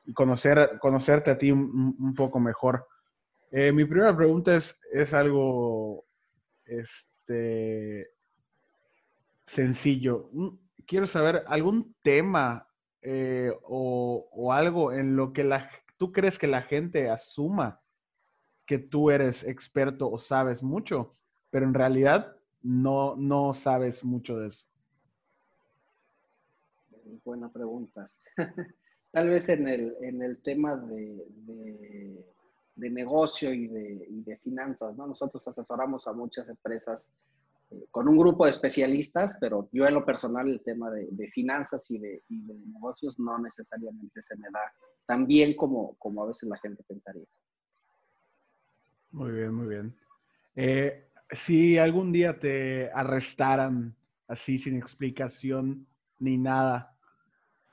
y 0.06 0.14
conocer, 0.14 0.78
conocerte 0.80 1.32
a 1.32 1.38
ti 1.38 1.52
un, 1.52 2.14
poco 2.16 2.40
mejor. 2.40 2.86
Eh, 3.50 3.72
mi 3.72 3.86
primera 3.86 4.16
pregunta 4.16 4.56
es, 4.56 4.78
es 4.92 5.14
algo 5.14 6.06
este, 6.66 8.10
sencillo. 9.46 10.30
Quiero 10.86 11.08
saber 11.08 11.44
algún 11.48 11.96
tema 12.02 12.68
eh, 13.02 13.52
o, 13.64 14.30
o, 14.32 14.54
algo 14.54 14.92
en 14.92 15.16
lo 15.16 15.34
que 15.34 15.44
la, 15.44 15.70
tú 15.98 16.12
crees 16.12 16.40
que 16.40 16.48
la 16.48 16.62
gente 16.62 17.10
asuma 17.10 17.82
que 18.66 18.80
tú 18.80 19.12
eres 19.12 19.44
experto 19.44 20.10
o 20.10 20.18
sabes 20.18 20.64
mucho, 20.64 21.10
pero 21.50 21.66
en 21.66 21.74
realidad 21.74 22.36
no, 22.62 23.16
no 23.16 23.54
sabes 23.54 24.04
mucho 24.04 24.38
de 24.38 24.50
eso. 24.50 24.66
Buena 27.26 27.52
pregunta. 27.52 28.10
Tal 29.12 29.30
vez 29.30 29.50
en 29.50 29.68
el, 29.68 29.96
en 30.02 30.22
el 30.22 30.42
tema 30.42 30.76
de, 30.76 31.26
de 31.46 32.34
de 32.76 32.90
negocio 32.90 33.54
y 33.54 33.68
de, 33.68 34.06
y 34.10 34.22
de, 34.24 34.38
finanzas, 34.38 34.96
¿no? 34.96 35.08
Nosotros 35.08 35.48
asesoramos 35.48 36.08
a 36.08 36.14
muchas 36.14 36.48
empresas 36.50 37.08
con 37.92 38.08
un 38.08 38.18
grupo 38.18 38.46
de 38.46 38.52
especialistas, 38.52 39.38
pero 39.40 39.70
yo 39.72 39.86
en 39.88 39.94
lo 39.94 40.06
personal 40.06 40.48
el 40.48 40.62
tema 40.62 40.90
de, 40.92 41.08
de 41.12 41.28
finanzas 41.30 41.90
y 41.92 42.00
de, 42.00 42.24
y 42.30 42.46
de, 42.46 42.54
negocios 42.74 43.20
no 43.20 43.38
necesariamente 43.40 44.22
se 44.22 44.36
me 44.38 44.48
da 44.52 44.74
tan 45.06 45.28
bien 45.28 45.56
como, 45.56 45.96
como 45.98 46.24
a 46.24 46.28
veces 46.28 46.50
la 46.50 46.58
gente 46.58 46.84
pensaría. 46.88 47.26
Muy 49.12 49.32
bien, 49.32 49.54
muy 49.54 49.68
bien. 49.68 49.96
Eh, 50.56 51.08
si 51.32 51.78
algún 51.78 52.12
día 52.12 52.40
te 52.40 52.92
arrestaran 52.92 53.96
así 54.28 54.58
sin 54.58 54.78
explicación 54.78 55.88
ni 56.20 56.38
nada 56.38 56.96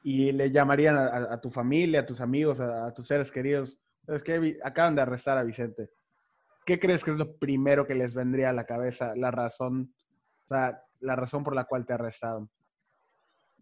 y 0.03 0.32
le 0.32 0.51
llamarían 0.51 0.96
a, 0.96 1.40
tu 1.40 1.51
familia, 1.51 2.01
a 2.01 2.07
tus 2.07 2.20
amigos, 2.20 2.59
a, 2.59 2.92
tus 2.94 3.07
seres 3.07 3.30
queridos, 3.30 3.78
es 4.07 4.22
que 4.22 4.59
acaban 4.64 4.94
de 4.94 5.03
arrestar 5.03 5.36
a 5.36 5.42
Vicente. 5.42 5.90
¿Qué 6.65 6.79
crees 6.79 7.05
que 7.05 7.11
es 7.11 7.17
lo 7.17 7.37
primero 7.37 7.87
que 7.87 7.95
les 7.95 8.15
vendría 8.15 8.51
a 8.51 8.53
la 8.53 8.65
cabeza, 8.65 9.15
la 9.17 9.31
razón, 9.31 9.93
o 10.45 10.49
sea, 10.49 10.83
la 11.01 11.17
razón 11.17 11.43
por 11.43 11.55
la 11.55 11.65
cual 11.65 11.87
te 11.87 11.95
arrestaron? 11.95 12.49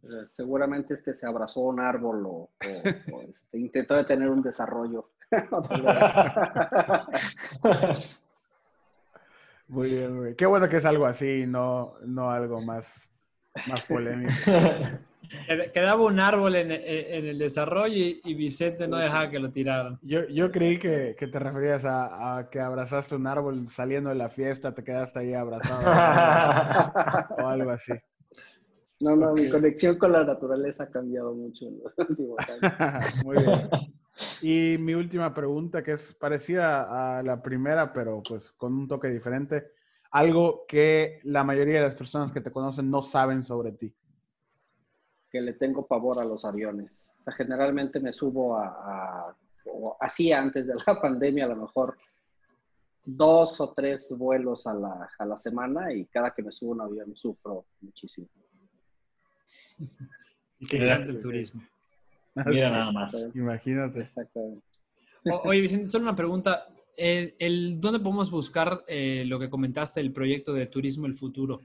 Eh, 0.03 0.27
seguramente 0.33 0.95
este 0.95 1.15
se 1.15 1.27
abrazó 1.27 1.61
a 1.61 1.69
un 1.69 1.81
árbol 1.81 2.25
o, 2.27 2.51
este, 2.61 3.59
intentó 3.59 3.95
detener 3.95 4.31
un 4.31 4.43
desarrollo. 4.43 5.11
Muy 9.69 9.91
bien, 9.91 10.35
Qué 10.37 10.47
bueno 10.47 10.69
que 10.69 10.77
es 10.77 10.85
algo 10.85 11.07
así, 11.07 11.47
no, 11.47 11.95
no 12.03 12.31
algo 12.31 12.61
más, 12.63 13.09
más 13.67 13.83
polémico. 13.83 14.33
Quedaba 15.73 16.05
un 16.05 16.21
árbol 16.21 16.57
en, 16.57 16.71
el 16.71 17.39
desarrollo 17.39 17.95
y, 17.95 18.35
Vicente 18.35 18.89
no 18.89 18.97
dejaba 18.97 19.31
que 19.31 19.39
lo 19.39 19.51
tiraran. 19.51 19.99
Yo, 20.03 20.27
yo 20.29 20.51
creí 20.51 20.79
que, 20.79 21.17
que 21.19 21.27
te 21.27 21.39
referías 21.39 21.85
a, 21.85 22.49
que 22.51 22.61
abrazaste 22.61 23.15
un 23.15 23.27
árbol 23.27 23.69
saliendo 23.69 24.11
de 24.11 24.17
la 24.17 24.31
fiesta, 24.31 24.75
te 24.75 24.85
quedaste 24.85 25.21
ahí 25.21 25.35
abrazado 25.35 25.83
o 27.43 27.47
algo 27.47 27.71
así. 27.71 27.93
No, 29.01 29.15
no, 29.15 29.33
mi 29.33 29.49
conexión 29.49 29.97
con 29.97 30.13
la 30.13 30.25
naturaleza 30.25 30.85
ha 30.85 30.91
cambiado 30.91 31.33
mucho 31.35 31.67
en 31.67 31.79
los 31.83 31.93
últimos 32.09 32.39
años. 32.49 33.23
Muy 33.25 33.37
bien. 33.39 33.69
Y 34.43 34.77
mi 34.79 34.95
última 34.95 35.33
pregunta, 35.33 35.85
que 35.85 35.93
es 35.93 36.15
parecida 36.15 37.19
a 37.19 37.23
la 37.23 37.41
primera, 37.41 37.93
pero 37.93 38.23
pues 38.27 38.51
con 38.53 38.75
un 38.75 38.89
toque 38.89 39.09
diferente. 39.09 39.73
Algo 40.11 40.65
que 40.67 41.21
la 41.23 41.45
mayoría 41.45 41.81
de 41.81 41.89
las 41.89 41.95
personas 41.95 42.33
que 42.33 42.41
te 42.41 42.51
conocen 42.51 42.91
no 42.91 43.03
saben 43.03 43.45
sobre 43.45 43.73
ti. 43.73 43.95
Que 45.31 45.41
le 45.41 45.53
tengo 45.55 45.87
pavor 45.87 46.21
a 46.21 46.25
los 46.25 46.45
aviones. 46.45 47.11
O 47.21 47.25
sea, 47.25 47.35
generalmente 47.35 48.01
me 48.01 48.13
subo 48.13 48.57
a, 48.57 48.67
a 48.67 49.37
así 50.01 50.33
antes 50.33 50.67
de 50.67 50.75
la 50.75 51.01
pandemia, 51.03 51.45
a 51.45 51.49
lo 51.49 51.57
mejor 51.57 51.97
dos 53.05 53.61
o 53.61 53.73
tres 53.73 54.15
vuelos 54.17 54.67
a 54.67 54.75
la, 54.75 55.09
a 55.19 55.25
la 55.25 55.37
semana 55.39 55.93
y 55.93 56.05
cada 56.07 56.33
que 56.33 56.43
me 56.43 56.53
subo 56.53 56.73
a 56.73 56.75
un 56.75 56.81
avión 56.83 57.17
sufro 57.17 57.65
muchísimo. 57.81 58.29
Y 60.59 60.67
que 60.67 60.77
el 60.77 61.21
turismo. 61.21 61.63
Mira 62.47 62.71
nada 62.71 62.93
más. 62.93 63.31
Imagínate. 63.35 64.01
Exactamente. 64.01 64.63
oye, 65.25 65.61
Vicente, 65.61 65.89
solo 65.89 66.05
una 66.05 66.17
pregunta. 66.17 66.69
El, 66.97 67.81
¿Dónde 67.81 68.01
podemos 68.01 68.31
buscar 68.31 68.83
eh, 68.89 69.25
lo 69.27 69.39
que 69.39 69.49
comentaste, 69.49 70.01
el 70.01 70.13
proyecto 70.13 70.53
de 70.53 70.67
Turismo 70.67 71.07
El 71.07 71.15
Futuro? 71.15 71.63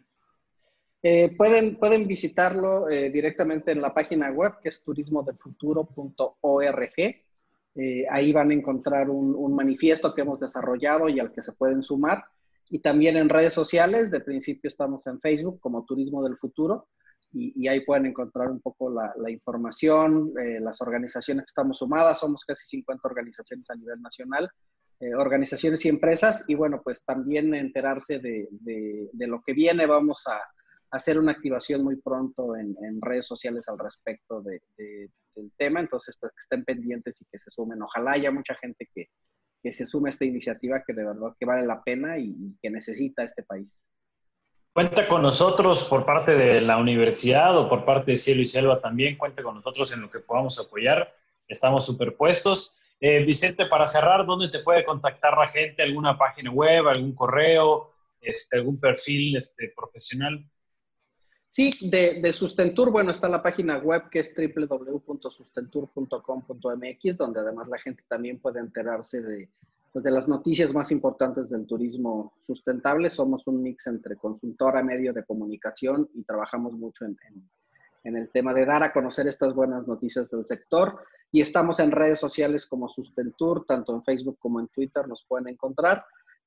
Eh, 1.04 1.36
pueden, 1.36 1.76
pueden 1.76 2.08
visitarlo 2.08 2.90
eh, 2.90 3.10
directamente 3.10 3.74
en 3.74 3.82
la 3.82 3.94
página 3.94 4.32
web 4.32 4.54
que 4.62 4.70
es 4.70 4.82
turismodelfuturo.org. 4.84 6.94
ahí 8.10 8.32
van 8.32 8.52
a 8.52 8.54
encontrar 8.54 9.10
un, 9.10 9.36
un, 9.36 9.54
manifiesto 9.54 10.14
que 10.14 10.22
hemos 10.22 10.40
desarrollado 10.40 11.10
y 11.10 11.20
al 11.20 11.34
que 11.34 11.42
se 11.42 11.52
pueden 11.52 11.84
sumar. 11.84 12.24
Y 12.70 12.80
también 12.80 13.18
en 13.18 13.30
redes 13.30 13.54
sociales, 13.54 14.12
de 14.12 14.22
principio 14.22 14.70
estamos 14.70 15.06
en 15.08 15.20
Facebook 15.20 15.60
como 15.60 15.84
Turismo 15.84 16.24
del 16.24 16.38
Futuro 16.38 16.88
y, 17.34 17.68
ahí 17.68 17.82
pueden 17.82 18.06
encontrar 18.06 18.50
un 18.50 18.62
poco 18.62 18.92
la, 18.92 19.30
información, 19.30 20.34
eh, 20.40 20.60
las 20.60 20.80
organizaciones 20.82 21.44
que 21.44 21.50
estamos 21.50 21.80
sumadas, 21.80 22.20
somos 22.20 22.46
casi 22.46 22.66
50 22.68 23.08
organizaciones 23.08 23.70
a 23.70 23.76
nivel 23.76 24.02
nacional, 24.02 24.50
eh, 25.00 25.16
organizaciones 25.16 25.84
y 25.86 25.90
empresas, 25.90 26.46
y 26.48 26.56
bueno, 26.56 26.82
pues 26.84 27.04
también 27.04 27.54
enterarse 27.56 28.20
de, 28.20 28.48
de, 28.52 29.28
lo 29.28 29.42
que 29.42 29.54
viene, 29.54 29.88
vamos 29.88 30.24
a, 30.28 30.40
hacer 30.94 31.20
una 31.20 31.32
activación 31.32 31.84
muy 31.84 31.96
pronto 31.98 32.56
en, 32.56 32.76
redes 33.02 33.26
sociales 33.26 33.68
al 33.68 33.80
respecto 33.80 34.42
de, 34.42 34.62
del 35.36 35.52
tema, 35.58 35.80
entonces 35.80 36.16
pues 36.20 36.32
que 36.32 36.40
estén 36.40 36.64
pendientes 36.64 37.20
y 37.20 37.26
que 37.26 37.40
se 37.40 37.50
sumen, 37.50 37.82
ojalá 37.82 38.12
haya 38.12 38.32
mucha 38.32 38.54
gente 38.56 38.88
que, 38.94 39.10
que 39.62 39.74
se 39.74 39.86
sume 39.86 40.10
a 40.10 40.12
esta 40.12 40.26
iniciativa 40.26 40.84
que 40.86 40.94
de 40.94 41.04
verdad 41.04 41.36
que 41.40 41.46
vale 41.46 41.66
la 41.66 41.82
pena 41.82 42.20
y 42.20 42.56
que 42.62 42.70
necesita 42.70 43.24
este 43.24 43.44
país. 43.44 43.82
Cuenta 44.72 45.08
con 45.08 45.22
nosotros 45.22 45.84
por 45.84 46.06
parte 46.06 46.36
de 46.36 46.62
la 46.62 46.78
universidad 46.78 47.58
o 47.58 47.70
por 47.70 47.86
parte 47.86 48.12
de 48.12 48.18
Cielo 48.18 48.42
y 48.42 48.48
Selva 48.48 48.82
también. 48.82 49.18
Cuenta 49.18 49.44
con 49.44 49.56
nosotros 49.56 49.94
en 49.94 50.02
lo 50.02 50.10
que 50.10 50.20
podamos 50.20 50.60
apoyar. 50.60 51.16
Estamos 51.48 51.86
superpuestos. 51.86 52.76
Eh, 53.00 53.24
Vicente, 53.24 53.68
para 53.68 53.86
cerrar, 53.86 54.26
¿dónde 54.26 54.50
te 54.50 54.60
puede 54.60 54.84
contactar 54.84 55.38
la 55.38 55.50
gente? 55.50 55.84
¿Alguna 55.84 56.18
página 56.18 56.50
web, 56.50 56.88
algún 56.88 57.14
correo, 57.14 57.92
este, 58.20 58.58
algún 58.58 58.80
perfil 58.80 59.38
este, 59.38 59.72
profesional? 59.76 60.44
Sí, 61.54 61.70
de, 61.82 62.20
de, 62.20 62.34
Sustentur, 62.34 62.90
bueno, 62.90 63.12
está 63.12 63.30
la 63.30 63.44
página 63.44 63.78
web 63.78 64.10
que 64.10 64.22
es 64.22 64.34
www.sustentur.com.mx, 64.36 67.16
donde 67.16 67.40
además 67.42 67.68
la 67.68 67.78
gente 67.78 68.02
también 68.08 68.40
puede 68.40 68.60
enterarse 68.60 69.22
de, 69.22 69.50
pues, 69.92 70.04
de 70.04 70.10
las 70.10 70.28
noticias 70.28 70.74
más 70.74 70.92
importantes 70.92 71.52
del 71.52 71.68
turismo 71.68 72.34
sustentable. 72.48 73.12
Somos 73.12 73.46
un 73.46 73.62
mix 73.62 73.86
entre 73.86 74.16
consultora, 74.16 74.82
medio 74.82 75.14
de 75.14 75.24
comunicación 75.26 76.10
y 76.16 76.24
trabajamos 76.24 76.74
mucho 76.74 77.06
en, 77.06 77.16
en, 78.04 78.18
el 78.18 78.30
tema 78.30 78.52
de 78.52 78.66
dar 78.66 78.82
a 78.82 78.92
conocer 78.92 79.28
estas 79.28 79.54
buenas 79.54 79.88
noticias 79.88 80.32
del 80.32 80.48
sector. 80.48 81.02
Y 81.32 81.42
estamos 81.42 81.80
en 81.80 81.92
redes 81.92 82.20
sociales 82.20 82.66
como 82.66 82.90
Sustentur, 82.90 83.64
tanto 83.68 83.94
en 83.94 84.02
Facebook 84.02 84.40
como 84.40 84.60
en 84.60 84.70
Twitter 84.70 85.08
nos 85.08 85.24
pueden 85.28 85.50
encontrar. 85.50 86.04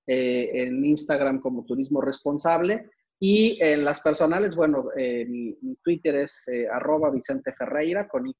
Eh, 0.09 0.50
en 0.52 0.84
Instagram 0.84 1.40
como 1.40 1.64
Turismo 1.64 2.00
Responsable 2.00 2.90
y 3.18 3.58
en 3.62 3.82
las 3.84 4.02
personales, 4.02 4.54
bueno, 4.54 4.90
eh, 4.94 5.24
mi, 5.24 5.56
Twitter 5.82 6.16
es 6.16 6.46
eh, 6.48 6.68
arroba 6.68 7.10
Vicente 7.10 7.52
Ferreira 7.54 8.06
con 8.06 8.26
Y 8.26 8.34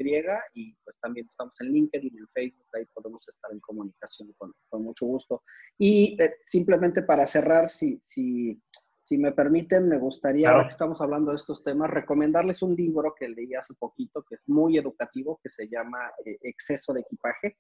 y 0.55 0.75
pues 0.85 0.99
también 1.01 1.27
estamos 1.27 1.59
en 1.61 1.73
LinkedIn, 1.73 2.19
en 2.19 2.29
Facebook, 2.29 2.67
ahí 2.75 2.85
podemos 2.93 3.27
estar 3.27 3.51
en 3.53 3.61
comunicación 3.61 4.35
con, 4.37 4.53
con 4.69 4.83
mucho 4.83 5.07
gusto. 5.07 5.43
Y 5.79 6.21
eh, 6.21 6.37
simplemente 6.45 7.03
para 7.03 7.27
cerrar, 7.27 7.69
si, 7.69 7.99
si, 8.03 8.61
si 9.03 9.17
me 9.17 9.33
permiten, 9.33 9.89
me 9.89 9.99
gustaría, 9.99 10.51
ahora 10.51 10.65
que 10.65 10.69
estamos 10.69 11.01
hablando 11.01 11.31
de 11.31 11.37
estos 11.37 11.65
temas, 11.65 11.89
recomendarles 11.89 12.61
un 12.61 12.77
libro 12.77 13.15
que 13.19 13.31
leí 13.31 13.55
hace 13.55 13.73
poquito, 13.79 14.25
que 14.29 14.35
es 14.35 14.43
muy 14.47 14.77
educativo, 14.77 15.41
que 15.43 15.49
se 15.49 15.69
llama 15.69 16.11
Exceso 16.43 16.93
de 16.93 17.01
equipaje 17.01 17.57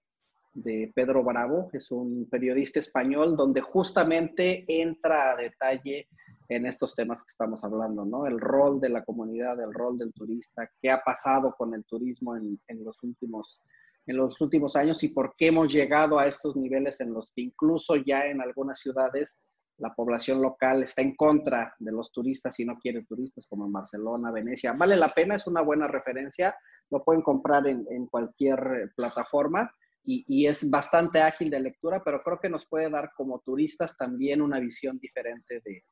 de 0.52 0.90
Pedro 0.94 1.22
Bravo, 1.22 1.70
es 1.72 1.90
un 1.90 2.28
periodista 2.30 2.80
español 2.80 3.36
donde 3.36 3.60
justamente 3.60 4.64
entra 4.68 5.32
a 5.32 5.36
detalle 5.36 6.08
en 6.48 6.66
estos 6.66 6.94
temas 6.94 7.22
que 7.22 7.30
estamos 7.30 7.64
hablando, 7.64 8.04
¿no? 8.04 8.26
El 8.26 8.40
rol 8.40 8.80
de 8.80 8.88
la 8.88 9.04
comunidad, 9.04 9.60
el 9.60 9.72
rol 9.72 9.98
del 9.98 10.12
turista, 10.12 10.70
qué 10.80 10.90
ha 10.90 11.02
pasado 11.02 11.54
con 11.56 11.74
el 11.74 11.84
turismo 11.84 12.36
en, 12.36 12.58
los, 12.84 13.02
últimos, 13.02 13.60
en 14.06 14.16
los 14.16 14.40
últimos 14.40 14.76
años 14.76 15.02
y 15.02 15.08
por 15.08 15.34
qué 15.36 15.48
hemos 15.48 15.72
llegado 15.72 16.18
a 16.18 16.26
estos 16.26 16.56
niveles 16.56 17.00
en 17.00 17.12
los 17.12 17.32
que 17.32 17.42
incluso 17.42 17.96
ya 17.96 18.26
en 18.26 18.40
algunas 18.40 18.78
ciudades 18.78 19.36
la 19.78 19.94
población 19.94 20.40
local 20.40 20.82
está 20.82 21.02
en 21.02 21.14
contra 21.16 21.74
de 21.78 21.92
los 21.92 22.10
turistas 22.10 22.58
y 22.60 22.64
no 22.64 22.78
quiere 22.78 23.04
turistas, 23.04 23.46
como 23.46 23.66
en 23.66 23.72
Barcelona, 23.72 24.32
Venecia. 24.32 24.72
Vale 24.72 24.96
la 24.96 25.12
pena, 25.12 25.34
es 25.34 25.46
una 25.46 25.60
buena 25.60 25.86
referencia, 25.86 26.56
lo 26.90 27.04
pueden 27.04 27.20
comprar 27.20 27.66
en, 27.66 28.06
cualquier 28.06 28.90
plataforma. 28.96 29.70
Y, 30.02 30.24
y, 30.28 30.46
es 30.46 30.70
bastante 30.70 31.20
ágil 31.20 31.50
de 31.50 31.60
lectura, 31.60 32.00
pero 32.02 32.22
creo 32.22 32.38
que 32.38 32.48
nos 32.48 32.64
puede 32.64 32.88
dar 32.88 33.10
como 33.16 33.40
turistas 33.40 33.96
también 33.96 34.40
una 34.40 34.60
visión 34.60 34.98
diferente 34.98 35.60
de, 35.64 35.82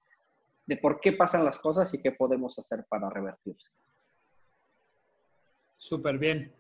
de 0.67 0.77
por 0.77 1.01
qué 1.01 1.13
pasan 1.13 1.45
las 1.45 1.59
cosas 1.59 1.93
y 1.95 2.01
qué 2.01 2.13
podemos 2.13 2.59
hacer 2.59 2.85
para 2.89 3.11
revertirlas. 3.11 3.71
Súper 5.77 6.19
bien. 6.19 6.53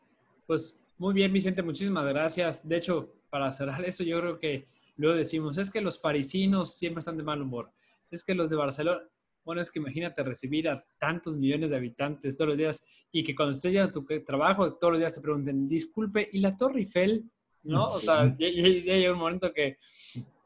Pues 0.46 0.78
muy 0.98 1.14
bien, 1.14 1.32
Vicente, 1.32 1.62
muchísimas 1.62 2.06
gracias. 2.06 2.68
De 2.68 2.76
hecho, 2.76 3.14
para 3.30 3.50
cerrar 3.50 3.84
eso, 3.86 4.04
yo 4.04 4.20
creo 4.20 4.38
que 4.38 4.68
luego 4.96 5.16
decimos, 5.16 5.58
es 5.58 5.70
que 5.70 5.80
los 5.80 5.98
parisinos 5.98 6.74
siempre 6.74 7.00
están 7.00 7.16
de 7.16 7.22
mal 7.22 7.40
humor. 7.40 7.72
Es 8.10 8.22
que 8.22 8.34
los 8.34 8.50
de 8.50 8.56
Barcelona, 8.56 9.00
bueno, 9.44 9.60
es 9.60 9.70
que 9.70 9.78
imagínate 9.78 10.22
recibir 10.22 10.68
a 10.68 10.84
tantos 10.98 11.36
millones 11.36 11.70
de 11.70 11.76
habitantes 11.76 12.36
todos 12.36 12.50
los 12.50 12.58
días 12.58 12.84
y 13.10 13.24
que 13.24 13.34
cuando 13.34 13.54
estés 13.54 13.72
ya 13.72 13.84
a 13.84 13.92
tu 13.92 14.04
trabajo, 14.26 14.74
todos 14.74 14.92
los 14.92 15.00
días 15.00 15.14
te 15.14 15.20
pregunten, 15.20 15.68
disculpe, 15.68 16.28
¿y 16.32 16.40
la 16.40 16.56
Torre 16.56 16.80
Eiffel? 16.80 17.24
¿No? 17.62 17.86
O 17.86 17.98
sea, 17.98 18.24
ya, 18.38 18.48
llega 18.48 19.12
un 19.12 19.18
momento 19.18 19.52
que, 19.52 19.78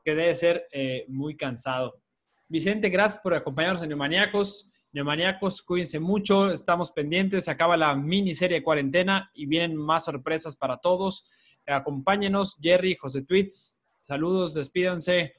que 0.05 0.15
debe 0.15 0.35
ser 0.35 0.67
eh, 0.73 1.05
muy 1.09 1.37
cansado. 1.37 2.01
Vicente, 2.49 2.89
gracias 2.89 3.23
por 3.23 3.35
acompañarnos 3.35 3.83
en 3.83 3.91
Neomaniacos. 3.91 4.73
Neomaniacos, 4.93 5.61
cuídense 5.61 6.01
mucho, 6.01 6.51
estamos 6.51 6.91
pendientes, 6.93 7.45
se 7.45 7.51
acaba 7.51 7.77
la 7.77 7.95
miniserie 7.95 8.59
de 8.59 8.65
cuarentena 8.65 9.31
y 9.35 9.45
vienen 9.47 9.77
más 9.77 10.07
sorpresas 10.07 10.57
para 10.57 10.79
todos. 10.79 11.29
Acompáñenos, 11.67 12.57
Jerry, 12.61 12.97
José 12.97 13.23
Tweets. 13.23 13.81
Saludos, 14.01 14.55
despídanse. 14.55 15.35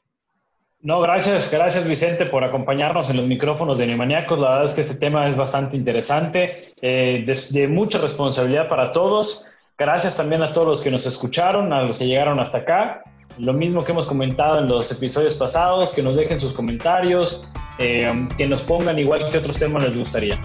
No, 0.82 1.02
gracias, 1.02 1.52
gracias 1.52 1.86
Vicente 1.88 2.26
por 2.26 2.44
acompañarnos 2.44 3.10
en 3.10 3.18
los 3.18 3.26
micrófonos 3.26 3.80
de 3.80 3.88
Neomaniacos. 3.88 4.40
La 4.40 4.50
verdad 4.52 4.66
es 4.66 4.74
que 4.76 4.82
este 4.82 4.96
tema 4.96 5.28
es 5.28 5.36
bastante 5.36 5.76
interesante, 5.76 6.74
eh, 6.82 7.26
de, 7.26 7.68
mucha 7.68 7.98
responsabilidad 7.98 8.70
para 8.70 8.94
todos. 8.94 9.46
Gracias 9.78 10.16
también 10.16 10.44
a 10.44 10.54
todos 10.54 10.68
los 10.68 10.82
que 10.82 10.92
nos 10.92 11.06
escucharon, 11.06 11.74
a 11.74 11.84
los 11.84 11.98
que 11.98 12.06
llegaron 12.06 12.40
hasta 12.40 12.60
acá. 12.60 13.04
Lo 13.40 13.54
mismo 13.54 13.84
que 13.84 13.94
hemos 13.94 14.06
comentado 14.06 14.60
en 14.60 14.68
los 14.68 14.92
episodios 14.92 15.34
pasados, 15.34 15.94
que 15.94 16.04
nos 16.04 16.16
dejen 16.16 16.38
sus 16.38 16.54
comentarios, 16.54 17.52
eh, 17.78 18.28
que 18.38 18.48
nos 18.48 18.62
pongan 18.62 19.00
igual 19.00 19.30
que 19.32 19.38
otros 19.38 19.58
temas 19.58 19.84
les 19.84 19.98
gustaría. 19.98 20.40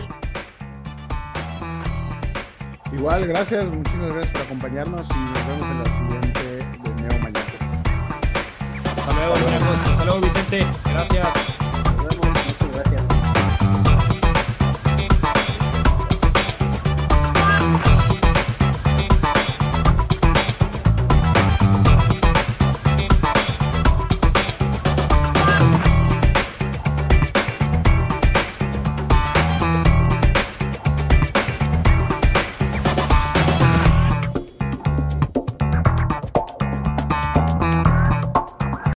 Igual, 2.92 3.26
gracias, 3.26 3.64
muchísimas 3.64 4.14
gracias 4.14 4.32
por 4.32 4.42
acompañarnos 4.42 5.09
y 5.11 5.18
nos 5.18 5.47
vemos 5.49 5.70
en 5.70 5.78
la 5.78 5.99
siguiente 5.99 6.40
de 6.47 7.03
Neo 7.03 7.18
Mañana. 7.18 7.82
Hasta 8.97 9.12
luego, 9.12 9.34
Hasta 9.90 10.05
luego, 10.05 10.20
Vicente. 10.20 10.66
Gracias. 10.92 11.64